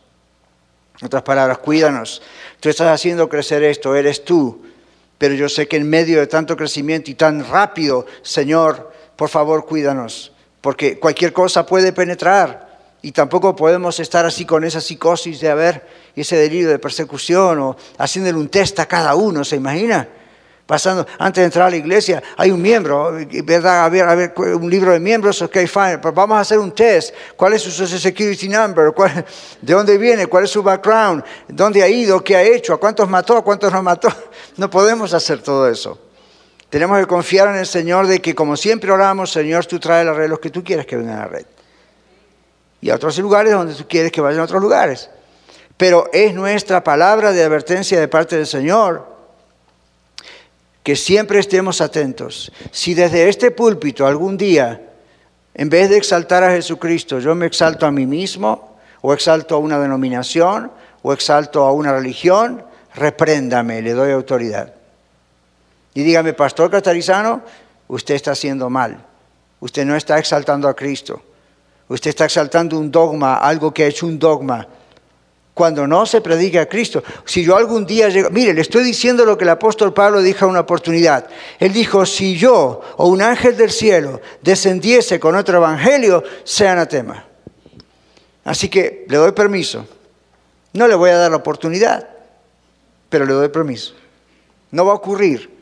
En 1.01 1.07
otras 1.07 1.25
palabras, 1.25 1.59
cuídanos. 1.59 2.23
Tú 2.61 2.69
estás 2.69 2.87
haciendo 2.87 3.29
crecer 3.29 3.65
esto, 3.65 3.97
eres 3.97 4.25
tú. 4.25 4.65
Pero 5.19 5.35
yo 5.35 5.49
sé 5.49 5.67
que 5.67 5.79
en 5.79 5.91
medio 5.91 6.21
de 6.21 6.29
tanto 6.29 6.57
crecimiento 6.57 7.11
y 7.11 7.15
tan 7.15 7.45
rápido, 7.45 8.07
Señor, 8.23 8.93
por 9.17 9.31
favor, 9.31 9.67
cuídanos. 9.67 10.31
Porque 10.61 11.01
cualquier 11.01 11.33
cosa 11.33 11.67
puede 11.67 11.93
penetrar. 11.93 12.76
Y 13.03 13.13
tampoco 13.13 13.55
podemos 13.55 14.01
estar 14.01 14.27
así 14.27 14.45
con 14.45 14.65
esa 14.65 14.81
psicosis 14.81 15.41
de 15.41 15.51
haber 15.51 15.87
ese 16.15 16.37
delirio 16.37 16.71
de 16.71 16.79
persecución 16.79 17.61
o 17.61 17.77
haciéndole 17.99 18.39
un 18.39 18.49
test 18.49 18.79
a 18.81 18.87
cada 18.87 19.15
uno, 19.15 19.45
¿se 19.45 19.57
imagina? 19.57 20.09
Pasando, 20.67 21.07
antes 21.19 21.43
de 21.43 21.45
entrar 21.45 21.69
a 21.69 21.71
la 21.71 21.77
iglesia, 21.77 22.21
hay 22.37 22.51
un 22.51 22.61
miembro, 22.61 23.13
¿verdad? 23.45 23.85
A 23.85 23.89
ver, 23.89 24.09
a 24.09 24.15
ver 24.17 24.35
un 24.37 24.69
libro 24.69 24.91
de 24.91 24.99
miembros, 24.99 25.41
ok, 25.41 25.59
fine, 25.59 25.99
pero 25.99 26.13
vamos 26.13 26.39
a 26.39 26.41
hacer 26.41 26.59
un 26.59 26.73
test. 26.73 27.15
¿Cuál 27.37 27.53
es 27.53 27.63
su 27.63 27.71
Social 27.71 28.01
Security 28.01 28.49
Number? 28.49 28.93
¿De 29.61 29.73
dónde 29.73 29.97
viene? 29.97 30.27
¿Cuál 30.27 30.43
es 30.43 30.51
su 30.51 30.65
background? 30.65 31.23
¿Dónde 31.47 31.85
ha 31.85 31.89
ido? 31.89 32.25
¿Qué 32.25 32.35
ha 32.35 32.43
hecho? 32.43 32.75
¿A 32.75 32.79
cuántos 32.79 33.09
mató? 33.09 33.37
¿A 33.37 33.45
cuántos 33.45 33.73
no 33.73 33.83
mató? 33.83 34.09
No 34.57 34.71
podemos 34.71 35.13
hacer 35.13 35.41
todo 35.41 35.69
eso. 35.69 35.99
Tenemos 36.71 36.99
que 36.99 37.07
confiar 37.07 37.49
en 37.49 37.57
el 37.57 37.67
Señor 37.67 38.07
de 38.07 38.21
que, 38.21 38.35
como 38.35 38.57
siempre 38.57 38.91
oramos, 38.91 39.31
Señor, 39.31 39.67
tú 39.67 39.79
traes 39.79 40.07
los 40.07 40.19
los 40.29 40.41
que 40.41 40.51
tú 40.51 40.65
quieres 40.65 40.87
que 40.87 40.97
vengan 40.97 41.19
a 41.19 41.21
la 41.21 41.27
red 41.27 41.47
y 42.81 42.91
a 42.91 42.95
otros 42.95 43.19
lugares 43.19 43.53
donde 43.53 43.75
tú 43.75 43.87
quieres 43.89 44.13
que 44.13 44.21
vayan 44.21 44.41
a 44.41 44.45
otros 44.45 44.63
lugares. 44.63 45.11
Pero 45.77 46.09
es 46.13 46.35
nuestra 46.35 46.83
palabra 46.83 47.33
de 47.33 47.43
advertencia 47.43 48.01
de 48.01 48.09
parte 48.09 48.37
del 48.37 48.47
Señor 48.47 49.17
que 50.83 50.95
siempre 50.95 51.41
estemos 51.41 51.81
atentos. 51.81 52.53
Si 52.71 52.95
desde 52.95 53.29
este 53.29 53.51
púlpito 53.51 54.07
algún 54.07 54.37
día, 54.37 54.81
en 55.53 55.69
vez 55.69 55.91
de 55.91 55.97
exaltar 55.97 56.45
a 56.45 56.53
Jesucristo, 56.53 57.19
yo 57.19 57.35
me 57.35 57.47
exalto 57.47 57.87
a 57.87 57.91
mí 57.91 58.07
mismo, 58.07 58.77
o 59.01 59.13
exalto 59.13 59.57
a 59.57 59.59
una 59.59 59.81
denominación, 59.81 60.71
o 61.03 61.13
exalto 61.13 61.65
a 61.65 61.73
una 61.73 61.93
religión, 61.93 62.65
repréndame, 62.95 63.83
le 63.83 63.93
doy 63.93 64.13
autoridad. 64.13 64.75
Y 65.95 66.03
dígame, 66.03 66.35
Pastor 66.35 66.71
Catarizano, 66.71 67.43
usted 67.89 68.15
está 68.15 68.33
haciendo 68.33 68.71
mal. 68.71 69.05
Usted 69.61 69.85
no 69.85 69.97
está 69.97 70.19
exaltando 70.19 70.69
a 70.69 70.77
Cristo. 70.77 71.23
Usted 71.89 72.11
está 72.11 72.25
exaltando 72.25 72.79
un 72.79 72.91
dogma, 72.91 73.37
algo 73.37 73.73
que 73.73 73.85
ha 73.85 73.87
hecho 73.87 74.07
un 74.07 74.19
dogma. 74.19 74.67
Cuando 75.55 75.87
no 75.87 76.05
se 76.05 76.21
predica 76.21 76.63
a 76.63 76.67
Cristo. 76.67 77.03
Si 77.25 77.43
yo 77.43 77.57
algún 77.57 77.87
día 77.87 78.09
llego, 78.11 78.29
mire, 78.31 78.53
le 78.53 78.61
estoy 78.61 78.85
diciendo 78.85 79.25
lo 79.25 79.39
que 79.39 79.45
el 79.45 79.51
apóstol 79.51 79.95
Pablo 79.95 80.21
dijo 80.21 80.45
a 80.45 80.49
una 80.49 80.61
oportunidad. 80.61 81.27
Él 81.59 81.73
dijo, 81.73 82.05
si 82.05 82.37
yo 82.37 82.83
o 82.97 83.09
un 83.09 83.23
ángel 83.23 83.57
del 83.57 83.71
cielo 83.71 84.21
descendiese 84.43 85.19
con 85.19 85.35
otro 85.35 85.57
evangelio, 85.57 86.23
sea 86.45 86.73
anatema. 86.73 87.25
Así 88.45 88.69
que 88.69 89.07
le 89.09 89.17
doy 89.17 89.33
permiso. 89.33 89.87
No 90.75 90.87
le 90.87 90.95
voy 90.95 91.09
a 91.11 91.17
dar 91.17 91.31
la 91.31 91.39
oportunidad, 91.39 92.07
pero 93.09 93.25
le 93.25 93.33
doy 93.33 93.49
permiso. 93.49 93.95
No 94.71 94.85
va 94.85 94.93
a 94.93 94.97
ocurrir. 94.97 95.56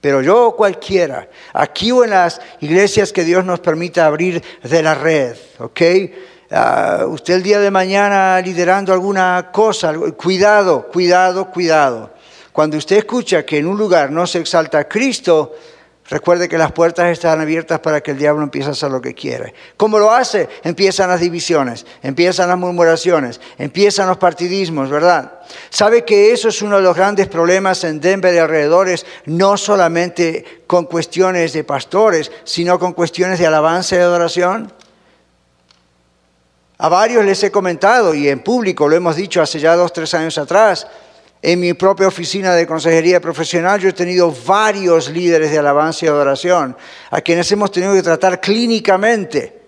Pero 0.00 0.22
yo 0.22 0.54
cualquiera, 0.56 1.28
aquí 1.52 1.90
o 1.92 2.04
en 2.04 2.10
las 2.10 2.40
iglesias 2.60 3.12
que 3.12 3.24
Dios 3.24 3.44
nos 3.44 3.60
permita 3.60 4.06
abrir 4.06 4.42
de 4.62 4.82
la 4.82 4.94
red, 4.94 5.36
¿ok? 5.58 5.80
Ah, 6.50 7.04
usted 7.06 7.34
el 7.34 7.42
día 7.42 7.60
de 7.60 7.70
mañana 7.70 8.40
liderando 8.40 8.92
alguna 8.92 9.50
cosa, 9.52 9.94
cuidado, 10.16 10.88
cuidado, 10.88 11.50
cuidado. 11.50 12.10
Cuando 12.50 12.76
usted 12.76 12.96
escucha 12.96 13.44
que 13.44 13.58
en 13.58 13.66
un 13.66 13.78
lugar 13.78 14.10
no 14.10 14.26
se 14.26 14.38
exalta 14.38 14.78
a 14.78 14.88
Cristo, 14.88 15.54
Recuerde 16.10 16.48
que 16.48 16.58
las 16.58 16.72
puertas 16.72 17.06
están 17.06 17.40
abiertas 17.40 17.78
para 17.78 18.00
que 18.00 18.10
el 18.10 18.18
diablo 18.18 18.42
empiece 18.42 18.68
a 18.68 18.72
hacer 18.72 18.90
lo 18.90 19.00
que 19.00 19.14
quiere. 19.14 19.54
¿Cómo 19.76 19.96
lo 19.96 20.10
hace? 20.10 20.48
Empiezan 20.64 21.08
las 21.08 21.20
divisiones, 21.20 21.86
empiezan 22.02 22.48
las 22.48 22.58
murmuraciones, 22.58 23.40
empiezan 23.58 24.08
los 24.08 24.16
partidismos, 24.16 24.90
¿verdad? 24.90 25.34
¿Sabe 25.70 26.04
que 26.04 26.32
eso 26.32 26.48
es 26.48 26.62
uno 26.62 26.78
de 26.78 26.82
los 26.82 26.96
grandes 26.96 27.28
problemas 27.28 27.84
en 27.84 28.00
Denver 28.00 28.34
y 28.34 28.38
alrededores? 28.38 29.06
No 29.26 29.56
solamente 29.56 30.64
con 30.66 30.86
cuestiones 30.86 31.52
de 31.52 31.62
pastores, 31.62 32.32
sino 32.42 32.76
con 32.80 32.92
cuestiones 32.92 33.38
de 33.38 33.46
alabanza 33.46 33.94
y 33.94 34.00
adoración. 34.00 34.72
A 36.78 36.88
varios 36.88 37.24
les 37.24 37.40
he 37.44 37.52
comentado, 37.52 38.14
y 38.14 38.28
en 38.28 38.40
público 38.40 38.88
lo 38.88 38.96
hemos 38.96 39.14
dicho 39.14 39.40
hace 39.40 39.60
ya 39.60 39.76
dos, 39.76 39.92
tres 39.92 40.12
años 40.14 40.38
atrás, 40.38 40.88
en 41.42 41.58
mi 41.58 41.72
propia 41.72 42.08
oficina 42.08 42.54
de 42.54 42.66
consejería 42.66 43.20
profesional 43.20 43.80
yo 43.80 43.88
he 43.88 43.94
tenido 43.94 44.34
varios 44.46 45.08
líderes 45.08 45.50
de 45.50 45.58
alabanza 45.58 46.04
y 46.04 46.08
adoración 46.08 46.76
a 47.10 47.20
quienes 47.20 47.50
hemos 47.50 47.72
tenido 47.72 47.94
que 47.94 48.02
tratar 48.02 48.40
clínicamente. 48.40 49.58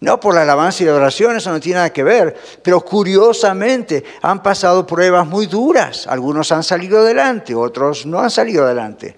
No 0.00 0.20
por 0.20 0.32
la 0.34 0.42
alabanza 0.42 0.82
y 0.82 0.86
la 0.86 0.92
adoración, 0.92 1.36
eso 1.36 1.50
no 1.50 1.58
tiene 1.58 1.78
nada 1.78 1.92
que 1.92 2.04
ver, 2.04 2.36
pero 2.62 2.80
curiosamente 2.82 4.04
han 4.22 4.42
pasado 4.44 4.86
pruebas 4.86 5.26
muy 5.26 5.46
duras. 5.46 6.06
Algunos 6.06 6.52
han 6.52 6.62
salido 6.62 7.00
adelante, 7.00 7.52
otros 7.52 8.06
no 8.06 8.20
han 8.20 8.30
salido 8.30 8.64
adelante. 8.64 9.16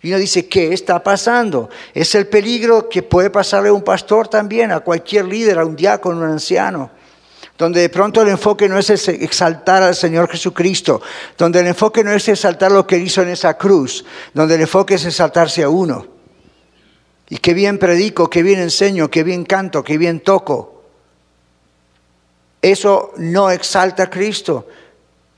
Y 0.00 0.08
uno 0.08 0.18
dice, 0.18 0.48
¿qué 0.48 0.72
está 0.72 1.02
pasando? 1.02 1.68
Es 1.92 2.14
el 2.14 2.28
peligro 2.28 2.88
que 2.88 3.02
puede 3.02 3.28
pasarle 3.28 3.68
a 3.68 3.74
un 3.74 3.82
pastor 3.82 4.26
también, 4.28 4.72
a 4.72 4.80
cualquier 4.80 5.26
líder, 5.26 5.58
a 5.58 5.66
un 5.66 5.76
diácono, 5.76 6.22
a 6.22 6.24
un 6.24 6.32
anciano 6.32 7.01
donde 7.62 7.80
de 7.80 7.88
pronto 7.88 8.20
el 8.20 8.28
enfoque 8.28 8.68
no 8.68 8.76
es 8.76 8.90
exaltar 8.90 9.84
al 9.84 9.94
Señor 9.94 10.28
Jesucristo, 10.28 11.00
donde 11.38 11.60
el 11.60 11.68
enfoque 11.68 12.02
no 12.02 12.10
es 12.10 12.26
exaltar 12.28 12.72
lo 12.72 12.84
que 12.88 12.98
hizo 12.98 13.22
en 13.22 13.28
esa 13.28 13.56
cruz, 13.56 14.04
donde 14.34 14.56
el 14.56 14.62
enfoque 14.62 14.94
es 14.94 15.04
exaltarse 15.04 15.62
a 15.62 15.68
uno. 15.68 16.04
Y 17.28 17.38
qué 17.38 17.54
bien 17.54 17.78
predico, 17.78 18.28
qué 18.28 18.42
bien 18.42 18.58
enseño, 18.58 19.08
qué 19.08 19.22
bien 19.22 19.44
canto, 19.44 19.84
qué 19.84 19.96
bien 19.96 20.18
toco. 20.18 20.82
Eso 22.60 23.12
no 23.18 23.48
exalta 23.48 24.02
a 24.02 24.10
Cristo, 24.10 24.66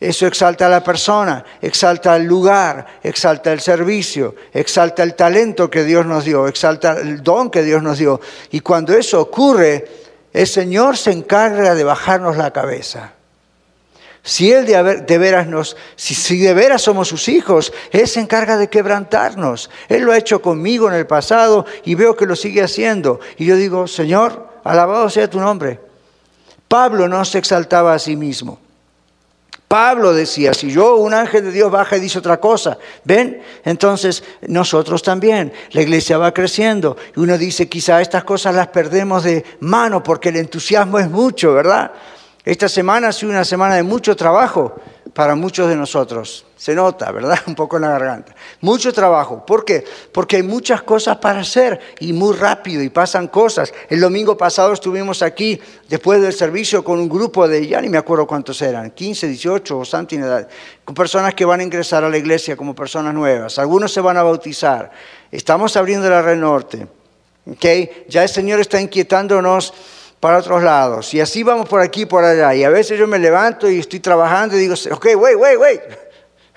eso 0.00 0.26
exalta 0.26 0.64
a 0.64 0.70
la 0.70 0.82
persona, 0.82 1.44
exalta 1.60 2.16
el 2.16 2.24
lugar, 2.24 2.86
exalta 3.02 3.52
el 3.52 3.60
servicio, 3.60 4.34
exalta 4.54 5.02
el 5.02 5.14
talento 5.14 5.68
que 5.68 5.84
Dios 5.84 6.06
nos 6.06 6.24
dio, 6.24 6.48
exalta 6.48 6.98
el 6.98 7.22
don 7.22 7.50
que 7.50 7.62
Dios 7.62 7.82
nos 7.82 7.98
dio. 7.98 8.18
Y 8.50 8.60
cuando 8.60 8.94
eso 8.94 9.20
ocurre, 9.20 10.03
el 10.34 10.48
Señor 10.48 10.96
se 10.96 11.12
encarga 11.12 11.76
de 11.76 11.84
bajarnos 11.84 12.36
la 12.36 12.52
cabeza. 12.52 13.12
Si 14.24 14.50
Él 14.50 14.66
de, 14.66 15.18
veras 15.18 15.46
nos, 15.46 15.76
si, 15.94 16.38
de 16.38 16.52
veras 16.54 16.82
somos 16.82 17.08
sus 17.08 17.28
hijos, 17.28 17.72
Él 17.92 18.08
se 18.08 18.20
encarga 18.20 18.56
de 18.56 18.68
quebrantarnos. 18.68 19.70
Él 19.88 20.02
lo 20.02 20.12
ha 20.12 20.18
hecho 20.18 20.42
conmigo 20.42 20.88
en 20.88 20.94
el 20.94 21.06
pasado 21.06 21.66
y 21.84 21.94
veo 21.94 22.16
que 22.16 22.26
lo 22.26 22.34
sigue 22.34 22.62
haciendo. 22.62 23.20
Y 23.38 23.44
yo 23.44 23.56
digo, 23.56 23.86
Señor, 23.86 24.48
alabado 24.64 25.08
sea 25.08 25.30
tu 25.30 25.38
nombre. 25.38 25.78
Pablo 26.66 27.06
no 27.06 27.24
se 27.24 27.38
exaltaba 27.38 27.94
a 27.94 27.98
sí 28.00 28.16
mismo. 28.16 28.58
Pablo 29.68 30.12
decía, 30.12 30.54
si 30.54 30.70
yo, 30.70 30.96
un 30.96 31.14
ángel 31.14 31.44
de 31.44 31.50
Dios, 31.50 31.70
baja 31.70 31.96
y 31.96 32.00
dice 32.00 32.18
otra 32.18 32.38
cosa, 32.38 32.78
¿ven? 33.04 33.42
Entonces 33.64 34.22
nosotros 34.42 35.02
también, 35.02 35.52
la 35.72 35.82
iglesia 35.82 36.18
va 36.18 36.32
creciendo 36.32 36.96
y 37.16 37.20
uno 37.20 37.36
dice, 37.38 37.68
quizá 37.68 38.00
estas 38.00 38.24
cosas 38.24 38.54
las 38.54 38.68
perdemos 38.68 39.24
de 39.24 39.44
mano 39.60 40.02
porque 40.02 40.28
el 40.28 40.36
entusiasmo 40.36 40.98
es 40.98 41.10
mucho, 41.10 41.54
¿verdad? 41.54 41.92
Esta 42.44 42.68
semana 42.68 43.08
ha 43.08 43.12
sido 43.12 43.32
una 43.32 43.44
semana 43.44 43.76
de 43.76 43.82
mucho 43.82 44.14
trabajo 44.14 44.74
para 45.14 45.34
muchos 45.34 45.66
de 45.68 45.76
nosotros. 45.76 46.44
Se 46.56 46.74
nota, 46.74 47.10
¿verdad? 47.10 47.38
Un 47.46 47.54
poco 47.54 47.76
en 47.76 47.82
la 47.82 47.90
garganta. 47.90 48.34
Mucho 48.60 48.92
trabajo. 48.92 49.46
¿Por 49.46 49.64
qué? 49.64 49.82
Porque 50.12 50.36
hay 50.36 50.42
muchas 50.42 50.82
cosas 50.82 51.16
para 51.16 51.40
hacer 51.40 51.80
y 52.00 52.12
muy 52.12 52.36
rápido 52.36 52.82
y 52.82 52.90
pasan 52.90 53.28
cosas. 53.28 53.72
El 53.88 54.00
domingo 54.00 54.36
pasado 54.36 54.74
estuvimos 54.74 55.22
aquí 55.22 55.58
después 55.88 56.20
del 56.20 56.34
servicio 56.34 56.84
con 56.84 56.98
un 56.98 57.08
grupo 57.08 57.48
de, 57.48 57.66
ya 57.66 57.80
ni 57.80 57.88
me 57.88 57.96
acuerdo 57.96 58.26
cuántos 58.26 58.60
eran, 58.60 58.90
15, 58.90 59.28
18 59.28 59.78
o 59.78 59.84
something 59.84 60.18
edad, 60.18 60.46
con 60.84 60.94
personas 60.94 61.34
que 61.34 61.46
van 61.46 61.60
a 61.60 61.62
ingresar 61.62 62.04
a 62.04 62.10
la 62.10 62.18
iglesia 62.18 62.56
como 62.56 62.74
personas 62.74 63.14
nuevas. 63.14 63.58
Algunos 63.58 63.90
se 63.90 64.02
van 64.02 64.18
a 64.18 64.22
bautizar. 64.22 64.90
Estamos 65.30 65.76
abriendo 65.76 66.10
la 66.10 66.20
red 66.20 66.36
norte. 66.36 66.86
¿okay? 67.50 68.04
Ya 68.08 68.22
el 68.22 68.28
Señor 68.28 68.60
está 68.60 68.80
inquietándonos 68.80 69.72
para 70.24 70.38
otros 70.38 70.62
lados. 70.62 71.12
Y 71.12 71.20
así 71.20 71.42
vamos 71.42 71.68
por 71.68 71.82
aquí 71.82 72.00
y 72.00 72.06
por 72.06 72.24
allá. 72.24 72.54
Y 72.54 72.64
a 72.64 72.70
veces 72.70 72.98
yo 72.98 73.06
me 73.06 73.18
levanto 73.18 73.68
y 73.68 73.78
estoy 73.78 74.00
trabajando 74.00 74.56
y 74.56 74.60
digo, 74.60 74.74
ok, 74.90 75.08
wait, 75.18 75.36
wait, 75.36 75.58
wait. 75.58 75.80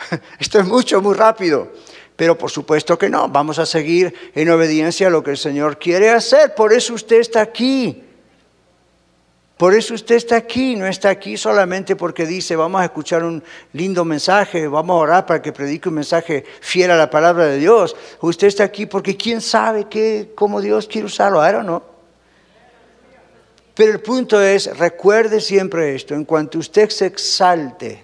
Esto 0.39 0.59
es 0.59 0.65
mucho, 0.65 1.01
muy 1.01 1.13
rápido. 1.13 1.73
Pero 2.15 2.37
por 2.37 2.49
supuesto 2.49 2.97
que 2.97 3.09
no, 3.09 3.27
vamos 3.27 3.59
a 3.59 3.65
seguir 3.65 4.31
en 4.33 4.49
obediencia 4.51 5.07
a 5.07 5.09
lo 5.09 5.21
que 5.21 5.31
el 5.31 5.37
Señor 5.37 5.77
quiere 5.77 6.09
hacer. 6.09 6.55
Por 6.55 6.71
eso 6.71 6.93
usted 6.93 7.17
está 7.17 7.41
aquí. 7.41 8.05
Por 9.57 9.73
eso 9.73 9.95
usted 9.95 10.15
está 10.15 10.37
aquí, 10.37 10.77
no 10.77 10.87
está 10.87 11.09
aquí 11.09 11.35
solamente 11.35 11.97
porque 11.97 12.25
dice, 12.25 12.55
vamos 12.55 12.79
a 12.79 12.85
escuchar 12.85 13.25
un 13.25 13.43
lindo 13.73 14.05
mensaje, 14.05 14.69
vamos 14.69 14.93
a 14.93 14.99
orar 14.99 15.25
para 15.25 15.41
que 15.41 15.51
predique 15.51 15.89
un 15.89 15.95
mensaje 15.95 16.45
fiel 16.61 16.91
a 16.91 16.95
la 16.95 17.09
palabra 17.09 17.47
de 17.47 17.57
Dios. 17.57 17.97
Usted 18.21 18.47
está 18.47 18.63
aquí 18.63 18.85
porque 18.85 19.17
quién 19.17 19.41
sabe 19.41 19.87
qué, 19.89 20.31
cómo 20.35 20.61
Dios 20.61 20.87
quiere 20.87 21.07
usarlo, 21.07 21.45
I 21.45 21.51
don't 21.51 21.65
know. 21.65 21.96
Pero 23.77 23.91
el 23.91 23.99
punto 23.99 24.41
es, 24.41 24.75
recuerde 24.75 25.39
siempre 25.39 25.93
esto, 25.93 26.15
en 26.15 26.25
cuanto 26.25 26.57
usted 26.57 26.89
se 26.89 27.05
exalte, 27.05 28.03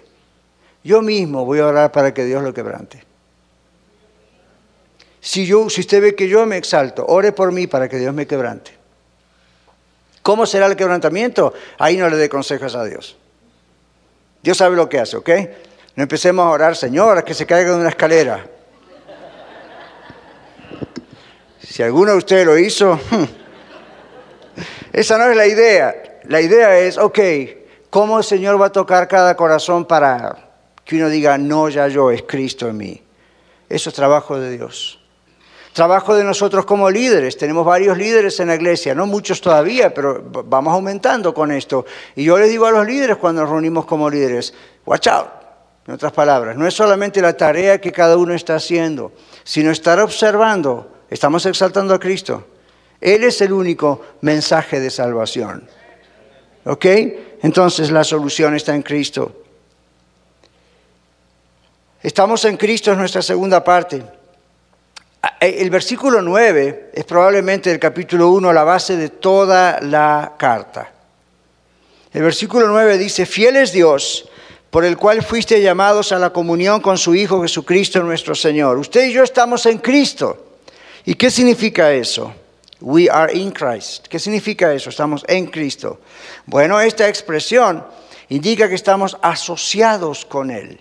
yo 0.84 1.02
mismo 1.02 1.44
voy 1.44 1.58
a 1.58 1.66
orar 1.66 1.90
para 1.90 2.14
que 2.14 2.24
Dios 2.24 2.44
lo 2.44 2.54
quebrante. 2.54 3.02
Si, 5.20 5.44
yo, 5.46 5.68
si 5.68 5.80
usted 5.80 6.00
ve 6.00 6.14
que 6.14 6.28
yo 6.28 6.46
me 6.46 6.58
exalto, 6.58 7.04
ore 7.08 7.32
por 7.32 7.50
mí 7.50 7.66
para 7.66 7.88
que 7.88 7.98
Dios 7.98 8.14
me 8.14 8.24
quebrante. 8.24 8.70
¿Cómo 10.22 10.46
será 10.46 10.66
el 10.66 10.76
quebrantamiento? 10.76 11.52
Ahí 11.78 11.96
no 11.96 12.08
le 12.08 12.18
dé 12.18 12.28
consejos 12.28 12.76
a 12.76 12.84
Dios. 12.84 13.16
Dios 14.42 14.56
sabe 14.56 14.76
lo 14.76 14.88
que 14.88 15.00
hace, 15.00 15.16
¿ok? 15.16 15.30
No 15.96 16.04
empecemos 16.04 16.44
a 16.44 16.50
orar, 16.50 16.76
Señor, 16.76 17.24
que 17.24 17.34
se 17.34 17.46
caiga 17.46 17.72
de 17.72 17.80
una 17.80 17.88
escalera. 17.88 18.46
Si 21.58 21.82
alguno 21.82 22.12
de 22.12 22.18
ustedes 22.18 22.46
lo 22.46 22.56
hizo, 22.56 23.00
esa 24.92 25.18
no 25.18 25.30
es 25.30 25.36
la 25.36 25.46
idea. 25.46 25.94
La 26.24 26.40
idea 26.40 26.78
es, 26.78 26.98
ok, 26.98 27.18
¿cómo 27.90 28.18
el 28.18 28.24
Señor 28.24 28.60
va 28.60 28.66
a 28.66 28.72
tocar 28.72 29.08
cada 29.08 29.36
corazón 29.36 29.84
para 29.84 30.50
que 30.84 30.96
uno 30.96 31.08
diga, 31.08 31.36
no, 31.38 31.68
ya 31.68 31.88
yo, 31.88 32.10
es 32.10 32.22
Cristo 32.22 32.68
en 32.68 32.76
mí? 32.76 33.02
Eso 33.68 33.90
es 33.90 33.94
trabajo 33.94 34.38
de 34.38 34.56
Dios. 34.56 35.00
Trabajo 35.72 36.14
de 36.14 36.22
nosotros 36.22 36.64
como 36.64 36.88
líderes. 36.88 37.36
Tenemos 37.36 37.66
varios 37.66 37.98
líderes 37.98 38.38
en 38.38 38.48
la 38.48 38.54
iglesia, 38.54 38.94
no 38.94 39.06
muchos 39.06 39.40
todavía, 39.40 39.92
pero 39.92 40.22
vamos 40.46 40.72
aumentando 40.72 41.34
con 41.34 41.50
esto. 41.50 41.84
Y 42.14 42.24
yo 42.24 42.38
les 42.38 42.48
digo 42.48 42.66
a 42.66 42.70
los 42.70 42.86
líderes 42.86 43.16
cuando 43.16 43.42
nos 43.42 43.50
reunimos 43.50 43.84
como 43.84 44.08
líderes, 44.08 44.54
watch 44.86 45.08
out. 45.08 45.28
En 45.86 45.94
otras 45.94 46.12
palabras, 46.12 46.56
no 46.56 46.66
es 46.66 46.72
solamente 46.72 47.20
la 47.20 47.36
tarea 47.36 47.78
que 47.80 47.92
cada 47.92 48.16
uno 48.16 48.32
está 48.32 48.54
haciendo, 48.54 49.12
sino 49.42 49.70
estar 49.70 50.00
observando. 50.00 51.02
Estamos 51.10 51.44
exaltando 51.44 51.92
a 51.92 52.00
Cristo. 52.00 52.46
Él 53.00 53.24
es 53.24 53.40
el 53.40 53.52
único 53.52 54.00
mensaje 54.20 54.80
de 54.80 54.90
salvación. 54.90 55.68
¿Ok? 56.64 56.86
Entonces 57.42 57.90
la 57.90 58.04
solución 58.04 58.54
está 58.54 58.74
en 58.74 58.82
Cristo. 58.82 59.44
Estamos 62.02 62.44
en 62.44 62.56
Cristo 62.56 62.92
es 62.92 62.98
nuestra 62.98 63.22
segunda 63.22 63.64
parte. 63.64 64.02
Eh, 65.40 65.56
el 65.60 65.70
versículo 65.70 66.20
9 66.20 66.90
es 66.92 67.04
probablemente 67.04 67.70
del 67.70 67.78
capítulo 67.78 68.30
1 68.30 68.52
la 68.52 68.64
base 68.64 68.96
de 68.96 69.08
toda 69.08 69.80
la 69.80 70.34
carta. 70.38 70.90
El 72.12 72.22
versículo 72.22 72.68
9 72.68 72.98
dice, 72.98 73.26
fiel 73.26 73.56
es 73.56 73.72
Dios, 73.72 74.28
por 74.70 74.84
el 74.84 74.96
cual 74.96 75.22
fuiste 75.22 75.60
llamados 75.60 76.12
a 76.12 76.18
la 76.18 76.30
comunión 76.30 76.80
con 76.80 76.96
su 76.96 77.14
Hijo 77.14 77.42
Jesucristo 77.42 78.02
nuestro 78.02 78.34
Señor. 78.34 78.78
Usted 78.78 79.06
y 79.06 79.12
yo 79.12 79.22
estamos 79.22 79.66
en 79.66 79.78
Cristo. 79.78 80.58
¿Y 81.04 81.14
qué 81.14 81.30
significa 81.30 81.92
eso? 81.92 82.34
We 82.80 83.08
are 83.08 83.32
in 83.32 83.50
Christ. 83.50 84.08
¿Qué 84.08 84.18
significa 84.18 84.72
eso? 84.72 84.90
Estamos 84.90 85.24
en 85.28 85.46
Cristo. 85.46 86.00
Bueno, 86.46 86.80
esta 86.80 87.08
expresión 87.08 87.84
indica 88.28 88.68
que 88.68 88.74
estamos 88.74 89.16
asociados 89.22 90.24
con 90.24 90.50
Él. 90.50 90.80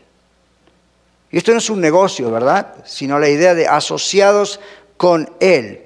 Y 1.31 1.37
esto 1.37 1.51
no 1.51 1.57
es 1.57 1.69
un 1.69 1.81
negocio, 1.81 2.31
¿verdad? 2.31 2.75
Sino 2.85 3.19
la 3.19 3.29
idea 3.29 3.55
de 3.55 3.67
asociados 3.67 4.59
con 4.97 5.31
Él. 5.39 5.81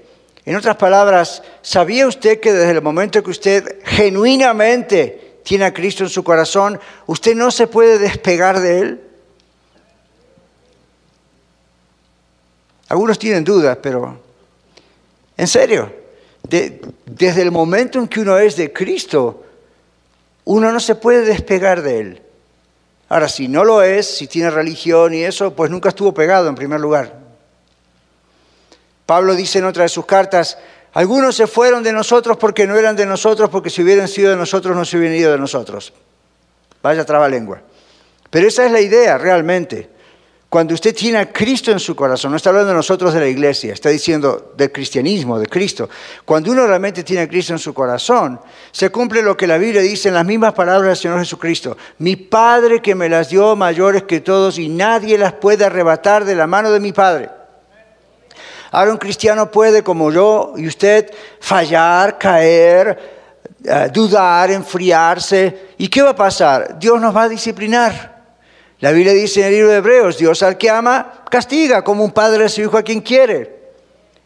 En 0.46 0.56
otras 0.56 0.78
palabras, 0.78 1.44
¿sabía 1.62 2.08
usted 2.08 2.40
que 2.40 2.54
desde 2.54 2.72
el 2.72 2.82
momento 2.82 3.22
que 3.24 3.32
usted 3.32 3.84
genuinamente 3.86 5.40
tiene 5.44 5.66
a 5.66 5.74
Cristo 5.74 6.04
en 6.04 6.10
su 6.10 6.24
corazón, 6.24 6.80
usted 7.06 7.36
no 7.36 7.52
se 7.52 7.68
puede 7.68 7.98
despegar 7.98 8.60
de 8.60 8.80
Él? 8.80 9.02
Algunos 12.90 13.20
tienen 13.20 13.44
dudas, 13.44 13.78
pero 13.82 14.18
en 15.36 15.48
serio, 15.48 15.94
desde 16.50 17.42
el 17.42 17.52
momento 17.52 18.00
en 18.00 18.08
que 18.08 18.22
uno 18.22 18.38
es 18.38 18.56
de 18.56 18.72
Cristo, 18.72 19.44
uno 20.46 20.72
no 20.72 20.80
se 20.80 20.96
puede 20.96 21.22
despegar 21.22 21.82
de 21.82 22.00
Él. 22.00 22.22
Ahora, 23.10 23.30
si 23.30 23.48
no 23.48 23.64
lo 23.64 23.82
es, 23.82 24.06
si 24.06 24.28
tiene 24.28 24.50
religión 24.50 25.14
y 25.14 25.24
eso, 25.24 25.54
pues 25.54 25.72
nunca 25.72 25.90
estuvo 25.90 26.14
pegado 26.14 26.50
en 26.50 26.56
primer 26.56 26.80
lugar. 26.80 27.20
Pablo 29.06 29.36
dice 29.36 29.60
en 29.60 29.66
otra 29.66 29.84
de 29.84 29.90
sus 29.90 30.06
cartas, 30.06 30.58
algunos 30.94 31.36
se 31.36 31.48
fueron 31.48 31.84
de 31.84 31.94
nosotros 31.94 32.38
porque 32.38 32.68
no 32.68 32.76
eran 32.76 32.96
de 32.96 33.06
nosotros, 33.06 33.50
porque 33.50 33.70
si 33.70 33.84
hubieran 33.84 34.08
sido 34.08 34.32
de 34.32 34.36
nosotros 34.36 34.76
no 34.76 34.84
se 34.84 34.98
hubieran 34.98 35.18
ido 35.18 35.32
de 35.32 35.38
nosotros. 35.38 35.94
Vaya 36.82 37.06
lengua. 37.28 37.62
Pero 38.30 38.48
esa 38.48 38.66
es 38.66 38.72
la 38.72 38.82
idea 38.82 39.18
realmente. 39.18 39.90
Cuando 40.50 40.74
usted 40.74 40.96
tiene 40.96 41.18
a 41.18 41.32
Cristo 41.32 41.72
en 41.72 41.80
su 41.80 41.94
corazón, 41.94 42.32
no 42.32 42.38
está 42.38 42.50
hablando 42.50 42.70
de 42.70 42.76
nosotros 42.76 43.14
de 43.14 43.20
la 43.20 43.28
iglesia, 43.28 43.74
está 43.74 43.90
diciendo 43.90 44.54
del 44.56 44.72
cristianismo, 44.72 45.38
de 45.38 45.48
Cristo. 45.48 45.90
Cuando 46.24 46.52
uno 46.52 46.66
realmente 46.66 47.04
tiene 47.04 47.24
a 47.24 47.28
Cristo 47.28 47.52
en 47.52 47.60
su 47.60 47.74
corazón, 47.74 48.40
se 48.72 48.90
cumple 48.90 49.22
lo 49.22 49.36
que 49.36 49.46
la 49.46 49.58
Biblia 49.58 49.82
dice 49.82 50.08
en 50.08 50.14
las 50.14 50.26
mismas 50.26 50.54
palabras 50.54 50.88
del 50.88 50.96
Señor 50.96 51.20
Jesucristo. 51.20 51.76
Mi 51.98 52.16
Padre 52.16 52.82
que 52.82 52.96
me 52.96 53.10
las 53.10 53.28
dio 53.28 53.58
mayores 53.58 54.04
que 54.04 54.22
todos 54.22 54.58
y 54.58 54.70
nadie 54.70 55.18
las 55.18 55.34
puede 55.34 55.66
arrebatar 55.66 56.24
de 56.24 56.36
la 56.36 56.48
mano 56.48 56.72
de 56.72 56.80
mi 56.80 56.94
Padre. 56.94 57.30
Ahora 58.72 58.92
un 58.92 58.98
cristiano 58.98 59.52
puede, 59.52 59.84
como 59.84 60.12
yo 60.14 60.54
y 60.56 60.66
usted, 60.66 61.12
fallar, 61.42 62.18
caer, 62.18 63.18
eh, 63.66 63.90
dudar, 63.92 64.50
enfriarse. 64.52 65.74
¿Y 65.78 65.90
qué 65.90 66.02
va 66.02 66.12
a 66.12 66.16
pasar? 66.16 66.80
Dios 66.80 67.02
nos 67.02 67.14
va 67.14 67.24
a 67.24 67.30
disciplinar. 67.30 68.17
La 68.80 68.92
Biblia 68.92 69.14
dice 69.14 69.42
en 69.42 69.48
el 69.48 69.54
libro 69.54 69.70
de 69.72 69.78
Hebreos, 69.78 70.18
Dios 70.18 70.44
al 70.44 70.58
que 70.58 70.70
ama, 70.70 71.24
castiga 71.30 71.84
como 71.84 72.04
un 72.04 72.12
padre 72.12 72.46
a 72.46 72.50
su 72.50 72.62
hijo 72.62 72.78
a 72.78 72.84
quien 72.84 73.02
quiere. 73.02 73.58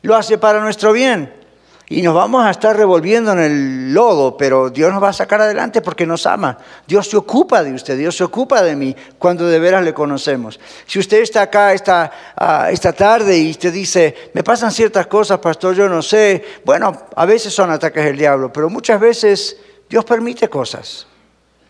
Lo 0.01 0.15
hace 0.15 0.37
para 0.37 0.59
nuestro 0.59 0.91
bien. 0.91 1.41
Y 1.87 2.01
nos 2.01 2.15
vamos 2.15 2.45
a 2.45 2.51
estar 2.51 2.75
revolviendo 2.75 3.33
en 3.33 3.39
el 3.39 3.93
lodo, 3.93 4.37
pero 4.37 4.69
Dios 4.69 4.93
nos 4.93 5.03
va 5.03 5.09
a 5.09 5.13
sacar 5.13 5.41
adelante 5.41 5.81
porque 5.81 6.05
nos 6.05 6.25
ama. 6.25 6.57
Dios 6.87 7.09
se 7.09 7.17
ocupa 7.17 7.63
de 7.63 7.73
usted, 7.73 7.97
Dios 7.97 8.15
se 8.15 8.23
ocupa 8.23 8.61
de 8.61 8.77
mí 8.77 8.95
cuando 9.17 9.45
de 9.45 9.59
veras 9.59 9.83
le 9.83 9.93
conocemos. 9.93 10.57
Si 10.85 10.99
usted 10.99 11.21
está 11.21 11.41
acá 11.41 11.73
esta, 11.73 12.09
ah, 12.37 12.69
esta 12.71 12.93
tarde 12.93 13.37
y 13.37 13.51
usted 13.51 13.73
dice, 13.73 14.31
me 14.33 14.41
pasan 14.41 14.71
ciertas 14.71 15.07
cosas, 15.07 15.39
pastor, 15.39 15.75
yo 15.75 15.89
no 15.89 16.01
sé. 16.01 16.43
Bueno, 16.63 17.07
a 17.13 17.25
veces 17.25 17.53
son 17.53 17.69
ataques 17.69 18.05
del 18.05 18.17
diablo, 18.17 18.53
pero 18.53 18.69
muchas 18.69 18.99
veces 18.99 19.57
Dios 19.89 20.05
permite 20.05 20.47
cosas. 20.47 21.07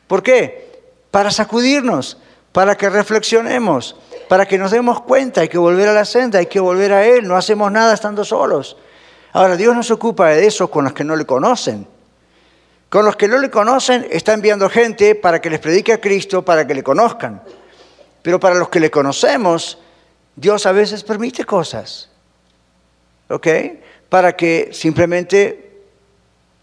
¿Por 0.07 0.21
qué? 0.21 0.83
Para 1.09 1.31
sacudirnos 1.31 2.17
para 2.51 2.75
que 2.75 2.89
reflexionemos, 2.89 3.95
para 4.27 4.45
que 4.45 4.57
nos 4.57 4.71
demos 4.71 5.01
cuenta, 5.01 5.41
hay 5.41 5.49
que 5.49 5.57
volver 5.57 5.87
a 5.89 5.93
la 5.93 6.05
senda, 6.05 6.39
hay 6.39 6.47
que 6.47 6.59
volver 6.59 6.91
a 6.93 7.05
Él, 7.05 7.27
no 7.27 7.35
hacemos 7.35 7.71
nada 7.71 7.93
estando 7.93 8.25
solos. 8.25 8.77
Ahora, 9.33 9.55
Dios 9.55 9.75
no 9.75 9.83
se 9.83 9.93
ocupa 9.93 10.29
de 10.29 10.45
eso 10.45 10.69
con 10.69 10.83
los 10.83 10.93
que 10.93 11.03
no 11.03 11.15
le 11.15 11.25
conocen. 11.25 11.87
Con 12.89 13.05
los 13.05 13.15
que 13.15 13.29
no 13.29 13.37
le 13.37 13.49
conocen 13.49 14.05
está 14.09 14.33
enviando 14.33 14.69
gente 14.69 15.15
para 15.15 15.39
que 15.39 15.49
les 15.49 15.59
predique 15.59 15.93
a 15.93 16.01
Cristo, 16.01 16.43
para 16.43 16.67
que 16.67 16.73
le 16.73 16.83
conozcan. 16.83 17.41
Pero 18.21 18.39
para 18.39 18.55
los 18.55 18.67
que 18.67 18.81
le 18.81 18.91
conocemos, 18.91 19.77
Dios 20.35 20.65
a 20.65 20.73
veces 20.73 21.03
permite 21.03 21.45
cosas. 21.45 22.09
¿Ok? 23.29 23.47
Para 24.09 24.35
que 24.35 24.71
simplemente 24.73 25.71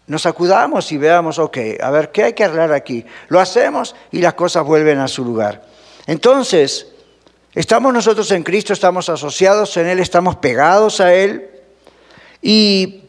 nos 0.05 0.27
acudamos 0.27 0.91
y 0.91 0.97
veamos, 0.97 1.39
ok, 1.39 1.57
a 1.81 1.89
ver, 1.89 2.11
¿qué 2.11 2.25
hay 2.25 2.33
que 2.33 2.43
arreglar 2.43 2.73
aquí? 2.73 3.05
Lo 3.27 3.39
hacemos 3.39 3.95
y 4.11 4.21
las 4.21 4.35
cosas 4.35 4.63
vuelven 4.63 4.99
a 4.99 5.07
su 5.07 5.23
lugar. 5.23 5.68
Entonces, 6.09 6.87
estamos 7.53 7.93
nosotros 7.93 8.31
en 8.31 8.41
Cristo, 8.41 8.73
estamos 8.73 9.09
asociados 9.09 9.77
en 9.77 9.85
Él, 9.85 9.99
estamos 9.99 10.37
pegados 10.37 11.01
a 11.01 11.13
Él 11.13 11.47
y 12.41 13.03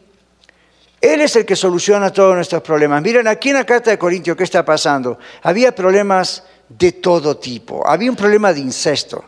Él 1.01 1.21
es 1.21 1.35
el 1.35 1.43
que 1.43 1.55
soluciona 1.55 2.13
todos 2.13 2.35
nuestros 2.35 2.61
problemas. 2.61 3.01
Miren, 3.01 3.27
aquí 3.27 3.49
en 3.49 3.55
la 3.55 3.65
carta 3.65 3.89
de 3.89 3.97
Corintios, 3.97 4.37
¿qué 4.37 4.43
está 4.43 4.63
pasando? 4.63 5.17
Había 5.41 5.73
problemas 5.73 6.43
de 6.69 6.91
todo 6.91 7.37
tipo. 7.37 7.81
Había 7.87 8.11
un 8.11 8.15
problema 8.15 8.53
de 8.53 8.59
incesto. 8.59 9.25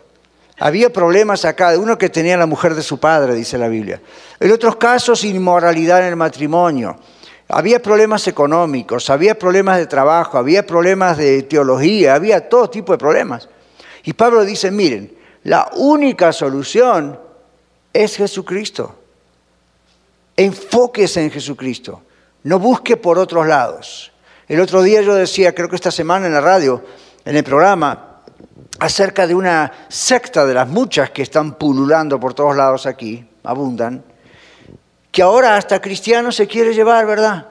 Había 0.60 0.94
problemas 0.94 1.44
acá, 1.44 1.76
uno 1.76 1.98
que 1.98 2.10
tenía 2.10 2.38
la 2.38 2.46
mujer 2.46 2.76
de 2.76 2.84
su 2.84 3.00
padre, 3.00 3.34
dice 3.34 3.58
la 3.58 3.70
Biblia. 3.70 4.00
En 4.40 4.52
otros 4.52 4.76
casos, 4.76 5.24
inmoralidad 5.24 6.02
en 6.02 6.10
el 6.10 6.16
matrimonio. 6.16 6.96
Había 7.48 7.82
problemas 7.82 8.28
económicos, 8.28 9.10
había 9.10 9.34
problemas 9.34 9.80
de 9.80 9.88
trabajo, 9.88 10.38
había 10.38 10.64
problemas 10.64 11.18
de 11.18 11.42
teología, 11.42 12.14
había 12.14 12.48
todo 12.48 12.70
tipo 12.70 12.92
de 12.92 13.00
problemas. 13.00 13.50
Y 14.04 14.14
Pablo 14.14 14.44
dice, 14.44 14.72
miren, 14.72 15.16
la 15.44 15.70
única 15.76 16.32
solución 16.32 17.20
es 17.92 18.16
Jesucristo. 18.18 18.96
Enfóquese 20.36 21.24
en 21.24 21.32
Jesucristo. 21.32 22.02
No 22.44 22.60
busque 22.60 22.98
por 22.98 23.18
otros 23.18 23.48
lados. 23.48 24.12
El 24.48 24.60
otro 24.60 24.82
día 24.82 25.02
yo 25.02 25.16
decía, 25.16 25.56
creo 25.56 25.70
que 25.70 25.76
esta 25.76 25.92
semana 25.92 26.28
en 26.28 26.34
la 26.34 26.42
radio, 26.42 26.84
en 27.24 27.36
el 27.36 27.44
programa, 27.44 28.22
acerca 28.80 29.26
de 29.26 29.36
una 29.36 29.72
secta 29.88 30.46
de 30.46 30.54
las 30.54 30.68
muchas 30.68 31.12
que 31.12 31.22
están 31.22 31.54
pululando 31.56 32.20
por 32.20 32.34
todos 32.34 32.56
lados 32.56 32.86
aquí, 32.86 33.26
abundan, 33.44 34.04
que 35.12 35.22
ahora 35.22 35.56
hasta 35.56 35.80
cristianos 35.80 36.36
se 36.36 36.48
quiere 36.48 36.74
llevar, 36.74 37.06
¿verdad? 37.06 37.48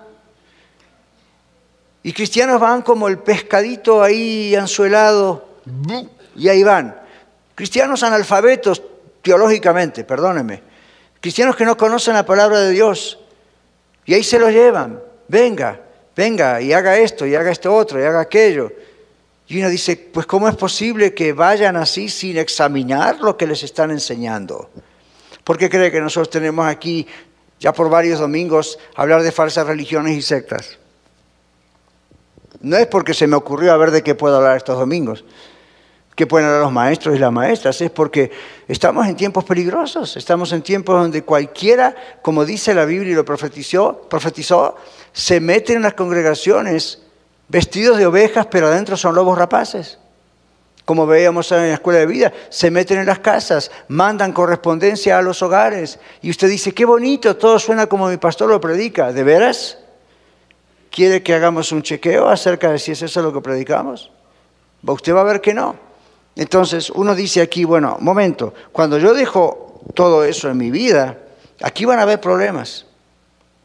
Y 2.02 2.12
cristianos 2.12 2.60
van 2.60 2.82
como 2.82 3.08
el 3.08 3.18
pescadito 3.18 4.02
ahí 4.02 4.54
anzuelado, 4.56 5.46
y 6.36 6.48
ahí 6.48 6.62
van. 6.62 7.00
Cristianos 7.54 8.02
analfabetos 8.02 8.82
teológicamente, 9.22 10.04
perdónenme. 10.04 10.62
Cristianos 11.20 11.56
que 11.56 11.64
no 11.64 11.76
conocen 11.76 12.14
la 12.14 12.26
palabra 12.26 12.60
de 12.60 12.70
Dios. 12.70 13.18
Y 14.04 14.14
ahí 14.14 14.24
se 14.24 14.38
los 14.38 14.50
llevan. 14.50 15.00
Venga, 15.28 15.80
venga, 16.16 16.60
y 16.60 16.72
haga 16.72 16.98
esto, 16.98 17.26
y 17.26 17.34
haga 17.34 17.50
esto 17.50 17.74
otro, 17.74 18.00
y 18.00 18.04
haga 18.04 18.20
aquello. 18.20 18.72
Y 19.46 19.60
uno 19.60 19.68
dice, 19.68 19.96
pues 19.96 20.26
¿cómo 20.26 20.48
es 20.48 20.56
posible 20.56 21.14
que 21.14 21.32
vayan 21.32 21.76
así 21.76 22.08
sin 22.08 22.38
examinar 22.38 23.20
lo 23.20 23.36
que 23.36 23.46
les 23.46 23.62
están 23.62 23.90
enseñando? 23.90 24.70
¿Por 25.44 25.58
qué 25.58 25.68
cree 25.68 25.90
que 25.90 26.00
nosotros 26.00 26.30
tenemos 26.30 26.66
aquí, 26.66 27.06
ya 27.60 27.72
por 27.72 27.90
varios 27.90 28.18
domingos, 28.18 28.78
hablar 28.94 29.22
de 29.22 29.32
falsas 29.32 29.66
religiones 29.66 30.16
y 30.16 30.22
sectas? 30.22 30.78
No 32.60 32.76
es 32.76 32.86
porque 32.86 33.14
se 33.14 33.26
me 33.26 33.36
ocurrió 33.36 33.72
a 33.72 33.76
ver 33.76 33.90
de 33.90 34.02
qué 34.02 34.14
puedo 34.14 34.36
hablar 34.36 34.56
estos 34.56 34.78
domingos, 34.78 35.24
qué 36.14 36.26
pueden 36.26 36.60
los 36.60 36.72
maestros 36.72 37.16
y 37.16 37.18
las 37.18 37.32
maestras, 37.32 37.80
es 37.80 37.90
porque 37.90 38.30
estamos 38.68 39.06
en 39.06 39.16
tiempos 39.16 39.44
peligrosos, 39.44 40.16
estamos 40.16 40.52
en 40.52 40.62
tiempos 40.62 41.00
donde 41.00 41.22
cualquiera, 41.22 41.94
como 42.20 42.44
dice 42.44 42.74
la 42.74 42.84
Biblia 42.84 43.12
y 43.12 43.14
lo 43.14 43.24
profetizó, 43.24 44.02
profetizó 44.08 44.76
se 45.12 45.40
mete 45.40 45.74
en 45.74 45.82
las 45.82 45.94
congregaciones 45.94 47.02
vestidos 47.48 47.98
de 47.98 48.06
ovejas, 48.06 48.46
pero 48.46 48.66
adentro 48.66 48.96
son 48.96 49.14
lobos 49.14 49.38
rapaces. 49.38 49.98
Como 50.84 51.06
veíamos 51.06 51.50
en 51.52 51.68
la 51.68 51.74
escuela 51.74 52.00
de 52.00 52.06
vida, 52.06 52.32
se 52.48 52.70
meten 52.70 52.98
en 52.98 53.06
las 53.06 53.20
casas, 53.20 53.70
mandan 53.88 54.32
correspondencia 54.32 55.16
a 55.16 55.22
los 55.22 55.40
hogares. 55.42 56.00
Y 56.22 56.30
usted 56.30 56.48
dice, 56.48 56.72
qué 56.72 56.84
bonito, 56.84 57.36
todo 57.36 57.58
suena 57.58 57.86
como 57.86 58.08
mi 58.08 58.16
pastor 58.16 58.48
lo 58.48 58.60
predica. 58.60 59.12
¿De 59.12 59.22
veras? 59.22 59.78
¿Quiere 60.90 61.22
que 61.22 61.34
hagamos 61.34 61.70
un 61.70 61.82
chequeo 61.82 62.28
acerca 62.28 62.72
de 62.72 62.78
si 62.78 62.92
es 62.92 63.02
eso 63.02 63.22
lo 63.22 63.32
que 63.32 63.40
predicamos? 63.40 64.10
Usted 64.84 65.14
va 65.14 65.20
a 65.20 65.24
ver 65.24 65.40
que 65.40 65.54
no. 65.54 65.91
Entonces 66.36 66.90
uno 66.90 67.14
dice 67.14 67.42
aquí, 67.42 67.64
bueno, 67.64 67.98
momento, 68.00 68.54
cuando 68.72 68.98
yo 68.98 69.12
dejo 69.12 69.80
todo 69.94 70.24
eso 70.24 70.48
en 70.48 70.56
mi 70.56 70.70
vida, 70.70 71.18
aquí 71.60 71.84
van 71.84 71.98
a 71.98 72.02
haber 72.02 72.20
problemas. 72.20 72.86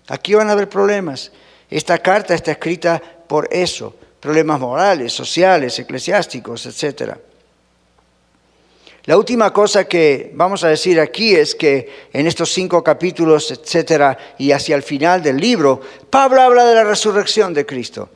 Aquí 0.08 0.34
van 0.34 0.50
a 0.50 0.54
haber 0.54 0.70
problemas. 0.70 1.32
Esta 1.70 1.98
carta 2.00 2.34
está 2.34 2.52
escrita 2.52 3.02
por 3.28 3.48
eso, 3.52 3.96
problemas 4.20 4.60
morales, 4.60 5.14
sociales, 5.14 5.78
eclesiásticos, 5.80 6.66
etcétera. 6.66 7.18
La 9.08 9.18
última 9.18 9.54
cosa 9.54 9.86
que 9.86 10.32
vamos 10.34 10.66
a 10.66 10.68
decir 10.68 11.00
aquí 11.00 11.34
es 11.34 11.56
que 11.56 12.08
en 12.12 12.28
estos 12.28 12.52
cinco 12.52 12.84
capítulos, 12.84 13.52
etcétera, 13.52 14.18
y 14.38 14.52
hacia 14.52 14.76
el 14.76 14.84
final 14.84 15.24
del 15.24 15.38
libro, 15.38 15.80
Pablo 16.10 16.42
habla 16.42 16.66
de 16.66 16.76
la 16.76 16.84
resurrección 16.84 17.54
de 17.54 17.66
Cristo. 17.66 18.10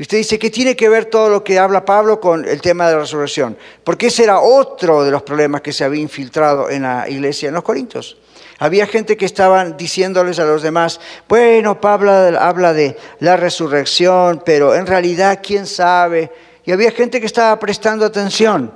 Usted 0.00 0.16
dice, 0.16 0.38
¿qué 0.38 0.48
tiene 0.48 0.74
que 0.74 0.88
ver 0.88 1.04
todo 1.04 1.28
lo 1.28 1.44
que 1.44 1.58
habla 1.58 1.84
Pablo 1.84 2.20
con 2.20 2.48
el 2.48 2.62
tema 2.62 2.86
de 2.86 2.94
la 2.94 3.00
resurrección? 3.00 3.58
Porque 3.84 4.06
ese 4.06 4.24
era 4.24 4.40
otro 4.40 5.04
de 5.04 5.10
los 5.10 5.22
problemas 5.22 5.60
que 5.60 5.74
se 5.74 5.84
había 5.84 6.00
infiltrado 6.00 6.70
en 6.70 6.84
la 6.84 7.06
iglesia 7.06 7.48
en 7.48 7.54
los 7.54 7.62
Corintios. 7.62 8.16
Había 8.60 8.86
gente 8.86 9.18
que 9.18 9.26
estaban 9.26 9.76
diciéndoles 9.76 10.38
a 10.38 10.46
los 10.46 10.62
demás, 10.62 11.00
bueno, 11.28 11.82
Pablo 11.82 12.12
habla 12.12 12.72
de 12.72 12.96
la 13.18 13.36
resurrección, 13.36 14.42
pero 14.42 14.74
en 14.74 14.86
realidad, 14.86 15.40
¿quién 15.42 15.66
sabe? 15.66 16.32
Y 16.64 16.72
había 16.72 16.92
gente 16.92 17.20
que 17.20 17.26
estaba 17.26 17.58
prestando 17.58 18.06
atención. 18.06 18.72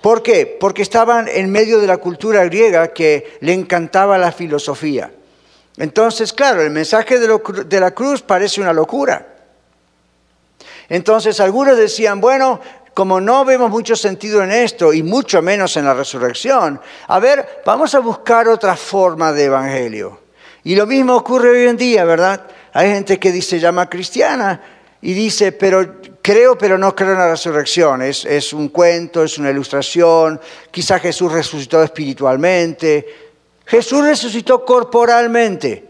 ¿Por 0.00 0.22
qué? 0.22 0.46
Porque 0.60 0.82
estaban 0.82 1.26
en 1.26 1.50
medio 1.50 1.80
de 1.80 1.88
la 1.88 1.96
cultura 1.96 2.44
griega 2.44 2.92
que 2.92 3.36
le 3.40 3.52
encantaba 3.52 4.16
la 4.16 4.30
filosofía. 4.30 5.10
Entonces, 5.76 6.32
claro, 6.32 6.62
el 6.62 6.70
mensaje 6.70 7.18
de, 7.18 7.80
la 7.80 7.90
cruz 7.90 8.22
parece 8.22 8.60
una 8.60 8.72
locura. 8.72 9.39
Entonces 10.90 11.38
algunos 11.38 11.78
decían, 11.78 12.20
bueno, 12.20 12.60
como 12.92 13.20
no 13.20 13.44
vemos 13.44 13.70
mucho 13.70 13.94
sentido 13.94 14.42
en 14.42 14.50
esto 14.50 14.92
y 14.92 15.04
mucho 15.04 15.40
menos 15.40 15.76
en 15.76 15.84
la 15.84 15.94
resurrección, 15.94 16.80
a 17.06 17.18
ver, 17.20 17.62
vamos 17.64 17.94
a 17.94 18.00
buscar 18.00 18.48
otra 18.48 18.76
forma 18.76 19.32
de 19.32 19.44
evangelio. 19.44 20.20
Y 20.64 20.74
lo 20.74 20.86
mismo 20.86 21.14
ocurre 21.14 21.50
hoy 21.50 21.68
en 21.68 21.76
día, 21.76 22.04
¿verdad? 22.04 22.42
Hay 22.72 22.88
gente 22.90 23.20
que 23.20 23.30
dice 23.30 23.60
llama 23.60 23.88
cristiana 23.88 24.60
y 25.00 25.14
dice, 25.14 25.52
pero 25.52 26.00
creo, 26.20 26.58
pero 26.58 26.76
no 26.76 26.94
creo 26.94 27.12
en 27.12 27.18
la 27.18 27.30
resurrección. 27.30 28.02
Es, 28.02 28.24
es 28.24 28.52
un 28.52 28.68
cuento, 28.68 29.22
es 29.22 29.38
una 29.38 29.50
ilustración. 29.50 30.40
Quizá 30.72 30.98
Jesús 30.98 31.32
resucitó 31.32 31.82
espiritualmente. 31.84 33.06
Jesús 33.64 34.04
resucitó 34.04 34.64
corporalmente. 34.64 35.84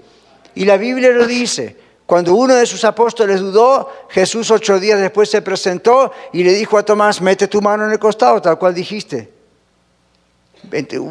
Y 0.54 0.66
la 0.66 0.76
Biblia 0.76 1.10
lo 1.10 1.26
dice. 1.26 1.89
Cuando 2.10 2.34
uno 2.34 2.56
de 2.56 2.66
sus 2.66 2.84
apóstoles 2.84 3.38
dudó, 3.38 3.88
Jesús 4.08 4.50
ocho 4.50 4.80
días 4.80 4.98
después 4.98 5.30
se 5.30 5.42
presentó 5.42 6.10
y 6.32 6.42
le 6.42 6.52
dijo 6.54 6.76
a 6.76 6.84
Tomás, 6.84 7.20
mete 7.20 7.46
tu 7.46 7.62
mano 7.62 7.86
en 7.86 7.92
el 7.92 8.00
costado, 8.00 8.42
tal 8.42 8.58
cual 8.58 8.74
dijiste. 8.74 9.32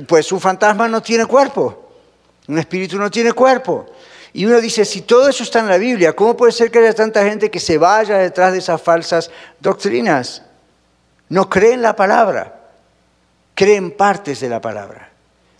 Pues 0.05 0.29
un 0.33 0.41
fantasma 0.41 0.89
no 0.89 1.01
tiene 1.01 1.25
cuerpo, 1.25 1.93
un 2.49 2.57
espíritu 2.57 2.97
no 2.97 3.09
tiene 3.09 3.31
cuerpo. 3.31 3.85
Y 4.33 4.45
uno 4.45 4.59
dice, 4.59 4.83
si 4.83 5.03
todo 5.03 5.29
eso 5.29 5.43
está 5.43 5.59
en 5.59 5.69
la 5.69 5.77
Biblia, 5.77 6.13
¿cómo 6.13 6.35
puede 6.35 6.51
ser 6.51 6.69
que 6.69 6.79
haya 6.79 6.93
tanta 6.93 7.23
gente 7.23 7.49
que 7.49 7.61
se 7.61 7.77
vaya 7.77 8.17
detrás 8.17 8.51
de 8.51 8.59
esas 8.59 8.81
falsas 8.81 9.31
doctrinas? 9.61 10.43
No 11.29 11.49
creen 11.49 11.81
la 11.81 11.95
palabra, 11.95 12.59
creen 13.55 13.91
partes 13.91 14.41
de 14.41 14.49
la 14.49 14.59
palabra. 14.59 15.08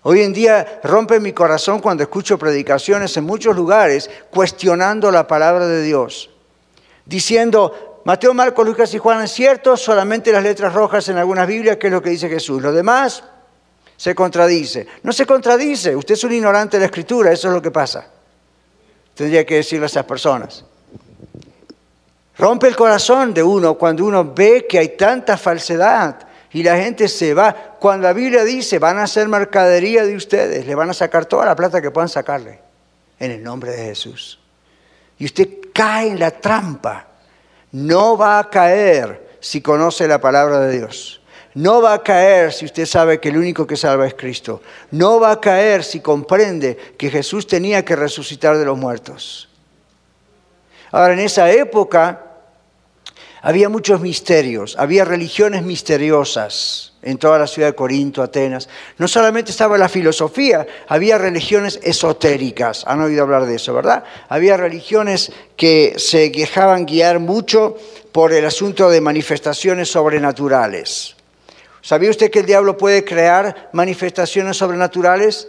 Hoy 0.10 0.24
en 0.24 0.34
día 0.34 0.80
rompe 0.84 1.20
mi 1.20 1.34
corazón 1.34 1.82
cuando 1.82 2.02
escucho 2.02 2.40
predicaciones 2.40 3.16
en 3.16 3.26
muchos 3.26 3.56
lugares 3.56 4.10
cuestionando 4.32 5.12
la 5.12 5.28
palabra 5.28 5.68
de 5.68 5.84
Dios, 5.84 6.32
diciendo, 7.06 8.02
Mateo, 8.06 8.34
Marcos, 8.34 8.66
Lucas 8.66 8.92
y 8.96 8.98
Juan 8.98 9.22
es 9.22 9.32
cierto, 9.32 9.78
solamente 9.78 10.32
las 10.32 10.42
letras 10.42 10.74
rojas 10.74 11.08
en 11.10 11.18
algunas 11.18 11.46
Biblias, 11.46 11.78
que 11.78 11.88
es 11.88 11.94
lo 11.94 12.02
que 12.02 12.10
dice 12.10 12.28
Jesús. 12.28 12.60
Lo 12.60 12.74
demás 12.74 13.24
se 13.98 14.16
contradice. 14.16 14.88
No 15.04 15.14
se 15.14 15.28
contradice, 15.28 15.96
usted 15.96 16.16
es 16.16 16.24
un 16.24 16.34
ignorante 16.34 16.78
de 16.78 16.82
la 16.82 16.86
escritura, 16.88 17.32
eso 17.32 17.50
es 17.50 17.54
lo 17.54 17.62
que 17.62 17.70
pasa 17.70 18.08
tendría 19.20 19.46
que 19.46 19.56
decirle 19.56 19.84
a 19.84 19.88
esas 19.88 20.06
personas. 20.06 20.64
Rompe 22.38 22.70
el 22.70 22.76
corazón 22.78 23.34
de 23.34 23.44
uno 23.44 23.78
cuando 23.78 24.06
uno 24.06 24.34
ve 24.34 24.66
que 24.66 24.80
hay 24.80 24.96
tanta 24.96 25.36
falsedad 25.36 26.29
y 26.52 26.64
la 26.64 26.78
gente 26.78 27.08
se 27.08 27.34
va. 27.34 27.54
Cuando 27.80 28.08
la 28.08 28.14
Biblia 28.14 28.44
dice, 28.44 28.80
van 28.80 28.98
a 28.98 29.04
hacer 29.04 29.28
mercadería 29.28 30.04
de 30.06 30.16
ustedes, 30.16 30.66
le 30.66 30.76
van 30.76 30.90
a 30.90 30.94
sacar 30.94 31.26
toda 31.26 31.46
la 31.46 31.56
plata 31.56 31.82
que 31.82 31.92
puedan 31.92 32.10
sacarle, 32.10 32.60
en 33.20 33.32
el 33.32 33.44
nombre 33.44 33.72
de 33.72 33.86
Jesús. 33.86 34.40
Y 35.18 35.26
usted 35.26 35.50
cae 35.74 36.08
en 36.08 36.20
la 36.20 36.32
trampa. 36.32 37.08
No 37.72 38.18
va 38.18 38.40
a 38.40 38.50
caer 38.50 39.38
si 39.40 39.62
conoce 39.62 40.08
la 40.08 40.20
palabra 40.20 40.60
de 40.62 40.78
Dios. 40.78 41.22
No 41.54 41.82
va 41.82 41.94
a 41.94 42.04
caer 42.04 42.54
si 42.54 42.66
usted 42.66 42.86
sabe 42.86 43.20
que 43.20 43.30
el 43.30 43.38
único 43.38 43.68
que 43.68 43.76
salva 43.76 44.08
es 44.08 44.14
Cristo. 44.14 44.62
No 44.92 45.20
va 45.20 45.32
a 45.32 45.42
caer 45.42 45.84
si 45.84 46.00
comprende 46.00 46.78
que 46.98 47.10
Jesús 47.10 47.48
tenía 47.48 47.84
que 47.84 47.96
resucitar 47.96 48.58
de 48.58 48.66
los 48.66 48.78
muertos. 48.78 49.50
Ahora, 50.92 51.14
en 51.14 51.20
esa 51.20 51.52
época 51.52 52.29
había 53.42 53.70
muchos 53.70 54.02
misterios, 54.02 54.76
había 54.78 55.06
religiones 55.06 55.64
misteriosas 55.64 56.94
en 57.02 57.18
toda 57.18 57.40
la 57.40 57.48
ciudad 57.48 57.70
de 57.70 57.76
Corinto, 57.76 58.22
Atenas. 58.22 58.68
No 58.98 59.08
solamente 59.08 59.52
estaba 59.52 59.78
la 59.78 59.88
filosofía, 59.88 60.68
había 60.88 61.18
religiones 61.18 61.80
esotéricas. 61.82 62.84
Han 62.86 63.02
oído 63.02 63.24
hablar 63.24 63.46
de 63.46 63.56
eso, 63.56 63.74
¿verdad? 63.74 64.04
Había 64.28 64.58
religiones 64.58 65.32
que 65.56 65.96
se 65.98 66.30
dejaban 66.30 66.86
guiar 66.86 67.20
mucho 67.20 67.78
por 68.12 68.34
el 68.34 68.46
asunto 68.46 68.90
de 68.90 69.00
manifestaciones 69.00 69.90
sobrenaturales. 69.90 71.16
¿Sabía 71.82 72.10
usted 72.10 72.30
que 72.30 72.40
el 72.40 72.46
diablo 72.46 72.78
puede 72.78 73.06
crear 73.06 73.70
manifestaciones 73.72 74.58
sobrenaturales? 74.58 75.48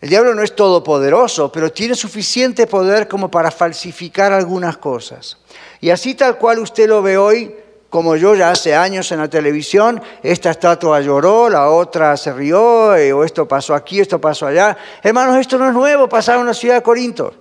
El 0.00 0.08
diablo 0.08 0.34
no 0.34 0.42
es 0.42 0.54
todopoderoso, 0.54 1.50
pero 1.50 1.72
tiene 1.72 1.94
suficiente 1.94 2.66
poder 2.66 3.08
como 3.08 3.30
para 3.30 3.50
falsificar 3.50 4.32
algunas 4.32 4.76
cosas. 4.76 5.38
Y 5.82 5.90
así 5.90 6.14
tal 6.14 6.38
cual 6.38 6.60
usted 6.60 6.88
lo 6.88 7.02
ve 7.02 7.18
hoy, 7.18 7.52
como 7.90 8.14
yo 8.14 8.36
ya 8.36 8.52
hace 8.52 8.72
años 8.72 9.10
en 9.10 9.18
la 9.18 9.28
televisión, 9.28 10.00
esta 10.22 10.52
estatua 10.52 11.00
lloró, 11.00 11.50
la 11.50 11.70
otra 11.70 12.16
se 12.16 12.32
rió, 12.32 12.94
eh, 12.94 13.12
o 13.12 13.24
esto 13.24 13.48
pasó 13.48 13.74
aquí, 13.74 13.98
esto 13.98 14.20
pasó 14.20 14.46
allá. 14.46 14.76
Hermanos, 15.02 15.38
esto 15.38 15.58
no 15.58 15.66
es 15.66 15.74
nuevo, 15.74 16.08
pasaba 16.08 16.40
en 16.40 16.46
la 16.46 16.54
ciudad 16.54 16.76
de 16.76 16.82
Corinto. 16.82 17.34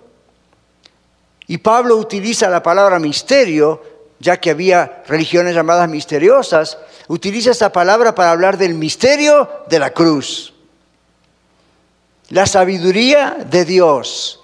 Y 1.45 1.59
Pablo 1.59 1.97
utiliza 1.97 2.49
la 2.49 2.63
palabra 2.63 2.97
misterio, 2.97 3.83
ya 4.17 4.37
que 4.37 4.49
había 4.49 5.03
religiones 5.07 5.53
llamadas 5.53 5.87
misteriosas, 5.87 6.79
utiliza 7.09 7.51
esa 7.51 7.71
palabra 7.71 8.15
para 8.15 8.31
hablar 8.31 8.57
del 8.57 8.73
misterio 8.73 9.49
de 9.69 9.77
la 9.77 9.91
cruz. 9.91 10.55
La 12.29 12.47
sabiduría 12.47 13.37
de 13.51 13.65
Dios. 13.65 14.40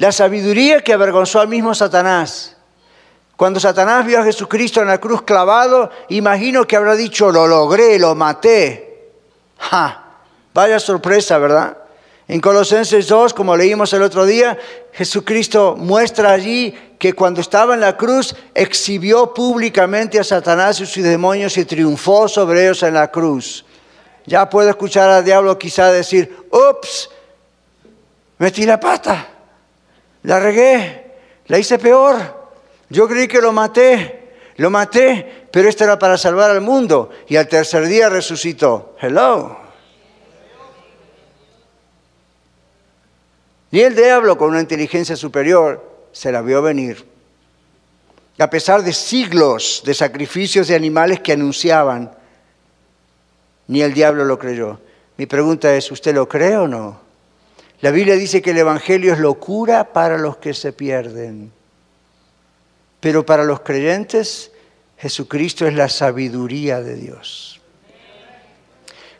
La 0.00 0.12
sabiduría 0.12 0.80
que 0.80 0.94
avergonzó 0.94 1.40
al 1.40 1.48
mismo 1.48 1.74
Satanás. 1.74 2.56
Cuando 3.36 3.60
Satanás 3.60 4.06
vio 4.06 4.18
a 4.18 4.24
Jesucristo 4.24 4.80
en 4.80 4.86
la 4.86 4.96
cruz 4.96 5.20
clavado, 5.20 5.90
imagino 6.08 6.66
que 6.66 6.74
habrá 6.74 6.96
dicho, 6.96 7.30
lo 7.30 7.46
logré, 7.46 7.98
lo 7.98 8.14
maté. 8.14 9.10
¡Ja! 9.58 10.02
Vaya 10.54 10.80
sorpresa, 10.80 11.36
¿verdad? 11.36 11.76
En 12.28 12.40
Colosenses 12.40 13.08
2, 13.08 13.34
como 13.34 13.54
leímos 13.54 13.92
el 13.92 14.02
otro 14.02 14.24
día, 14.24 14.56
Jesucristo 14.94 15.76
muestra 15.76 16.32
allí 16.32 16.74
que 16.98 17.12
cuando 17.12 17.42
estaba 17.42 17.74
en 17.74 17.80
la 17.80 17.98
cruz 17.98 18.34
exhibió 18.54 19.34
públicamente 19.34 20.18
a 20.18 20.24
Satanás 20.24 20.80
y 20.80 20.86
sus 20.86 21.04
demonios 21.04 21.58
y 21.58 21.66
triunfó 21.66 22.26
sobre 22.26 22.62
ellos 22.62 22.82
en 22.84 22.94
la 22.94 23.10
cruz. 23.10 23.66
Ya 24.24 24.48
puedo 24.48 24.70
escuchar 24.70 25.10
al 25.10 25.26
diablo 25.26 25.58
quizá 25.58 25.92
decir, 25.92 26.34
ups, 26.50 27.10
metí 28.38 28.64
la 28.64 28.80
pata, 28.80 29.29
la 30.22 30.38
regué, 30.40 31.12
la 31.46 31.58
hice 31.58 31.78
peor. 31.78 32.16
Yo 32.88 33.08
creí 33.08 33.28
que 33.28 33.40
lo 33.40 33.52
maté, 33.52 34.34
lo 34.56 34.70
maté, 34.70 35.46
pero 35.50 35.68
esto 35.68 35.84
era 35.84 35.98
para 35.98 36.18
salvar 36.18 36.50
al 36.50 36.60
mundo. 36.60 37.10
Y 37.28 37.36
al 37.36 37.48
tercer 37.48 37.86
día 37.86 38.08
resucitó. 38.08 38.96
Hello. 39.00 39.56
Y 43.70 43.80
el 43.80 43.94
diablo, 43.94 44.36
con 44.36 44.50
una 44.50 44.60
inteligencia 44.60 45.16
superior, 45.16 46.08
se 46.12 46.32
la 46.32 46.42
vio 46.42 46.60
venir. 46.60 47.06
A 48.38 48.50
pesar 48.50 48.82
de 48.82 48.92
siglos 48.92 49.82
de 49.84 49.94
sacrificios 49.94 50.66
de 50.66 50.74
animales 50.74 51.20
que 51.20 51.32
anunciaban, 51.32 52.10
ni 53.68 53.82
el 53.82 53.94
diablo 53.94 54.24
lo 54.24 54.38
creyó. 54.38 54.80
Mi 55.16 55.26
pregunta 55.26 55.72
es, 55.74 55.90
¿usted 55.92 56.14
lo 56.14 56.28
cree 56.28 56.56
o 56.56 56.66
no? 56.66 57.09
La 57.80 57.90
Biblia 57.90 58.14
dice 58.16 58.42
que 58.42 58.50
el 58.50 58.58
Evangelio 58.58 59.12
es 59.12 59.18
locura 59.18 59.92
para 59.92 60.18
los 60.18 60.36
que 60.36 60.52
se 60.52 60.72
pierden. 60.72 61.50
Pero 63.00 63.24
para 63.24 63.44
los 63.44 63.60
creyentes, 63.60 64.52
Jesucristo 64.98 65.66
es 65.66 65.74
la 65.74 65.88
sabiduría 65.88 66.82
de 66.82 66.96
Dios. 66.96 67.60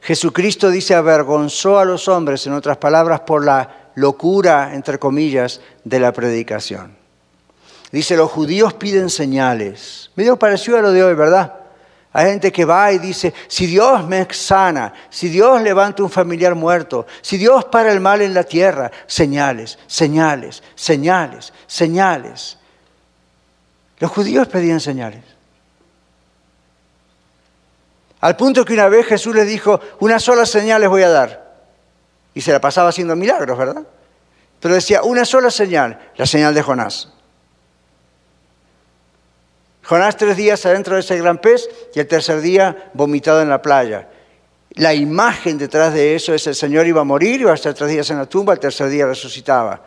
Jesucristo 0.02 0.70
dice 0.70 0.94
avergonzó 0.94 1.78
a 1.78 1.84
los 1.84 2.08
hombres, 2.08 2.46
en 2.46 2.52
otras 2.52 2.76
palabras, 2.76 3.20
por 3.20 3.44
la 3.44 3.90
locura, 3.94 4.74
entre 4.74 4.98
comillas, 4.98 5.60
de 5.84 6.00
la 6.00 6.12
predicación. 6.12 6.96
Dice, 7.92 8.16
los 8.16 8.30
judíos 8.30 8.74
piden 8.74 9.10
señales. 9.10 10.10
Medio 10.16 10.38
parecido 10.38 10.78
a 10.78 10.82
lo 10.82 10.92
de 10.92 11.02
hoy, 11.02 11.14
¿verdad? 11.14 11.59
Hay 12.12 12.26
gente 12.26 12.50
que 12.50 12.64
va 12.64 12.90
y 12.92 12.98
dice, 12.98 13.32
si 13.46 13.66
Dios 13.66 14.06
me 14.06 14.26
sana, 14.32 14.92
si 15.10 15.28
Dios 15.28 15.62
levanta 15.62 16.02
un 16.02 16.10
familiar 16.10 16.56
muerto, 16.56 17.06
si 17.22 17.36
Dios 17.36 17.66
para 17.66 17.92
el 17.92 18.00
mal 18.00 18.20
en 18.20 18.34
la 18.34 18.42
tierra, 18.42 18.90
señales, 19.06 19.78
señales, 19.86 20.62
señales, 20.74 21.52
señales. 21.68 22.58
Los 23.98 24.10
judíos 24.10 24.48
pedían 24.48 24.80
señales. 24.80 25.22
Al 28.20 28.36
punto 28.36 28.64
que 28.64 28.74
una 28.74 28.88
vez 28.88 29.06
Jesús 29.06 29.34
les 29.34 29.46
dijo, 29.46 29.80
una 30.00 30.18
sola 30.18 30.44
señal 30.44 30.80
les 30.80 30.90
voy 30.90 31.02
a 31.02 31.10
dar. 31.10 31.50
Y 32.34 32.40
se 32.40 32.52
la 32.52 32.60
pasaba 32.60 32.88
haciendo 32.88 33.14
milagros, 33.14 33.56
¿verdad? 33.56 33.82
Pero 34.58 34.74
decía, 34.74 35.02
una 35.02 35.24
sola 35.24 35.50
señal, 35.50 35.98
la 36.16 36.26
señal 36.26 36.54
de 36.54 36.62
Jonás. 36.62 37.12
Jonás 39.90 40.16
tres 40.16 40.36
días 40.36 40.64
adentro 40.66 40.94
de 40.94 41.00
ese 41.00 41.18
gran 41.18 41.38
pez 41.38 41.68
y 41.92 41.98
el 41.98 42.06
tercer 42.06 42.40
día 42.40 42.92
vomitado 42.94 43.42
en 43.42 43.48
la 43.48 43.60
playa. 43.60 44.06
La 44.74 44.94
imagen 44.94 45.58
detrás 45.58 45.92
de 45.92 46.14
eso 46.14 46.32
es 46.32 46.46
el 46.46 46.54
Señor 46.54 46.86
iba 46.86 47.00
a 47.00 47.04
morir, 47.04 47.40
iba 47.40 47.50
a 47.50 47.56
estar 47.56 47.74
tres 47.74 47.90
días 47.90 48.08
en 48.10 48.18
la 48.18 48.26
tumba, 48.26 48.52
el 48.52 48.60
tercer 48.60 48.88
día 48.88 49.04
resucitaba. 49.04 49.82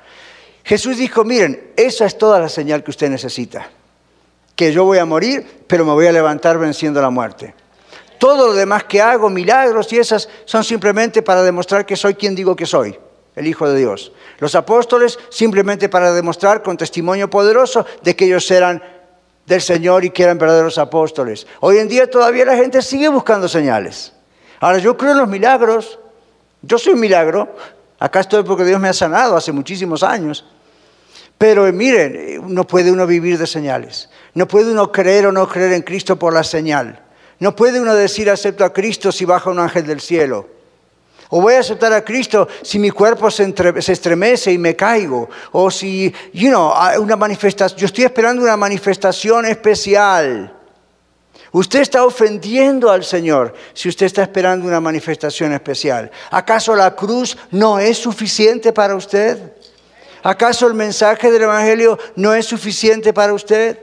Jesús 0.66 0.97
dijo, 0.97 1.24
miren, 1.24 1.72
esa 1.78 2.06
es 2.06 2.18
toda 2.18 2.38
la 2.38 2.49
señal 2.49 2.84
que 2.84 2.91
usted 2.91 3.10
necesita 3.10 3.66
que 4.58 4.74
yo 4.74 4.84
voy 4.84 4.97
a 4.97 5.06
morir, 5.06 5.64
pero 5.68 5.86
me 5.86 5.93
voy 5.93 6.08
a 6.08 6.12
levantar 6.12 6.58
venciendo 6.58 7.01
la 7.01 7.10
muerte. 7.10 7.56
Todo 8.18 8.47
lo 8.47 8.54
demás 8.56 8.84
que 8.84 9.01
hago, 9.01 9.30
milagros 9.30 9.93
y 9.93 9.99
esas, 9.99 10.28
son 10.43 10.66
simplemente 10.66 11.22
para 11.22 11.43
demostrar 11.43 11.86
que 11.86 11.95
soy 11.95 12.16
quien 12.16 12.36
digo 12.36 12.58
que 12.58 12.66
soy, 12.66 12.99
el 13.38 13.47
Hijo 13.47 13.70
de 13.70 13.80
Dios. 13.80 14.12
Los 14.39 14.54
apóstoles 14.56 15.18
simplemente 15.30 15.88
para 15.88 16.12
demostrar 16.12 16.62
con 16.62 16.76
testimonio 16.76 17.30
poderoso 17.30 17.86
de 18.01 18.18
que 18.18 18.26
ellos 18.26 18.51
eran 18.51 18.84
del 19.46 19.62
Señor 19.62 20.06
y 20.06 20.10
que 20.10 20.24
eran 20.24 20.38
verdaderos 20.38 20.78
apóstoles. 20.78 21.46
Hoy 21.60 21.78
en 21.78 21.88
día 21.88 22.10
todavía 22.10 22.46
la 22.46 22.56
gente 22.56 22.82
sigue 22.82 23.10
buscando 23.10 23.48
señales. 23.48 24.14
Ahora 24.60 24.78
yo 24.78 24.96
creo 24.98 25.12
en 25.12 25.18
los 25.18 25.28
milagros, 25.28 26.00
yo 26.62 26.78
soy 26.78 26.94
un 26.94 27.00
milagro, 27.00 27.56
acá 28.00 28.22
estoy 28.22 28.44
porque 28.44 28.64
Dios 28.64 28.80
me 28.80 28.88
ha 28.88 28.94
sanado 28.94 29.36
hace 29.36 29.52
muchísimos 29.52 30.04
años, 30.04 30.46
pero 31.38 31.72
miren, 31.74 32.41
no 32.54 32.66
puede 32.66 32.91
uno 32.91 33.06
vivir 33.06 33.38
de 33.38 33.48
señales. 33.48 34.10
No 34.34 34.48
puede 34.48 34.72
uno 34.72 34.91
creer 34.91 35.28
o 35.28 35.32
no 35.32 35.48
creer 35.48 35.74
en 35.74 35.82
Cristo 35.82 36.18
por 36.18 36.34
la 36.34 36.44
señal. 36.44 37.02
No 37.39 37.56
puede 37.56 37.82
uno 37.82 37.94
decir 37.94 38.30
acepto 38.30 38.64
a 38.64 38.72
Cristo 38.72 39.12
si 39.12 39.26
baja 39.26 39.50
un 39.50 39.60
ángel 39.60 39.86
del 39.86 40.00
cielo. 40.00 40.48
O 41.36 41.42
voy 41.42 41.56
a 41.56 41.62
aceptar 41.62 41.92
a 41.94 42.06
Cristo 42.06 42.48
si 42.62 42.78
mi 42.78 42.92
cuerpo 42.92 43.32
se, 43.32 43.52
estremece 43.92 44.52
y 44.52 44.60
me 44.60 44.76
caigo. 44.76 45.28
O 45.52 45.72
si, 45.72 46.14
you 46.32 46.50
know, 46.50 46.72
una 47.00 47.16
manifestación. 47.16 47.80
Yo 47.80 47.88
estoy 47.88 48.04
esperando 48.04 48.44
una 48.44 48.56
manifestación 48.56 49.48
especial. 49.48 50.56
Usted 51.52 51.82
está 51.82 52.06
ofendiendo 52.06 52.92
al 52.92 53.04
Señor 53.04 53.56
si 53.74 53.90
usted 53.90 54.06
está 54.06 54.22
esperando 54.22 54.68
una 54.68 54.80
manifestación 54.80 55.54
especial. 55.54 56.12
¿Acaso 56.30 56.76
la 56.76 56.96
cruz 56.96 57.36
no 57.50 57.80
es 57.80 57.98
suficiente 57.98 58.72
para 58.72 58.96
usted? 58.96 59.54
¿Acaso 60.22 60.68
el 60.68 60.76
mensaje 60.76 61.32
del 61.32 61.42
Evangelio 61.42 61.98
no 62.16 62.36
es 62.36 62.46
suficiente 62.46 63.12
para 63.12 63.34
usted? 63.34 63.80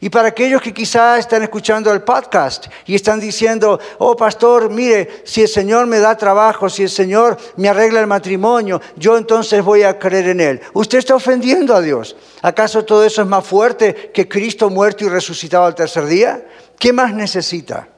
Y 0.00 0.08
para 0.08 0.28
aquellos 0.28 0.62
que 0.62 0.72
quizás 0.72 1.18
están 1.18 1.42
escuchando 1.42 1.92
el 1.92 2.02
podcast 2.02 2.68
y 2.86 2.94
están 2.94 3.20
diciendo, 3.20 3.78
oh 3.98 4.16
pastor, 4.16 4.70
mire, 4.70 5.22
si 5.24 5.42
el 5.42 5.48
Señor 5.48 5.86
me 5.86 5.98
da 5.98 6.16
trabajo, 6.16 6.70
si 6.70 6.84
el 6.84 6.88
Señor 6.88 7.36
me 7.56 7.68
arregla 7.68 8.00
el 8.00 8.06
matrimonio, 8.06 8.80
yo 8.96 9.18
entonces 9.18 9.62
voy 9.62 9.82
a 9.82 9.98
creer 9.98 10.28
en 10.28 10.40
Él. 10.40 10.60
Usted 10.72 10.98
está 10.98 11.14
ofendiendo 11.14 11.74
a 11.74 11.82
Dios. 11.82 12.16
¿Acaso 12.40 12.84
todo 12.84 13.04
eso 13.04 13.20
es 13.20 13.28
más 13.28 13.46
fuerte 13.46 14.10
que 14.14 14.26
Cristo 14.26 14.70
muerto 14.70 15.04
y 15.04 15.08
resucitado 15.08 15.66
al 15.66 15.74
tercer 15.74 16.06
día? 16.06 16.46
¿Qué 16.78 16.94
más 16.94 17.12
necesita? 17.12 17.88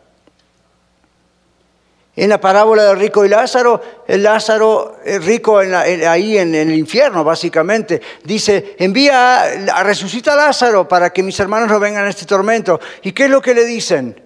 En 2.14 2.28
la 2.28 2.38
parábola 2.38 2.84
del 2.84 2.98
rico 2.98 3.24
y 3.24 3.28
Lázaro, 3.30 3.80
el 4.06 4.22
Lázaro 4.22 4.98
el 5.02 5.22
rico 5.22 5.58
ahí 5.58 6.36
en, 6.36 6.54
el 6.54 6.74
infierno, 6.74 7.24
básicamente, 7.24 8.02
dice, 8.22 8.76
envía, 8.78 9.44
a, 9.74 9.82
resucita 9.82 10.34
a 10.34 10.36
Lázaro 10.36 10.86
para 10.86 11.10
que 11.10 11.22
mis 11.22 11.40
hermanos 11.40 11.70
no 11.70 11.80
vengan 11.80 12.04
a 12.04 12.10
este 12.10 12.26
tormento. 12.26 12.78
¿Y 13.02 13.12
qué 13.12 13.24
es 13.24 13.30
lo 13.30 13.40
que 13.40 13.54
le 13.54 13.64
dicen? 13.64 14.22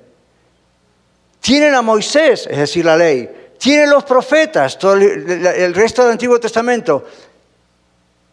Tienen 1.38 1.74
a 1.74 1.82
Moisés, 1.82 2.48
es 2.50 2.58
decir, 2.58 2.84
la 2.84 2.96
ley, 2.96 3.30
tienen 3.56 3.88
los 3.88 4.02
profetas, 4.02 4.76
todo 4.80 4.94
el, 4.94 5.46
el 5.46 5.72
resto 5.72 6.02
del 6.02 6.10
Antiguo 6.10 6.40
Testamento. 6.40 7.04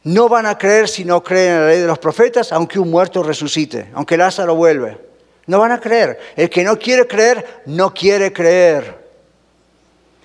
No 0.06 0.30
van 0.30 0.48
a 0.48 0.58
creer 0.58 0.90
si 0.90 1.06
no 1.06 1.24
creen 1.24 1.54
en 1.54 1.62
la 1.62 1.68
ley 1.68 1.80
de 1.80 1.88
los 1.88 2.00
profetas, 2.00 2.52
aunque 2.52 2.80
un 2.80 2.90
muerto 2.90 3.22
resucite, 3.22 3.92
aunque 3.94 4.18
Lázaro 4.18 4.56
vuelve. 4.56 4.98
No 5.46 5.60
van 5.60 5.74
a 5.74 5.80
creer. 5.80 6.20
El 6.36 6.50
que 6.50 6.64
no 6.64 6.80
quiere 6.80 7.06
creer, 7.06 7.62
no 7.68 7.94
quiere 7.94 8.34
creer. 8.34 9.03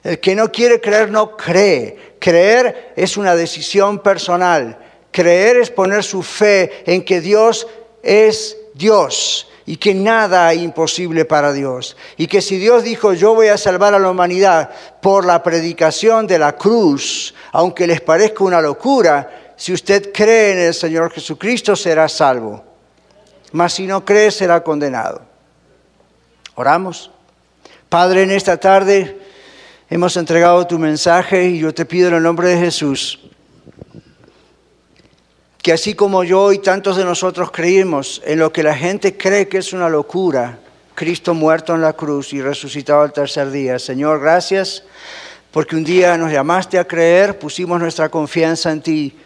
El 0.02 0.20
que 0.20 0.34
no 0.34 0.50
quiere 0.50 0.80
creer 0.80 1.10
no 1.10 1.36
cree. 1.36 2.14
Creer 2.18 2.92
es 2.96 3.16
una 3.16 3.34
decisión 3.34 4.00
personal. 4.00 4.78
Creer 5.10 5.56
es 5.56 5.70
poner 5.70 6.04
su 6.04 6.22
fe 6.22 6.82
en 6.86 7.04
que 7.04 7.20
Dios 7.20 7.66
es 8.02 8.56
Dios 8.74 9.48
y 9.66 9.76
que 9.76 9.92
nada 9.92 10.52
es 10.52 10.60
imposible 10.60 11.24
para 11.24 11.52
Dios. 11.52 11.96
Y 12.16 12.26
que 12.26 12.40
si 12.40 12.56
Dios 12.56 12.84
dijo 12.84 13.12
yo 13.12 13.34
voy 13.34 13.48
a 13.48 13.58
salvar 13.58 13.92
a 13.94 13.98
la 13.98 14.10
humanidad 14.10 14.70
por 15.02 15.26
la 15.26 15.42
predicación 15.42 16.26
de 16.26 16.38
la 16.38 16.56
cruz, 16.56 17.34
aunque 17.52 17.86
les 17.86 18.00
parezca 18.00 18.44
una 18.44 18.60
locura, 18.60 19.52
si 19.56 19.72
usted 19.72 20.12
cree 20.12 20.52
en 20.52 20.58
el 20.68 20.74
Señor 20.74 21.12
Jesucristo 21.12 21.76
será 21.76 22.08
salvo. 22.08 22.64
Mas 23.52 23.74
si 23.74 23.86
no 23.86 24.04
cree 24.04 24.30
será 24.30 24.62
condenado. 24.62 25.22
Oramos. 26.54 27.10
Padre, 27.88 28.22
en 28.22 28.30
esta 28.30 28.58
tarde 28.58 29.18
hemos 29.90 30.16
entregado 30.16 30.66
tu 30.66 30.78
mensaje 30.78 31.48
y 31.48 31.58
yo 31.58 31.72
te 31.72 31.84
pido 31.84 32.08
en 32.08 32.14
el 32.14 32.22
nombre 32.22 32.48
de 32.48 32.58
Jesús 32.58 33.18
que 35.68 35.72
así 35.72 35.94
como 35.94 36.24
yo 36.24 36.52
y 36.52 36.58
tantos 36.60 36.96
de 36.96 37.04
nosotros 37.04 37.50
creímos 37.50 38.22
en 38.24 38.38
lo 38.38 38.52
que 38.52 38.62
la 38.62 38.74
gente 38.74 39.16
cree 39.16 39.48
que 39.48 39.58
es 39.58 39.72
una 39.72 39.88
locura, 39.88 40.60
Cristo 40.94 41.34
muerto 41.34 41.74
en 41.74 41.82
la 41.82 41.92
cruz 41.92 42.32
y 42.32 42.40
resucitado 42.40 43.02
al 43.02 43.12
tercer 43.12 43.50
día. 43.50 43.78
Señor, 43.78 44.20
gracias 44.20 44.84
porque 45.50 45.76
un 45.76 45.84
día 45.84 46.16
nos 46.16 46.32
llamaste 46.32 46.78
a 46.78 46.86
creer, 46.86 47.38
pusimos 47.38 47.78
nuestra 47.80 48.08
confianza 48.08 48.70
en 48.70 48.80
ti 48.80 49.18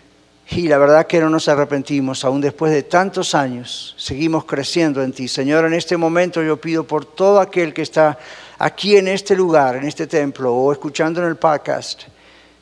y 0.51 0.69
la 0.69 0.79
verdad 0.79 1.07
que 1.07 1.21
no 1.21 1.31
nos 1.31 1.49
arrepentimos, 1.49 2.25
aún 2.25 2.41
después 2.41 2.73
de 2.73 2.83
tantos 2.83 3.35
años, 3.35 3.95
seguimos 3.97 4.45
creciendo 4.45 5.03
en 5.03 5.13
ti. 5.13 5.29
Señor, 5.29 5.65
en 5.65 5.75
este 5.75 5.97
momento 5.97 6.43
yo 6.43 6.61
pido 6.61 6.85
por 6.85 7.05
todo 7.05 7.41
aquel 7.41 7.73
que 7.73 7.83
está 7.83 8.19
aquí 8.63 8.97
en 8.97 9.09
este 9.09 9.35
lugar, 9.35 9.75
en 9.75 9.85
este 9.85 10.07
templo, 10.07 10.55
o 10.55 10.71
escuchando 10.71 11.21
en 11.21 11.27
el 11.27 11.35
podcast, 11.35 12.03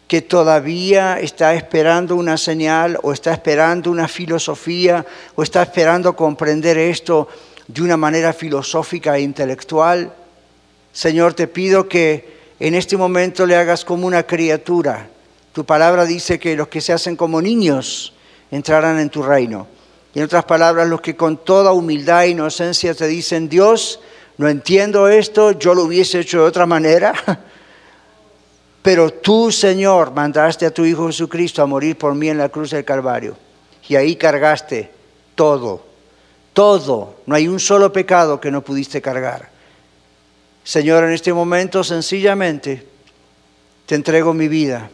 que 0.09 0.23
todavía 0.23 1.21
está 1.21 1.53
esperando 1.55 2.17
una 2.17 2.39
señal 2.39 2.99
o 3.03 3.13
está 3.13 3.35
esperando 3.35 3.91
una 3.91 4.09
filosofía 4.09 5.05
o 5.37 5.43
está 5.43 5.63
esperando 5.63 6.17
comprender 6.17 6.79
esto 6.79 7.29
de 7.69 7.83
una 7.83 7.99
manera 7.99 8.33
filosófica 8.33 9.19
e 9.19 9.21
intelectual. 9.21 10.11
Señor, 10.91 11.35
te 11.35 11.47
pido 11.47 11.87
que 11.87 12.41
en 12.59 12.75
este 12.75 12.97
momento 12.97 13.45
le 13.45 13.57
hagas 13.57 13.85
como 13.85 14.07
una 14.07 14.23
criatura. 14.23 15.07
Tu 15.53 15.67
palabra 15.67 16.07
dice 16.07 16.39
que 16.39 16.57
los 16.57 16.69
que 16.69 16.81
se 16.81 16.95
hacen 16.95 17.15
como 17.15 17.43
niños 17.43 18.15
entrarán 18.51 18.99
en 19.01 19.11
tu 19.11 19.23
reino. 19.23 19.67
Y 20.15 20.21
en 20.21 20.25
otras 20.25 20.45
palabras, 20.45 20.89
los 20.89 21.03
que 21.03 21.15
con 21.15 21.37
toda 21.37 21.73
humildad 21.73 22.25
e 22.25 22.31
inocencia 22.31 22.95
te 22.95 23.07
dicen, 23.07 23.51
Dios, 23.51 24.01
no 24.41 24.49
entiendo 24.49 25.07
esto, 25.07 25.53
yo 25.53 25.75
lo 25.75 25.83
hubiese 25.83 26.21
hecho 26.21 26.39
de 26.39 26.45
otra 26.45 26.65
manera. 26.65 27.13
Pero 28.83 29.13
tú, 29.13 29.53
Señor, 29.53 30.15
mandaste 30.15 30.65
a 30.65 30.71
tu 30.71 30.83
Hijo 30.87 31.09
Jesucristo 31.09 31.63
a 31.63 31.67
morir 31.67 31.99
por 31.99 32.15
mí 32.15 32.31
en 32.31 32.39
la 32.39 32.49
cruz 32.49 32.71
del 32.71 32.83
Calvario. 32.83 33.37
Y 33.87 33.97
ahí 33.97 34.17
cargaste 34.17 34.91
todo, 35.35 35.85
todo. 36.55 37.17
No 37.27 37.35
hay 37.35 37.49
un 37.49 37.61
solo 37.61 37.93
pecado 37.93 38.41
que 38.41 38.51
no 38.51 38.63
pudiste 38.63 39.03
cargar. 39.03 39.51
Señor, 40.65 41.05
en 41.05 41.11
este 41.11 41.35
momento 41.35 41.85
sencillamente 41.85 42.87
te 43.85 43.95
entrego 43.95 44.33
mi 44.33 44.49
vida. 44.49 44.89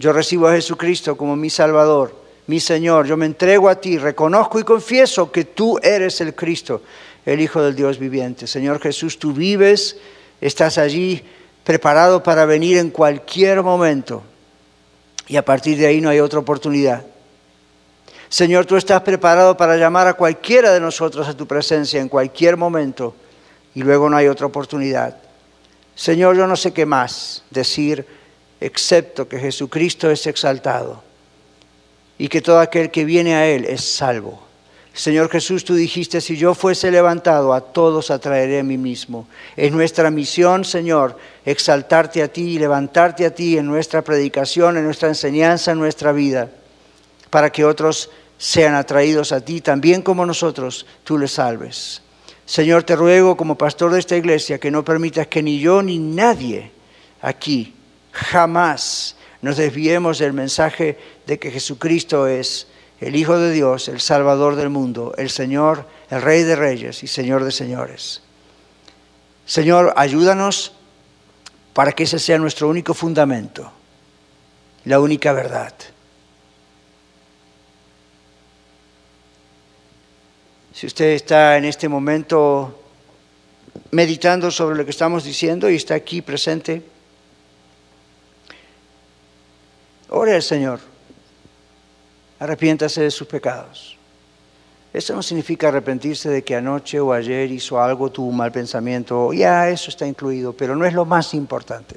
Yo 0.00 0.12
recibo 0.12 0.48
a 0.48 0.54
Jesucristo 0.54 1.16
como 1.16 1.36
mi 1.36 1.48
Salvador, 1.48 2.12
mi 2.48 2.58
Señor. 2.58 3.06
Yo 3.06 3.16
me 3.16 3.26
entrego 3.26 3.68
a 3.68 3.76
ti, 3.76 3.98
reconozco 3.98 4.58
y 4.58 4.64
confieso 4.64 5.30
que 5.30 5.44
tú 5.44 5.78
eres 5.80 6.20
el 6.20 6.34
Cristo, 6.34 6.82
el 7.26 7.40
Hijo 7.40 7.62
del 7.62 7.74
Dios 7.74 7.98
viviente. 7.98 8.46
Señor 8.46 8.80
Jesús, 8.80 9.18
tú 9.18 9.32
vives, 9.32 9.96
estás 10.40 10.78
allí 10.78 11.22
preparado 11.64 12.22
para 12.22 12.44
venir 12.44 12.78
en 12.78 12.90
cualquier 12.90 13.62
momento. 13.62 14.22
Y 15.26 15.36
a 15.36 15.44
partir 15.44 15.78
de 15.78 15.86
ahí 15.86 16.00
no 16.00 16.10
hay 16.10 16.20
otra 16.20 16.40
oportunidad. 16.40 17.04
Señor, 18.28 18.66
tú 18.66 18.76
estás 18.76 19.00
preparado 19.02 19.56
para 19.56 19.76
llamar 19.76 20.06
a 20.06 20.14
cualquiera 20.14 20.72
de 20.72 20.80
nosotros 20.80 21.28
a 21.28 21.36
tu 21.36 21.46
presencia 21.46 22.00
en 22.00 22.08
cualquier 22.08 22.56
momento 22.56 23.14
y 23.74 23.82
luego 23.82 24.10
no 24.10 24.16
hay 24.16 24.28
otra 24.28 24.46
oportunidad. 24.46 25.16
Señor, 25.94 26.36
yo 26.36 26.46
no 26.46 26.56
sé 26.56 26.72
qué 26.72 26.84
más 26.84 27.44
decir 27.50 28.04
excepto 28.60 29.28
que 29.28 29.38
Jesucristo 29.38 30.10
es 30.10 30.26
exaltado 30.26 31.02
y 32.18 32.28
que 32.28 32.40
todo 32.40 32.58
aquel 32.58 32.90
que 32.90 33.04
viene 33.04 33.34
a 33.34 33.46
Él 33.46 33.64
es 33.64 33.84
salvo. 33.84 34.42
Señor 34.94 35.28
Jesús, 35.28 35.64
tú 35.64 35.74
dijiste, 35.74 36.20
si 36.20 36.36
yo 36.36 36.54
fuese 36.54 36.88
levantado, 36.92 37.52
a 37.52 37.60
todos 37.60 38.12
atraeré 38.12 38.60
a 38.60 38.62
mí 38.62 38.78
mismo. 38.78 39.26
Es 39.56 39.72
nuestra 39.72 40.08
misión, 40.08 40.64
Señor, 40.64 41.18
exaltarte 41.44 42.22
a 42.22 42.28
ti 42.28 42.42
y 42.42 42.58
levantarte 42.60 43.26
a 43.26 43.34
ti 43.34 43.58
en 43.58 43.66
nuestra 43.66 44.02
predicación, 44.02 44.76
en 44.76 44.84
nuestra 44.84 45.08
enseñanza, 45.08 45.72
en 45.72 45.80
nuestra 45.80 46.12
vida, 46.12 46.48
para 47.28 47.50
que 47.50 47.64
otros 47.64 48.08
sean 48.38 48.76
atraídos 48.76 49.32
a 49.32 49.40
ti, 49.40 49.60
también 49.60 50.00
como 50.00 50.24
nosotros, 50.24 50.86
tú 51.02 51.18
les 51.18 51.32
salves. 51.32 52.00
Señor, 52.46 52.84
te 52.84 52.94
ruego 52.94 53.36
como 53.36 53.58
pastor 53.58 53.92
de 53.92 53.98
esta 53.98 54.16
iglesia 54.16 54.60
que 54.60 54.70
no 54.70 54.84
permitas 54.84 55.26
que 55.26 55.42
ni 55.42 55.58
yo 55.58 55.82
ni 55.82 55.98
nadie 55.98 56.70
aquí 57.20 57.74
jamás 58.12 59.16
nos 59.42 59.56
desviemos 59.56 60.18
del 60.18 60.34
mensaje 60.34 60.98
de 61.26 61.38
que 61.38 61.50
Jesucristo 61.50 62.28
es 62.28 62.68
el 63.00 63.16
Hijo 63.16 63.38
de 63.38 63.50
Dios, 63.52 63.88
el 63.88 64.00
Salvador 64.00 64.56
del 64.56 64.70
mundo, 64.70 65.14
el 65.18 65.30
Señor, 65.30 65.86
el 66.10 66.22
Rey 66.22 66.42
de 66.42 66.56
Reyes 66.56 67.02
y 67.02 67.06
Señor 67.06 67.44
de 67.44 67.50
Señores. 67.50 68.22
Señor, 69.46 69.92
ayúdanos 69.96 70.72
para 71.72 71.92
que 71.92 72.04
ese 72.04 72.18
sea 72.18 72.38
nuestro 72.38 72.68
único 72.68 72.94
fundamento, 72.94 73.70
la 74.84 75.00
única 75.00 75.32
verdad. 75.32 75.74
Si 80.72 80.86
usted 80.86 81.10
está 81.10 81.56
en 81.56 81.64
este 81.64 81.88
momento 81.88 82.80
meditando 83.90 84.50
sobre 84.50 84.76
lo 84.76 84.84
que 84.84 84.90
estamos 84.90 85.24
diciendo 85.24 85.68
y 85.68 85.76
está 85.76 85.94
aquí 85.94 86.22
presente, 86.22 86.82
ore 90.08 90.34
al 90.34 90.42
Señor 90.42 90.93
arrepiéntase 92.38 93.02
de 93.02 93.10
sus 93.10 93.26
pecados. 93.26 93.96
Eso 94.92 95.14
no 95.14 95.22
significa 95.22 95.68
arrepentirse 95.68 96.28
de 96.28 96.44
que 96.44 96.54
anoche 96.54 97.00
o 97.00 97.12
ayer 97.12 97.50
hizo 97.50 97.82
algo, 97.82 98.10
tuvo 98.10 98.28
un 98.28 98.36
mal 98.36 98.52
pensamiento, 98.52 99.32
ya 99.32 99.68
eso 99.68 99.90
está 99.90 100.06
incluido, 100.06 100.52
pero 100.52 100.76
no 100.76 100.86
es 100.86 100.94
lo 100.94 101.04
más 101.04 101.34
importante. 101.34 101.96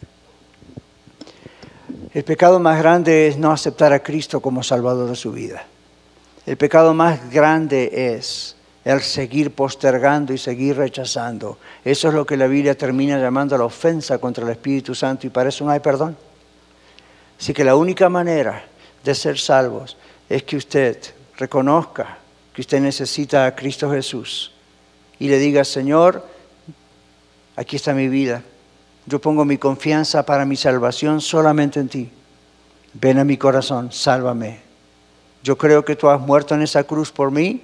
El 2.13 2.23
pecado 2.23 2.59
más 2.59 2.79
grande 2.79 3.27
es 3.27 3.37
no 3.37 3.51
aceptar 3.51 3.93
a 3.93 3.99
Cristo 3.99 4.39
como 4.39 4.63
Salvador 4.63 5.09
de 5.09 5.15
su 5.15 5.31
vida. 5.31 5.65
El 6.47 6.57
pecado 6.57 6.95
más 6.95 7.29
grande 7.29 8.15
es 8.15 8.55
el 8.83 9.01
seguir 9.01 9.51
postergando 9.51 10.33
y 10.33 10.37
seguir 10.37 10.77
rechazando. 10.77 11.59
Eso 11.83 12.07
es 12.07 12.13
lo 12.13 12.25
que 12.25 12.37
la 12.37 12.47
Biblia 12.47 12.75
termina 12.75 13.19
llamando 13.19 13.57
la 13.57 13.65
ofensa 13.65 14.17
contra 14.17 14.45
el 14.45 14.51
Espíritu 14.51 14.95
Santo 14.95 15.27
y 15.27 15.29
para 15.29 15.49
eso 15.49 15.65
no 15.65 15.71
hay 15.71 15.81
perdón. 15.81 16.17
Así 17.39 17.53
que 17.53 17.63
la 17.63 17.75
única 17.75 18.09
manera 18.09 18.63
de 19.03 19.13
ser 19.13 19.37
salvos 19.37 19.97
es 20.29 20.43
que 20.43 20.57
usted 20.57 20.97
reconozca 21.37 22.17
que 22.53 22.61
usted 22.61 22.79
necesita 22.79 23.45
a 23.45 23.55
Cristo 23.55 23.91
Jesús 23.91 24.51
y 25.19 25.27
le 25.29 25.37
diga, 25.37 25.63
Señor, 25.63 26.25
aquí 27.55 27.75
está 27.75 27.93
mi 27.93 28.07
vida. 28.07 28.43
Yo 29.05 29.19
pongo 29.19 29.45
mi 29.45 29.57
confianza 29.57 30.25
para 30.25 30.45
mi 30.45 30.55
salvación 30.55 31.21
solamente 31.21 31.79
en 31.79 31.87
ti. 31.87 32.09
Ven 32.93 33.19
a 33.19 33.23
mi 33.23 33.37
corazón, 33.37 33.91
sálvame. 33.91 34.59
Yo 35.43 35.57
creo 35.57 35.85
que 35.85 35.95
tú 35.95 36.09
has 36.09 36.19
muerto 36.19 36.55
en 36.55 36.61
esa 36.61 36.83
cruz 36.83 37.11
por 37.11 37.31
mí, 37.31 37.61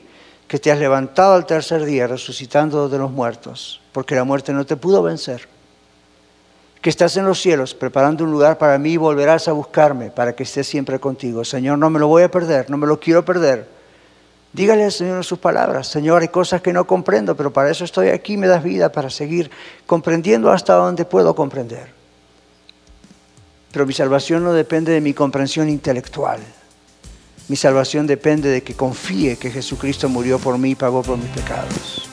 que 0.48 0.60
te 0.60 0.72
has 0.72 0.80
levantado 0.80 1.34
al 1.34 1.46
tercer 1.46 1.84
día 1.86 2.08
resucitando 2.08 2.88
de 2.88 2.98
los 2.98 3.12
muertos, 3.12 3.82
porque 3.92 4.16
la 4.16 4.24
muerte 4.24 4.54
no 4.54 4.66
te 4.66 4.78
pudo 4.78 5.02
vencer 5.02 5.53
que 6.84 6.90
estás 6.90 7.16
en 7.16 7.24
los 7.24 7.42
cielos 7.42 7.74
preparando 7.74 8.26
un 8.26 8.32
lugar 8.32 8.58
para 8.58 8.78
mí 8.78 8.92
y 8.92 8.98
volverás 8.98 9.48
a 9.48 9.54
buscarme 9.54 10.12
para 10.12 10.36
que 10.36 10.44
esté 10.44 10.66
siempre 10.66 11.00
contigo. 11.00 11.46
Señor, 11.46 11.78
no 11.80 11.90
me 11.90 11.98
lo 11.98 12.10
voy 12.10 12.24
a 12.24 12.30
perder, 12.30 12.70
no 12.70 12.76
me 12.76 12.86
lo 12.86 13.00
quiero 13.00 13.24
perder. 13.24 13.70
Dígale 14.52 14.84
al 14.84 14.92
Señor 14.92 15.24
sus 15.24 15.40
palabras, 15.40 15.88
Señor, 15.88 16.22
hay 16.22 16.28
cosas 16.28 16.62
que 16.62 16.74
no 16.74 16.86
comprendo, 16.86 17.38
pero 17.38 17.54
para 17.54 17.72
eso 17.72 17.86
estoy 17.86 18.10
aquí, 18.10 18.36
me 18.36 18.48
das 18.48 18.62
vida 18.62 18.92
para 18.92 19.10
seguir 19.10 19.50
comprendiendo 19.86 20.52
hasta 20.52 20.74
donde 20.74 21.06
puedo 21.06 21.34
comprender. 21.34 21.88
Pero 23.72 23.86
mi 23.86 23.94
salvación 23.94 24.44
no 24.44 24.52
depende 24.52 24.92
de 24.92 25.00
mi 25.00 25.14
comprensión 25.14 25.70
intelectual. 25.70 26.42
Mi 27.48 27.56
salvación 27.56 28.08
depende 28.08 28.50
de 28.50 28.62
que 28.62 28.74
confíe 28.74 29.38
que 29.38 29.52
Jesucristo 29.52 30.10
murió 30.10 30.38
por 30.38 30.58
mí 30.58 30.72
y 30.72 30.76
pagó 30.76 31.02
por 31.02 31.18
mis 31.18 31.30
pecados. 31.30 32.13